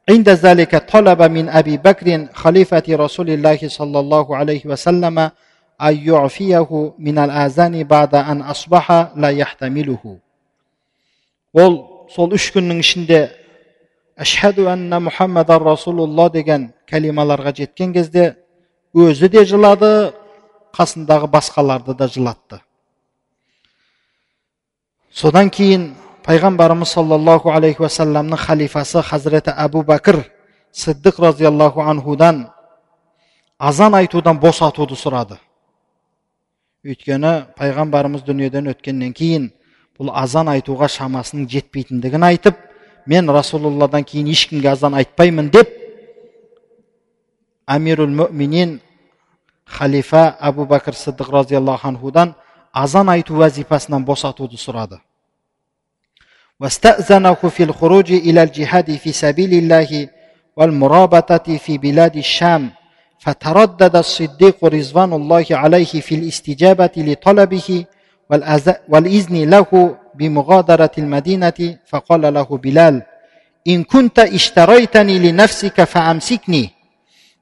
عند 0.09 0.29
ذلك 0.29 0.77
طلب 0.77 1.23
من 1.23 1.49
أبي 1.49 1.77
بكر 1.77 2.27
خليفة 2.35 2.83
رسول 2.89 3.31
الله 3.31 3.59
صلى 3.69 3.99
الله 4.01 4.37
عليه 4.37 4.63
وسلم 4.67 5.19
أن 5.83 5.95
يعفيه 6.11 6.95
من 6.99 7.19
الآذان 7.19 7.85
بعد 7.85 8.15
أن 8.15 8.43
أصبح 8.43 9.13
لا 9.17 9.31
يحتمله 9.31 10.19
ол 11.57 12.07
сол 12.13 12.35
үш 12.37 12.51
күннің 12.53 12.83
ішінде 12.83 13.21
әшһәду 14.21 14.69
анна 14.69 14.99
мұхаммадан 15.01 15.63
расулулла 15.65 16.29
деген 16.33 16.69
кәлималарға 16.91 17.55
жеткен 17.57 17.95
кезде 17.97 18.35
өзі 18.95 19.31
де 19.33 19.45
жылады 19.49 20.13
қасындағы 20.77 21.31
басқаларды 21.33 21.97
да 21.97 22.09
жылатты 22.09 22.61
содан 25.11 25.51
кейін 25.51 25.95
пайғамбарымыз 26.24 26.94
саллаллаху 26.96 27.52
алейхи 27.52 27.84
уассаламның 27.84 28.40
халифасы 28.40 29.02
хазіреті 29.04 29.52
әбу 29.60 29.84
бәкір 29.84 30.22
сиддық 30.72 31.20
разиаллаху 31.20 31.84
анхудан 31.84 32.46
азан 33.60 33.98
айтудан 34.00 34.40
босатуды 34.40 34.96
сұрады 34.96 35.38
өйткені 36.88 37.34
пайғамбарымыз 37.60 38.24
дүниеден 38.24 38.72
өткеннен 38.72 39.12
кейін 39.14 39.52
бұл 40.00 40.14
азан 40.16 40.50
айтуға 40.56 40.88
шамасының 40.96 41.50
жетпейтіндігін 41.52 42.30
айтып 42.32 42.58
мен 43.06 43.30
расулалладан 43.30 44.08
кейін 44.08 44.32
ешкімге 44.32 44.72
азан 44.72 44.96
айтпаймын 45.04 45.52
деп 45.52 45.70
әмирул 47.68 48.12
мүминин 48.24 48.80
халифа 49.66 50.30
әбу 50.40 50.66
бәкір 50.72 50.96
сыдық 50.96 51.32
разиаллаху 51.36 51.88
анхудан 51.88 52.36
азан 52.72 53.10
айту 53.10 53.36
вазифасынан 53.36 54.06
босатуды 54.06 54.56
сұрады 54.56 55.04
واستأذنه 56.64 57.34
في 57.34 57.64
الخروج 57.64 58.12
إلى 58.12 58.44
الجهاد 58.44 58.96
في 58.96 59.12
سبيل 59.12 59.54
الله 59.54 60.08
والمرابطة 60.58 61.58
في 61.58 61.78
بلاد 61.78 62.16
الشام 62.16 62.72
فتردد 63.20 63.96
الصديق 63.96 64.66
رضوان 64.66 65.14
الله 65.14 65.46
عليه 65.52 65.86
في 65.86 66.16
الاستجابة 66.16 66.90
لطلبه 66.98 67.86
والإذن 68.90 69.50
له 69.50 69.96
بمغادرة 70.16 70.92
المدينة 70.98 71.78
فقال 71.88 72.34
له 72.34 72.60
بلال 72.64 73.02
إن 73.68 73.84
كنت 73.84 74.20
اشتريتني 74.20 75.20
لنفسك 75.20 75.84
فأمسكني 75.84 76.70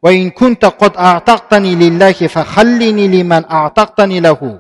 وإن 0.04 0.30
كنت 0.30 0.66
قد 0.66 0.98
أعتقتني 0.98 1.76
لله 1.76 2.12
فخلني 2.12 3.08
لمن 3.08 3.46
أعتقتني 3.52 4.20
له. 4.20 4.60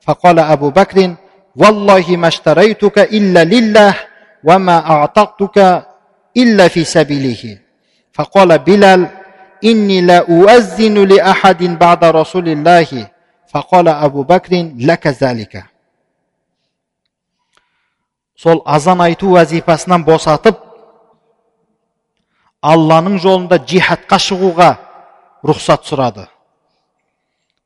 فقال 0.00 0.38
أبو 0.38 0.70
بكر 0.70 1.14
Валлахи 1.54 2.16
маштарайтука 2.16 3.02
илля 3.04 3.44
лиллах, 3.44 3.96
вама 4.42 4.78
а'тактука 4.78 5.86
илля 6.34 6.68
фи 6.68 6.84
сабилихи. 6.84 7.60
Факала 8.12 8.58
Билал, 8.58 9.08
инни 9.60 10.00
ла 10.04 10.24
уаззину 10.26 11.02
ахадин 11.22 11.76
бада 11.76 12.12
Расулиллахи. 12.12 13.08
Факала 13.52 14.00
Абу 14.00 14.24
Бакрин, 14.24 14.78
лака. 14.86 15.12
Сол 18.36 18.62
азан 18.64 19.00
айту 19.00 19.28
вазифасынан 19.28 20.04
босатып, 20.04 20.58
алланың 22.62 23.18
жолында 23.18 23.58
жихадқа 23.66 24.18
шығуға 24.22 24.70
рұқсат 25.42 25.82
сұрады 25.88 26.28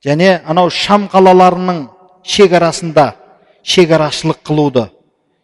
және 0.05 0.41
анау 0.49 0.71
шам 0.73 1.05
қалаларының 1.13 1.83
шекарасында 2.25 3.13
шекарашылық 3.67 4.43
қылуды 4.47 4.87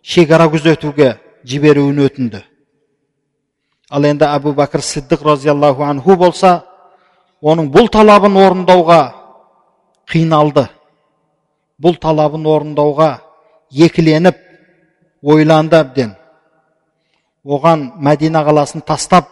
шекара 0.02 0.46
күзетуге 0.50 1.16
жіберуін 1.44 1.98
өтінді. 2.06 2.42
Ал 3.90 4.06
енді 4.06 4.28
әбу 4.28 4.54
бәкір 4.56 4.82
сиддық 4.86 5.24
разиаллаху 5.26 5.84
анху 5.84 6.16
болса 6.16 6.62
оның 7.42 7.70
бұл 7.74 7.90
талабын 7.92 8.38
орындауға 8.38 9.00
қиналды. 10.10 10.68
Бұл 11.82 11.98
талабын 11.98 12.46
орындауға 12.46 13.10
екіленіп 13.70 14.38
ойланды 15.22 15.80
әбден. 15.80 16.12
Оған 17.44 17.88
мәдина 17.98 18.44
қаласын 18.46 18.84
тастап 18.86 19.28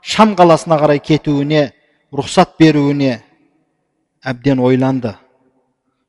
шам 0.00 0.32
қаласына 0.34 0.80
қарай 0.80 1.02
кетуіне 1.04 1.72
рұқсат 2.12 2.56
беруіне 2.58 3.20
әбден 4.24 4.64
ойланды. 4.64 5.12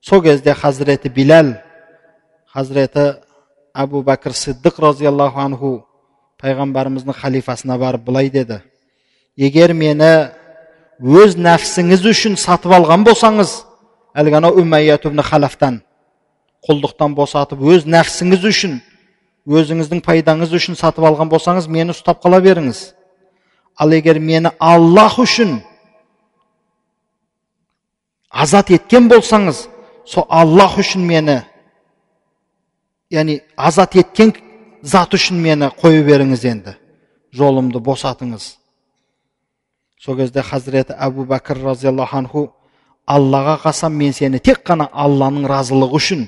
Сол 0.02 0.24
кезде 0.24 0.56
хазіреті 0.56 1.12
биләл 1.12 1.58
хазіреті 2.54 3.06
әбу 3.74 4.02
бәкір 4.04 4.36
сиддық 4.36 4.80
разиаллаху 4.84 5.40
анху 5.40 5.72
пайғамбарымыздың 6.42 7.16
халифасына 7.16 7.78
барып 7.80 8.04
былай 8.04 8.30
деді 8.30 8.60
егер 9.40 9.74
мені 9.74 10.12
өз 11.00 11.38
нәпсіңіз 11.40 12.04
үшін 12.12 12.36
сатып 12.38 12.74
алған 12.76 13.06
болсаңыз 13.08 13.54
әлгі 14.18 14.40
анау 14.42 14.60
үмәят 14.60 15.08
халафтан 15.08 15.82
құлдықтан 16.68 17.16
босатып 17.16 17.62
өз 17.62 17.88
нәпсіңіз 17.88 18.44
үшін 18.52 18.80
өзіңіздің 19.48 20.04
пайдаңыз 20.06 20.52
үшін 20.54 20.76
сатып 20.78 21.08
алған 21.08 21.32
болсаңыз 21.32 21.68
мені 21.72 21.96
ұстап 21.96 22.20
қала 22.22 22.42
беріңіз 22.44 22.82
ал 23.80 23.96
егер 23.96 24.20
мені 24.20 24.52
аллах 24.60 25.18
үшін 25.24 25.62
азат 28.30 28.70
еткен 28.76 29.08
болсаңыз 29.10 29.66
сол 30.06 30.28
аллах 30.30 30.78
үшін 30.84 31.08
мені 31.08 31.40
яғни 33.12 33.42
азат 33.58 33.96
еткен 34.00 34.34
зат 34.82 35.14
үшін 35.14 35.42
мені 35.44 35.70
қоя 35.82 36.02
беріңіз 36.08 36.46
енді. 36.48 36.76
Жолымды 37.36 37.80
босатыңыз. 37.84 38.56
Сол 40.02 40.18
кезде 40.18 40.42
хазіреті 40.42 40.96
әбу 40.98 41.26
бәкір 41.30 41.62
разиаллаху 41.64 42.18
анху 42.18 42.48
аллаға 43.08 43.58
қасам 43.66 43.96
мен 43.98 44.14
сені 44.14 44.40
тек 44.40 44.64
қана 44.66 44.90
алланың 44.92 45.46
разылығы 45.50 46.00
үшін 46.00 46.26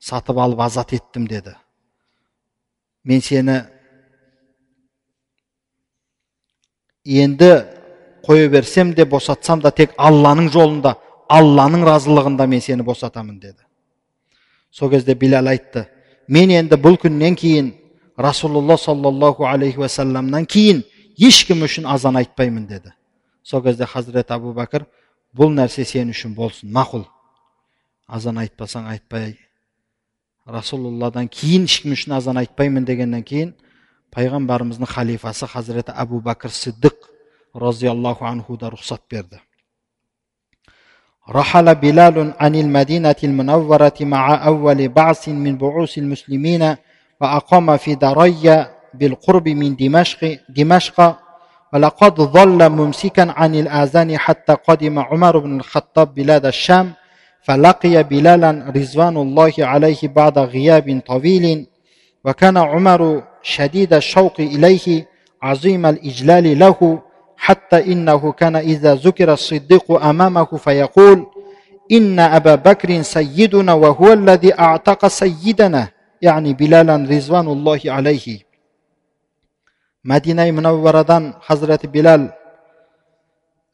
сатып 0.00 0.38
алып 0.38 0.60
азат 0.60 0.92
еттім 0.96 1.26
деді. 1.28 1.54
Мен 3.04 3.20
сені 3.20 3.62
енді 7.04 7.52
қоя 8.24 8.48
берсем 8.48 8.94
де 8.94 9.04
босатсам 9.04 9.60
да 9.60 9.70
тек 9.70 9.94
алланың 9.98 10.50
жолында 10.52 10.96
алланың 11.28 11.84
разылығында 11.86 12.46
мен 12.46 12.60
сені 12.60 12.82
босатамын 12.82 13.38
деді. 13.40 13.60
Сол 14.72 14.90
кезде 14.90 15.14
билал 15.14 15.52
айтты 15.52 15.86
мен 16.28 16.50
енді 16.50 16.80
бұл 16.80 16.96
күннен 16.96 17.36
кейін 17.36 17.72
расулалла 18.16 18.78
саллаллаху 18.78 19.44
алейхи 19.46 19.78
уассаламнан 19.84 20.46
кейін 20.46 20.82
ешкім 21.18 21.64
үшін 21.66 21.86
азан 21.86 22.16
айтпаймын 22.16 22.66
деді. 22.66 22.92
Сол 23.42 23.62
кезде 23.62 23.86
хазірет 23.86 24.30
абу 24.30 24.54
бәкір 24.56 24.86
бұл 25.36 25.52
нәрсе 25.52 25.84
сен 25.84 26.10
үшін 26.12 26.34
болсын 26.34 26.72
мақұл. 26.72 27.04
Азан 28.06 28.38
айтпасаң 28.38 28.88
айтпай 28.92 29.36
расулалладан 30.46 31.28
кейін 31.28 31.68
ешкім 31.68 31.94
үшін 31.96 32.16
азан 32.16 32.40
айтпаймын 32.40 32.86
дегеннен 32.88 33.22
кейін 33.22 33.54
пайғамбарымыздың 34.14 34.88
халифасы 34.90 35.46
хазіреті 35.48 35.94
әбу 35.96 36.20
бәкір 36.24 36.52
сиддық 36.52 37.08
разиаллаху 37.54 38.26
анху 38.26 38.56
да 38.56 38.72
рұқсат 38.72 39.04
берді. 39.10 39.40
رحل 41.30 41.74
بلال 41.74 42.32
عن 42.40 42.54
المدينة 42.54 43.14
المنورة 43.24 43.92
مع 44.00 44.46
أول 44.46 44.88
بعث 44.88 45.28
من 45.28 45.56
بعوث 45.58 45.98
المسلمين 45.98 46.76
وأقام 47.20 47.76
في 47.76 47.94
دريا 47.94 48.70
بالقرب 48.94 49.48
من 49.48 49.76
دمشق 49.76 50.38
دمشق 50.48 51.16
ولقد 51.72 52.20
ظل 52.20 52.68
ممسكا 52.68 53.34
عن 53.36 53.54
الآذان 53.54 54.18
حتى 54.18 54.52
قدم 54.52 54.98
عمر 54.98 55.38
بن 55.38 55.56
الخطاب 55.56 56.14
بلاد 56.14 56.46
الشام 56.46 56.92
فلقي 57.42 58.02
بلالا 58.02 58.72
رضوان 58.76 59.16
الله 59.16 59.52
عليه 59.58 59.98
بعد 60.02 60.38
غياب 60.38 61.00
طويل 61.06 61.66
وكان 62.24 62.56
عمر 62.56 63.22
شديد 63.42 63.94
الشوق 63.94 64.34
إليه 64.40 65.08
عظيم 65.42 65.86
الإجلال 65.86 66.58
له 66.58 67.02
حتى 67.41 67.93
إنه 67.93 68.31
كان 68.31 68.55
إذا 68.55 68.95
ذكر 68.95 69.33
الصديق 69.33 69.91
أمامه 69.91 70.45
فيقول 70.45 71.25
إن 71.91 72.19
أبا 72.19 72.55
بكر 72.55 73.01
سيدنا 73.01 73.73
وهو 73.73 74.13
الذي 74.13 74.59
أعتق 74.59 75.07
سيدنا 75.07 75.87
يعني 76.21 76.53
بلالا 76.53 76.95
رضوان 76.95 77.47
الله 77.47 77.81
عليه 77.85 78.47
мәдина 80.07 80.45
мұнавварадан 80.55 81.33
хазіреті 81.43 81.89
билал 81.91 82.29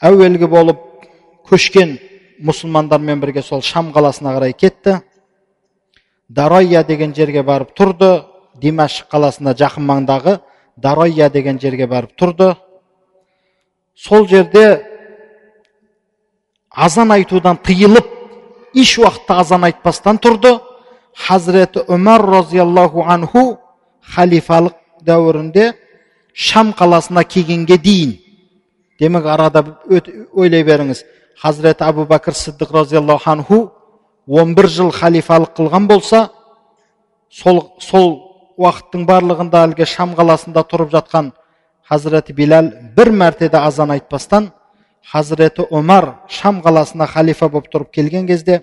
әуелгі 0.01 0.47
болып 0.49 0.79
көшкен 1.45 1.97
мұсылмандармен 2.41 3.21
бірге 3.21 3.43
сол 3.45 3.61
шам 3.61 3.91
қаласына 3.93 4.33
қарай 4.33 4.55
кетті 4.57 4.95
дарайя 6.29 6.83
деген 6.87 7.13
жерге 7.13 7.43
барып 7.43 7.75
тұрды 7.77 8.23
димаш 8.57 9.03
қаласына 9.11 9.53
жақын 9.59 9.85
маңдағы 9.91 10.39
дарайя 10.77 11.29
деген 11.29 11.59
жерге 11.61 11.85
барып 11.87 12.17
тұрды 12.17 12.55
сол 13.98 14.26
жерде 14.28 14.66
азан 16.70 17.10
айтудан 17.12 17.58
тыйылып 17.66 18.06
еш 18.74 18.98
уақытта 18.98 19.40
азан 19.42 19.64
айтпастан 19.64 20.20
тұрды. 20.22 20.58
Хазіреті 21.18 21.82
өмар 21.90 22.22
разиаллаху 22.22 23.02
анху 23.02 23.58
халифалық 24.14 24.76
дәуірінде 25.02 25.72
шам 26.32 26.70
қаласына 26.78 27.24
келгенге 27.24 27.78
дейін. 27.78 28.18
Демек 29.00 29.26
арада 29.26 29.64
ойлай 30.32 30.62
беріңіз. 30.62 31.02
Хазіреті 31.42 31.84
әбу 31.88 32.06
бәкір 32.06 32.38
сиддық 32.38 32.70
разиаллаху 32.74 33.30
анху 33.30 33.58
11 34.28 34.68
жыл 34.68 34.90
халифалық 34.92 35.56
қылған 35.56 35.86
болса 35.88 36.28
сол, 37.32 37.62
сол 37.80 38.08
уақыттың 38.58 39.06
барлығында 39.08 39.62
әлгі 39.68 39.86
шам 39.88 40.14
қаласында 40.18 40.64
тұрып 40.68 40.92
жатқан 40.92 41.32
хазіреті 41.88 42.34
биләл 42.36 42.72
бір 42.96 43.10
мәртеде 43.16 43.56
азан 43.56 43.90
айтпастан 43.94 44.50
хазіреті 45.12 45.64
омар 45.70 46.14
шам 46.28 46.60
қаласына 46.64 47.06
халифа 47.08 47.48
болып 47.48 47.70
тұрып 47.72 47.90
келген 47.96 48.26
кезде 48.28 48.60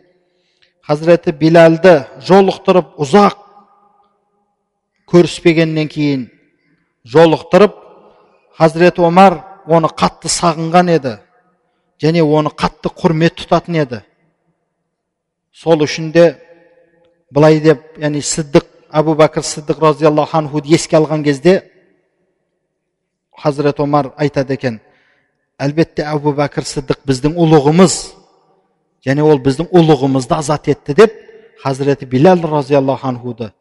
хазіреті 0.85 1.33
биләлді 1.39 1.95
жолықтырып 2.27 2.93
ұзақ 3.01 3.41
көріспегеннен 5.09 5.89
кейін 5.89 6.29
жолықтырып 7.05 7.75
хазіреті 8.59 9.01
омар 9.09 9.39
оны 9.65 9.89
қатты 9.89 10.29
сағынған 10.29 10.93
еді 10.99 11.17
және 12.01 12.21
оны 12.21 12.53
қатты 12.53 12.93
құрмет 12.93 13.39
тұтатын 13.41 13.81
еді 13.81 14.01
сол 15.53 15.81
үшін 15.81 16.11
де 16.13 16.35
былай 17.33 17.57
деп 17.63 17.97
яғни 17.97 18.21
сиддық 18.21 18.67
әбу 18.93 19.15
бәкір 19.17 19.43
сиддық 19.43 19.81
разиаллаху 19.81 20.37
анхуды 20.37 20.75
еске 20.75 20.97
алған 20.99 21.23
кезде 21.25 21.63
хазірет 23.37 23.79
омар 23.79 24.11
айтады 24.17 24.55
екен 24.55 24.79
әлбетте 25.61 26.05
әбу 26.07 26.33
бәкір 26.35 26.67
сиддық 26.67 27.03
біздің 27.07 27.35
ұлығымыз 27.39 27.95
және 29.05 29.23
ол 29.23 29.39
біздің 29.43 29.69
ұлығымызды 29.71 30.35
азат 30.37 30.67
етті 30.71 30.95
деп 30.97 31.13
хазіреті 31.63 32.05
билал 32.05 32.41
разиаллаху 32.41 33.07
анхуды 33.07 33.51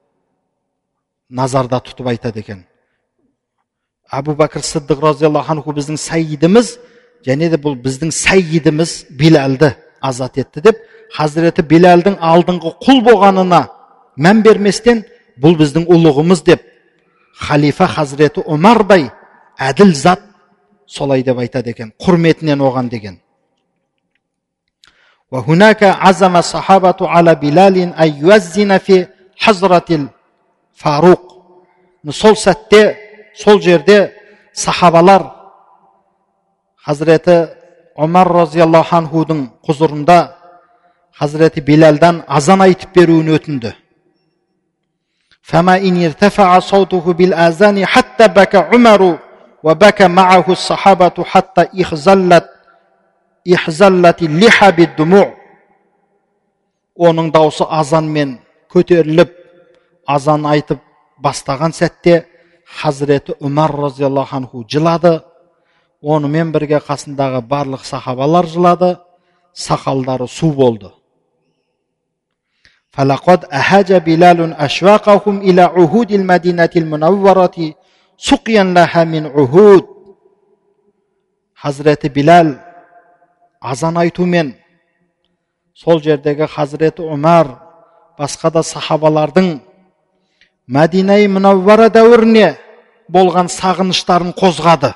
назарда 1.29 1.81
тұтып 1.85 2.11
айтады 2.14 2.43
екен 2.43 2.64
әбу 4.11 4.35
бәкір 4.39 4.64
сиддық 4.66 5.03
разиаллаху 5.03 5.55
анху 5.57 5.75
біздің 5.77 6.01
сәйидіміз 6.01 6.77
және 7.27 7.51
де 7.51 7.59
бұл 7.61 7.79
біздің 7.81 8.12
сәйидіміз 8.14 8.97
билалды 9.18 9.75
азат 10.01 10.39
етті 10.39 10.62
деп 10.68 10.83
хазіреті 11.14 11.62
билалдың 11.70 12.18
алдыңғы 12.20 12.75
құл 12.85 13.03
болғанына 13.07 13.64
мән 14.16 14.43
берместен 14.45 15.05
бұл 15.41 15.57
біздің 15.59 15.87
ұлығымыз 15.91 16.45
деп 16.47 16.62
халифа 17.35 17.87
хазіреті 17.87 18.45
омардай 18.47 19.11
әділ 19.57 19.93
зат 19.93 20.22
солай 20.88 21.24
деп 21.24 21.38
айтады 21.38 21.74
екен 21.76 21.93
құрметінен 21.99 22.62
оған 22.62 22.89
деген 22.89 23.20
وهناك 25.32 25.84
عزم 25.84 26.36
الصحابة 26.38 26.99
على 27.01 27.36
بلال 27.36 27.78
أن 27.93 28.10
يؤذن 28.22 28.78
في 28.78 29.07
حضرة 29.38 30.10
сол 32.10 32.36
сәтте 32.36 32.95
сол 33.36 33.62
жерде 33.62 34.14
сахабалар 34.53 35.24
хазіреті 36.86 37.49
омар 37.95 38.28
разиаллаху 38.32 38.95
анхудың 38.95 39.41
құзырында 39.68 40.18
хазіреті 41.20 41.62
билалдан 41.62 42.24
азан 42.28 42.62
айтып 42.64 42.95
беруін 42.95 43.36
өтінді 43.36 43.74
فما 45.49 45.76
إن 45.78 46.05
ارتفع 46.05 46.60
صوته 46.60 47.05
بالآذان 47.14 47.86
حتى 47.86 48.28
بكى 48.28 48.57
عمر 48.57 49.01
وبكى 49.64 50.07
معه 50.07 50.45
الصحابة 50.49 51.24
حتى 51.24 51.68
إخزلت 51.82 52.49
إحزلت 53.53 54.24
اللحى 54.24 54.72
بالدموع 54.72 55.39
оның 56.99 57.30
даусы 57.32 57.64
азанмен 57.64 58.34
көтеріліп 58.74 59.30
азан 60.03 60.43
айтып 60.51 60.82
бастаған 61.24 61.72
сәтте 61.72 62.26
хазіреті 62.82 63.38
умар 63.39 63.72
разиаллаху 63.72 64.36
анху 64.36 64.66
жылады 64.68 65.22
онымен 66.03 66.51
бірге 66.51 66.82
қасындағы 66.84 67.39
барлық 67.47 67.86
сахабалар 67.88 68.45
жылады 68.45 68.97
сақалдары 69.55 70.28
су 70.28 70.51
болды 70.51 70.91
فلقد 72.91 73.45
أهاج 73.53 73.93
بلال 73.93 74.53
أشواقهم 74.53 75.41
إلى 75.41 75.62
عهود 75.62 76.12
المدينة 76.12 76.70
المنورة 76.76 77.57
хазіреті 81.65 82.09
биләл 82.12 82.55
азан 83.61 83.97
айтумен 83.97 84.55
сол 85.75 86.03
жердегі 86.03 86.47
хазіреті 86.47 87.03
Омар 87.03 87.49
басқа 88.19 88.51
да 88.53 88.62
сахабалардың 88.62 89.61
мәдина 90.69 91.17
мұнаввара 91.29 91.89
дәуіріне 91.93 92.55
болған 93.09 93.49
сағыныштарын 93.49 94.35
қозғады 94.37 94.93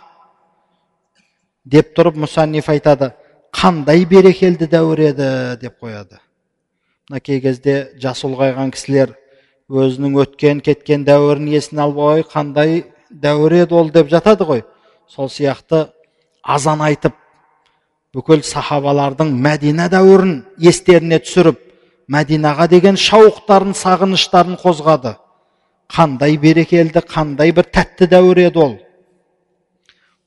деп 1.64 1.94
тұрып 1.96 2.16
мұсаниф 2.24 2.68
айтады 2.72 3.12
қандай 3.52 4.04
берекелді 4.08 4.68
дәуір 4.70 5.00
еді? 5.10 5.58
деп 5.60 5.80
қояды. 5.80 6.20
Мына 7.08 7.20
кей 7.20 7.40
кезде 7.40 7.90
жасы 8.00 8.28
ұлғайған 8.28 8.72
кісілер 8.72 9.14
өзінің 9.68 10.16
өткен 10.22 10.60
кеткен 10.64 11.04
дәуірін 11.08 11.48
есіне 11.52 11.82
алып 11.84 11.98
ой 11.98 12.24
қандай 12.28 12.84
дәуір 13.09 13.57
еді 13.63 13.75
ол 13.79 13.89
деп 13.89 14.09
жатады 14.09 14.45
ғой 14.45 14.63
сол 15.07 15.29
сияқты 15.29 15.87
азан 16.43 16.81
айтып 16.81 17.15
бүкіл 18.13 18.43
сахабалардың 18.45 19.33
мәдина 19.47 19.89
дәуірін 19.89 20.39
естеріне 20.69 21.19
түсіріп 21.23 21.59
мәдинаға 22.13 22.67
деген 22.69 22.97
шауқтарын 22.99 23.75
сағыныштарын 23.77 24.57
қозғады 24.61 25.15
қандай 25.93 26.37
берекелді 26.41 27.03
қандай 27.05 27.53
бір 27.53 27.69
тәтті 27.73 28.09
дәуір 28.15 28.47
еді 28.47 28.65
ол 28.67 28.75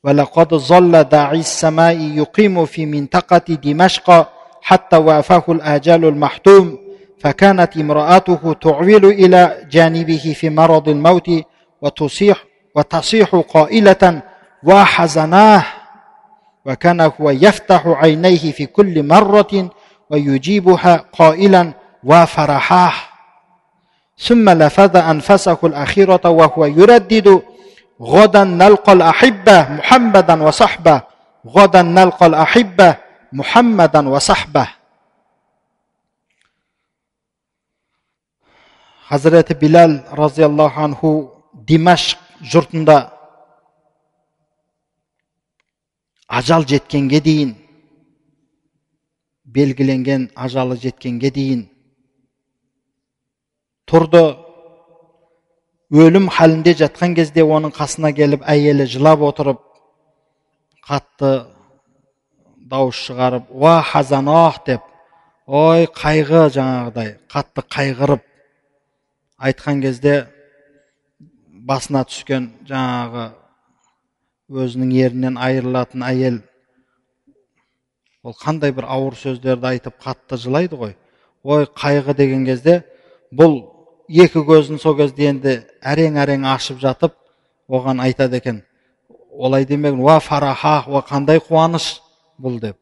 ولقد 0.03 0.53
ظل 0.55 1.03
داعي 1.03 1.39
السماء 1.39 1.97
يقيم 2.21 2.65
في 2.65 2.85
منطقة 2.85 3.47
دمشق 3.65 4.29
حتى 4.61 4.97
وافاه 4.97 5.43
الآجال 5.49 6.05
المحتوم 6.05 6.77
فكانت 7.19 7.77
امرأته 7.77 8.53
تعول 8.53 9.05
إلى 9.05 9.67
جانبه 9.71 10.35
في 10.39 10.49
مرض 10.49 10.89
الموت 10.89 11.29
وتصيح 11.81 12.45
وتصيح 12.74 13.34
قائلة 13.34 14.22
وحزناه 14.62 15.64
وكان 16.64 17.00
هو 17.00 17.30
يفتح 17.30 17.86
عينيه 17.86 18.52
في 18.52 18.66
كل 18.66 19.06
مرة 19.06 19.70
ويجيبها 20.10 20.96
قائلا 20.96 21.72
وفرحاه. 22.04 22.92
ثم 24.18 24.50
لفظ 24.50 24.96
أنفسه 24.96 25.58
الأخيرة 25.64 26.20
وهو 26.24 26.64
يردد 26.64 27.42
غدا 28.02 28.44
نلقى 28.44 28.92
الأحبة 28.92 29.68
محمدا 29.68 30.42
وصحبة. 30.42 31.02
غدا 31.48 31.82
نلقى 31.82 32.26
الأحبة 32.26 32.96
محمدا 33.32 34.08
وصحبة. 34.08 34.68
حضرة 39.06 39.44
بلال 39.50 40.04
رضي 40.12 40.46
الله 40.46 40.72
عنه 40.72 41.32
دمشق 41.54 42.21
жұртында 42.42 42.96
ажал 46.26 46.64
жеткенге 46.66 47.20
дейін 47.22 47.52
белгіленген 49.44 50.30
ажалы 50.34 50.78
жеткенге 50.82 51.30
дейін 51.30 51.66
тұрды 53.86 54.22
өлім 55.92 56.30
халінде 56.32 56.74
жатқан 56.82 57.14
кезде 57.14 57.44
оның 57.44 57.74
қасына 57.76 58.14
келіп 58.16 58.46
әйелі 58.48 58.88
жылап 58.90 59.22
отырып 59.28 59.60
қатты 60.88 61.32
дауыс 62.72 62.98
шығарып 63.06 63.50
уа 63.52 63.82
хазанах 63.84 64.62
деп 64.66 64.82
ой 65.46 65.86
қайғы! 65.86 66.48
жаңағыдай 66.56 67.18
қатты 67.30 67.66
қайғырып 67.76 68.24
айтқан 69.38 69.82
кезде 69.82 70.31
басына 71.62 72.02
түскен 72.08 72.48
жаңағы 72.66 73.28
өзінің 74.52 74.94
ерінен 74.98 75.38
айырылатын 75.40 76.02
әйел. 76.06 76.40
Ол 78.22 78.34
қандай 78.38 78.74
бір 78.74 78.88
ауыр 78.90 79.16
сөздерді 79.18 79.70
айтып 79.70 79.98
қатты 80.02 80.38
жылайды 80.42 80.78
ғой. 80.78 80.96
Ой 81.42 81.66
қайғы 81.66 82.14
деген 82.18 82.44
кезде 82.46 82.82
бұл 83.32 83.60
екі 84.08 84.42
көзін 84.46 84.80
сол 84.82 84.96
кезде 84.98 85.30
енді 85.30 85.56
әрең 85.82 86.18
әрең 86.22 86.46
ашып 86.52 86.80
жатып 86.82 87.14
оған 87.68 88.02
айтады 88.02 88.38
екен. 88.42 88.62
Олай 89.32 89.64
демегін 89.66 90.02
уа 90.02 90.18
фараха 90.20 90.82
уа 90.86 91.02
қандай 91.06 91.40
қуаныш 91.40 92.00
бұл 92.38 92.58
деп. 92.60 92.78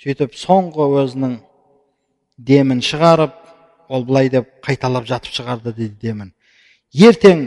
Сөйтіп 0.00 0.34
соңғы 0.36 0.88
өзінің 1.04 1.36
демін 2.38 2.80
шығарып 2.82 3.36
ол 3.88 4.04
былай 4.04 4.28
деп 4.32 4.48
қайталап 4.64 5.06
жатып 5.08 5.36
шығарды 5.36 5.72
дейді 5.76 6.00
демін. 6.00 6.32
Ертең 6.94 7.46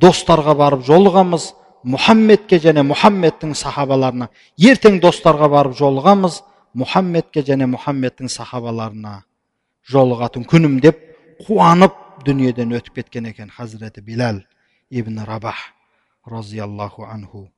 достарға 0.00 0.54
барып 0.58 0.84
жолығамыз. 0.86 1.52
Мұхаммедке 1.84 2.58
және 2.64 2.80
мұхаммедтің 2.88 3.52
сахабаларына 3.60 4.30
ертең 4.56 5.00
достарға 5.04 5.50
барып 5.52 5.76
жолығамыз. 5.78 6.40
Мұхаммедке 6.80 7.44
және 7.44 7.68
мұхаммедтің 7.74 8.30
сахабаларына 8.32 9.18
жолығатын 9.92 10.46
күнім 10.48 10.78
деп 10.80 11.02
қуанып 11.44 11.94
дүниеден 12.24 12.72
өтіп 12.78 13.02
кеткен 13.02 13.28
екен 13.28 13.50
хазіреті 13.52 14.00
билал 14.00 14.40
ибн 14.90 15.20
рабах 15.28 15.60
разиаллаху 16.24 17.04
анху. 17.04 17.50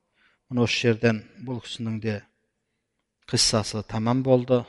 Міне 0.49 0.63
осы 0.63 0.87
жерден 0.87 1.23
бұл 1.43 1.61
кісінің 1.63 1.99
де 2.03 2.21
қиссасы 3.31 3.83
тамам 3.87 4.23
болды. 4.23 4.63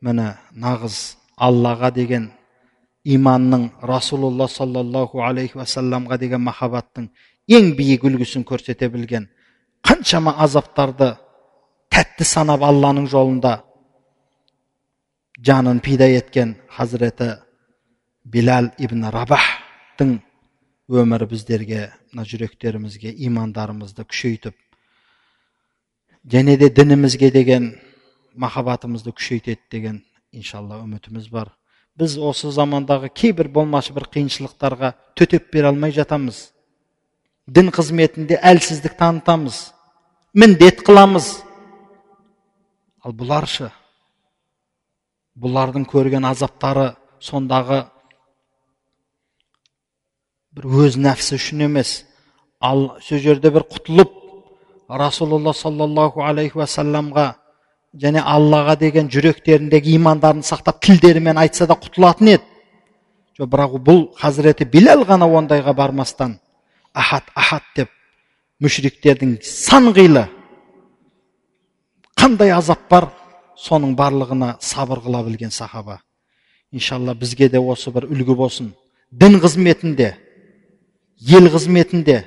Міне 0.00 0.36
нағыз 0.54 1.16
аллаға 1.36 1.90
деген 1.94 2.30
иманның 3.04 3.70
расулулла 3.82 4.48
саллаллаху 4.48 5.22
алейхи 5.22 5.58
уассаламға 5.58 6.18
деген 6.18 6.42
махаббаттың 6.46 7.08
ең 7.48 7.72
биік 7.78 8.04
үлгісін 8.04 8.44
көрсете 8.48 8.88
білген 8.92 9.28
қаншама 9.86 10.34
азаптарды 10.44 11.14
тәтті 11.92 12.24
санап 12.24 12.62
алланың 12.66 13.08
жолында 13.08 13.62
жанын 15.44 15.80
пида 15.80 16.08
еткен 16.10 16.56
хазіреті 16.76 17.36
билал 18.24 18.72
ибн 18.78 19.06
рабахтың 19.14 20.18
өмірі 20.88 21.28
біздерге 21.30 21.84
мына 22.12 22.24
жүректерімізге 22.28 23.14
имандарымызды 23.28 24.04
күшейтіп 24.08 24.56
және 26.32 26.56
де 26.58 26.68
дінімізге 26.68 27.30
деген 27.30 27.70
махаббатымызды 28.34 29.14
күшейтеді 29.14 29.62
деген 29.70 30.02
иншалла 30.32 30.82
үмітіміз 30.82 31.30
бар 31.30 31.54
біз 31.98 32.14
осы 32.30 32.52
замандағы 32.54 33.10
кейбір 33.10 33.50
болмашы 33.50 33.94
бір 33.96 34.06
қиыншылықтарға 34.14 34.92
төтеп 35.18 35.50
бере 35.52 35.72
алмай 35.72 35.92
жатамыз. 35.92 36.52
Дін 37.46 37.72
қызметінде 37.74 38.38
әлсіздік 38.38 38.94
танытамыз. 39.00 39.72
Міндет 40.34 40.84
қыламыз. 40.86 41.32
Ал 43.02 43.14
бұларшы 43.16 43.72
бұлардың 45.38 45.86
көрген 45.88 46.26
азаптары 46.26 46.92
сондағы 47.22 47.84
бір 50.56 50.66
өз 50.84 50.96
нәпсі 50.98 51.36
үшін 51.38 51.62
емес 51.68 51.92
ал 52.58 52.98
сол 53.04 53.22
жерде 53.22 53.52
бір 53.54 53.66
құтылып 53.70 54.14
расулалла 54.88 55.54
саллаллаху 55.54 56.24
алейхи 56.26 56.58
уассаламға 56.58 57.28
және 57.98 58.22
аллаға 58.22 58.76
деген 58.78 59.08
жүректеріндегі 59.10 59.96
имандарын 59.98 60.44
сақтап 60.46 60.80
тілдерімен 60.84 61.38
айтса 61.38 61.66
да 61.66 61.74
құтылатын 61.74 62.34
еді. 62.36 62.44
Жоқ 63.38 63.50
бірақ 63.52 63.76
бұл 63.82 64.00
хазіреті 64.18 64.66
билал 64.66 65.04
ғана 65.06 65.26
ондайға 65.26 65.74
бармастан 65.74 66.38
ахат 66.94 67.30
ахат 67.34 67.62
деп 67.76 67.90
мүшриктердің 68.62 69.38
сан 69.42 69.92
қилы 69.94 70.26
қандай 72.18 72.50
азап 72.54 72.88
бар 72.90 73.10
соның 73.58 73.94
барлығына 73.98 74.56
сабыр 74.60 75.02
қыла 75.02 75.22
білген 75.26 75.50
сахаба. 75.50 76.00
Иншалла 76.72 77.14
бізге 77.14 77.48
де 77.48 77.58
осы 77.58 77.90
бір 77.90 78.08
үлгі 78.10 78.34
болсын. 78.36 78.72
Дін 79.10 79.38
қызметінде 79.40 80.14
ел 81.18 81.48
қызметінде 81.50 82.24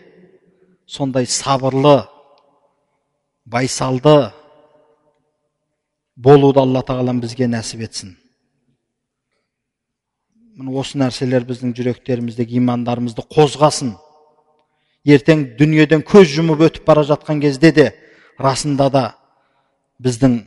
сондай 0.88 1.26
сабырлы 1.26 2.06
байсалды 3.46 4.32
болуды 6.16 6.60
алла 6.60 6.84
тағалам 6.86 7.22
бізге 7.22 7.48
нәсіп 7.48 7.86
етсін. 7.86 8.16
Міне 10.58 10.76
осы 10.78 11.00
нәрселер 11.00 11.46
біздің 11.48 11.74
жүректеріміздегі 11.78 12.60
имандарымызды 12.60 13.24
қозғасын. 13.32 13.96
Ертең 15.08 15.46
дүниеден 15.58 16.04
көз 16.06 16.30
жұмып 16.36 16.66
өтіп 16.68 16.86
бара 16.86 17.04
жатқан 17.08 17.42
кезде 17.42 17.72
де 17.72 17.88
расында 18.40 18.90
да 18.94 19.06
біздің 20.04 20.42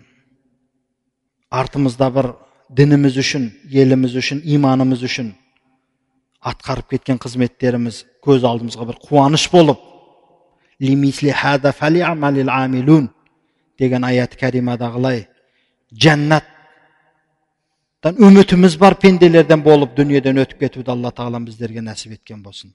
артымызда 1.51 2.11
бір 2.15 2.31
дініміз 2.71 3.19
үшін 3.23 3.49
еліміз 3.71 4.15
үшін 4.21 4.45
иманымыз 4.57 5.03
үшін 5.09 5.33
атқарып 6.45 6.95
кеткен 6.95 7.19
қызметтеріміз 7.23 8.05
көз 8.25 8.47
алдымызға 8.47 8.89
бір 8.93 9.01
қуаныш 9.09 9.49
болып 9.53 9.81
деген 13.79 14.05
аят 14.07 14.37
кәримадағылай 14.39 15.25
жәннаттан 16.03 16.45
үмітіміз 18.19 18.77
бар 18.79 18.95
пенделерден 19.01 19.63
болып 19.63 19.95
дүниеден 19.97 20.39
өтіп 20.43 20.59
кетуді 20.67 20.91
алла 20.95 21.11
тағалам 21.15 21.45
біздерге 21.47 21.81
нәсіп 21.85 22.11
еткен 22.19 22.43
болсын 22.43 22.75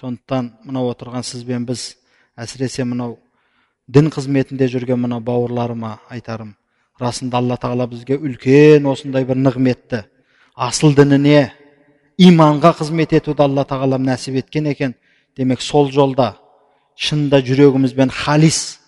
сондықтан 0.00 0.52
мынау 0.64 0.90
отырған 0.92 1.22
сіз 1.26 1.44
бен 1.46 1.66
біз 1.66 1.96
әсіресе 2.36 2.84
мынау 2.84 3.18
дін 3.88 4.10
қызметінде 4.14 4.68
жүрген 4.70 5.00
мынау 5.00 5.20
бауырларыма 5.20 5.98
айтарым 6.10 6.54
расында 7.00 7.36
алла 7.42 7.56
тағала 7.60 7.86
бізге 7.90 8.16
үлкен 8.18 8.86
осындай 8.90 9.24
бір 9.26 9.36
нығметті 9.42 10.04
асыл 10.54 10.94
дініне 10.94 11.52
иманға 12.18 12.74
қызмет 12.78 13.12
етуді 13.18 13.42
алла 13.42 13.64
тағалам 13.66 14.06
нәсіп 14.06 14.38
еткен 14.44 14.70
екен 14.70 14.94
демек 15.36 15.60
сол 15.62 15.90
жолда 15.90 16.36
шынында 16.94 17.42
жүрегімізбен 17.42 18.10
халис 18.14 18.78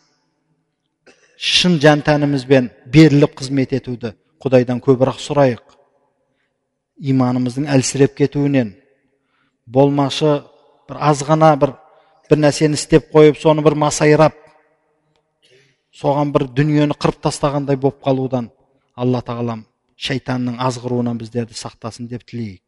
шын 1.36 1.78
жан 1.80 2.02
тәнімізбен 2.04 2.70
беріліп 2.92 3.36
қызмет 3.40 3.74
етуді 3.76 4.14
құдайдан 4.42 4.80
көбірек 4.84 5.20
сұрайық. 5.20 5.62
Иманымыздың 6.96 7.68
әлсіреп 7.68 8.16
кетуінен. 8.16 8.74
Болмашы 9.66 10.42
бір 10.88 11.00
азғана 11.10 11.52
бір 11.60 11.74
бір 12.30 12.40
нәрсені 12.42 12.78
істеп 12.78 13.10
қойып 13.12 13.38
соны 13.38 13.62
бір 13.62 13.76
масайрап 13.78 14.34
соған 15.96 16.32
бір 16.34 16.46
дүниені 16.56 16.96
қырып 16.96 17.20
тастағандай 17.26 17.78
болып 17.80 18.00
қалудан 18.04 18.50
алла 18.96 19.22
тағалам 19.24 19.64
шайтанның 19.96 20.58
азғыруынан 20.60 21.18
біздерді 21.20 21.56
сақтасын 21.56 22.08
деп 22.08 22.24
тілейік. 22.26 22.62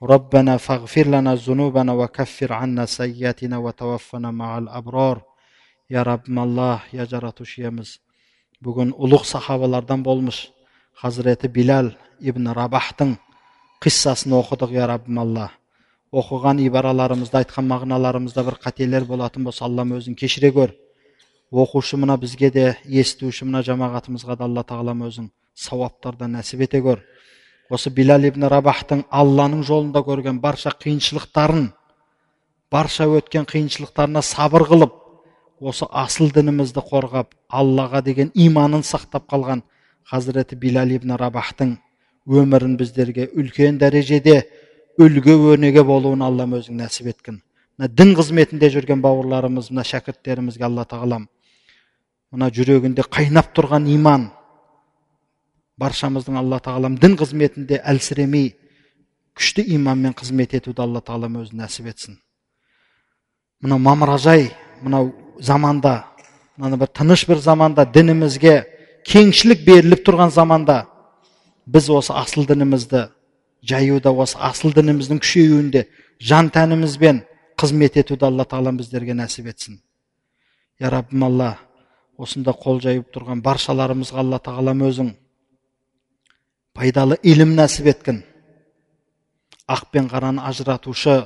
وآخر 0.00 0.18
دعوانا 0.18 0.52
أن 0.52 0.56
الحمد 0.56 0.56
لله 0.56 0.56
رب 0.56 0.56
العالمين 0.56 0.56
ربنا 0.56 0.56
فاغفر 0.56 1.06
لنا 1.06 1.34
ذنوبنا 1.34 1.92
وكفر 1.92 2.52
عنا 2.52 2.86
سيئاتنا 2.86 3.58
وتوفنا 3.58 4.30
مع 4.30 4.58
الأبرار 4.58 5.22
يا 5.90 6.02
رب 6.02 6.26
الله 6.28 6.80
يا 6.92 7.04
жаратушиеміз 7.04 7.98
бүгін 8.62 8.92
ұлық 8.94 9.24
сахабалардан 9.26 10.02
болмыш 10.02 10.52
хазіреті 10.94 11.48
билал 11.48 11.90
ибн 12.20 12.52
рабахтың 12.54 13.16
қиссасын 13.82 14.32
оқыдық 14.38 14.70
я 14.72 14.86
раббым 14.86 15.18
алла 15.18 15.50
оқыған 16.12 16.60
ибараларымызда 16.62 17.42
айтқан 17.42 17.66
мағыналарымызда 17.66 18.44
бір 18.44 18.54
қателер 18.62 19.04
болатын 19.04 19.44
болса 19.44 19.64
аллам 19.64 19.92
өзің 19.98 20.14
кешіре 20.14 20.52
көр 20.52 20.74
оқушы 21.50 21.96
мына 21.96 22.16
бізге 22.16 22.50
де 22.50 22.76
естуші 22.86 23.44
мына 23.44 23.62
жамағатымызға 23.66 24.36
да 24.38 24.44
алла 24.44 24.62
тағалам 24.62 25.02
өзің 25.08 25.30
сауаптардан 25.54 26.38
нәсіп 26.38 26.60
ете 26.68 26.80
көр 26.80 27.02
осы 27.69 27.89
билал 27.91 28.23
ибн 28.23 28.47
рабахтың 28.51 29.03
алланың 29.11 29.63
жолында 29.67 30.03
көрген 30.05 30.39
барша 30.39 30.71
қиыншылықтарын 30.83 31.71
барша 32.71 33.07
өткен 33.07 33.47
қиыншылықтарына 33.49 34.21
сабыр 34.23 34.67
қылып 34.69 34.93
осы 35.59 35.87
асыл 35.89 36.31
дінімізді 36.31 36.83
қорғап 36.91 37.33
аллаға 37.49 38.03
деген 38.05 38.31
иманын 38.35 38.85
сақтап 38.87 39.27
қалған 39.31 39.63
хазіреті 40.07 40.55
билал 40.55 40.91
ибн 40.95 41.17
рабахтың 41.19 41.75
өмірін 42.27 42.77
біздерге 42.79 43.27
үлкен 43.35 43.79
дәрежеде 43.81 44.43
үлгі 44.99 45.35
өнеге 45.53 45.83
болуын 45.83 46.23
аллам 46.23 46.55
өзің 46.59 46.79
нәсіп 46.83 47.11
еткін 47.11 47.41
мына 47.77 47.91
дін 47.91 48.15
қызметінде 48.15 48.69
жүрген 48.73 49.01
бауырларымыз 49.03 49.71
мына 49.71 49.83
шәкірттерімізге 49.87 50.65
алла 50.67 50.85
тағалам 50.87 51.27
мына 52.31 52.49
жүрегінде 52.53 53.03
қайнап 53.07 53.51
тұрған 53.55 53.87
иман 53.93 54.29
баршамыздың 55.77 56.37
алла 56.39 56.59
тағалам 56.63 56.97
дін 57.01 57.17
қызметінде 57.19 57.81
әлсіремей 57.85 58.53
күшті 59.37 59.65
иманмен 59.75 60.15
қызмет 60.17 60.55
етуді 60.57 60.81
алла 60.81 61.01
тағалам 61.01 61.37
өзі 61.43 61.57
нәсіп 61.59 61.91
етсін. 61.91 62.17
Мынау 63.61 63.79
мамыражай 63.79 64.51
мынау 64.81 65.11
заманда 65.39 66.03
мына 66.57 66.77
бір 66.81 66.89
тыныш 66.89 67.25
бір 67.29 67.41
заманда 67.41 67.85
дінімізге 67.85 68.55
кеңшілік 69.05 69.63
беріліп 69.65 70.01
тұрған 70.07 70.33
заманда 70.33 70.85
біз 71.65 71.89
осы 71.93 72.13
асыл 72.17 72.47
дінімізді 72.49 73.07
жаюда 73.69 74.13
осы 74.13 74.37
асыл 74.41 74.73
дініміздің 74.73 75.21
күшеюінде 75.21 75.85
жан 76.19 76.49
тәнімізбен 76.49 77.21
қызмет 77.57 77.99
етуді 78.01 78.25
алла 78.31 78.45
тағалам 78.45 78.77
біздерге 78.81 79.13
нәсіп 79.17 79.51
етсін. 79.53 79.79
Я 80.79 80.89
раббым 80.89 81.23
алла 81.29 81.57
осында 82.17 82.53
қол 82.53 82.81
жайып 82.81 83.09
тұрған 83.13 83.41
баршаларымызға 83.45 84.21
алла 84.21 84.41
тағалам 84.41 84.85
өзің 84.89 85.13
пайдалы 86.76 87.18
ілім 87.22 87.54
нәсіп 87.58 87.88
еткін 87.92 88.22
ақ 89.70 89.86
пен 89.92 90.08
қараны 90.10 90.42
ажыратушы 90.48 91.16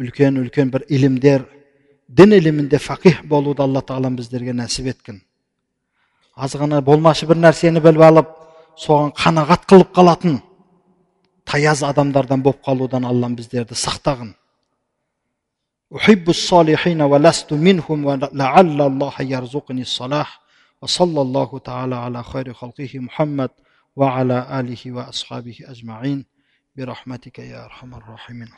үлкен 0.00 0.38
үлкен 0.42 0.70
бір 0.74 0.86
ілімдер 0.88 1.46
дін 2.08 2.36
ілімінде 2.38 2.78
фақих 2.78 3.24
болуды 3.28 3.62
алла 3.62 3.82
тағалам 3.82 4.16
біздерге 4.20 4.54
нәсіп 4.56 4.92
еткін 4.92 5.20
аз 6.34 6.56
ғана 6.60 6.80
болмашы 6.82 7.26
бір 7.30 7.40
нәрсені 7.46 7.82
біліп 7.84 8.06
алып 8.08 8.32
соған 8.84 9.12
қанағат 9.18 9.68
қылып 9.70 9.92
қалатын 9.96 10.40
таяз 11.44 11.82
адамдардан 11.82 12.42
болып 12.42 12.64
қалудан 12.66 13.06
аллам 13.06 13.36
біздерді 13.36 13.78
сақтағын 13.78 14.34
أحب 15.96 16.30
الصالحين 16.30 17.00
ولست 17.02 17.52
منهم 17.52 18.04
ولعل 18.04 18.80
الله 18.80 19.14
يرزقني 19.20 19.82
الصلاح 19.82 20.40
وصلى 20.82 21.20
الله 21.20 21.58
تعالى 21.58 21.96
على 21.96 22.22
خير 22.22 22.52
خلقه 22.52 22.90
محمد 22.94 23.50
وعلى 23.99 24.59
آله 24.59 24.91
وأصحابه 24.91 25.57
أجمعين 25.61 26.25
برحمتك 26.75 27.39
يا 27.39 27.65
أرحم 27.65 27.95
الراحمين. 27.95 28.49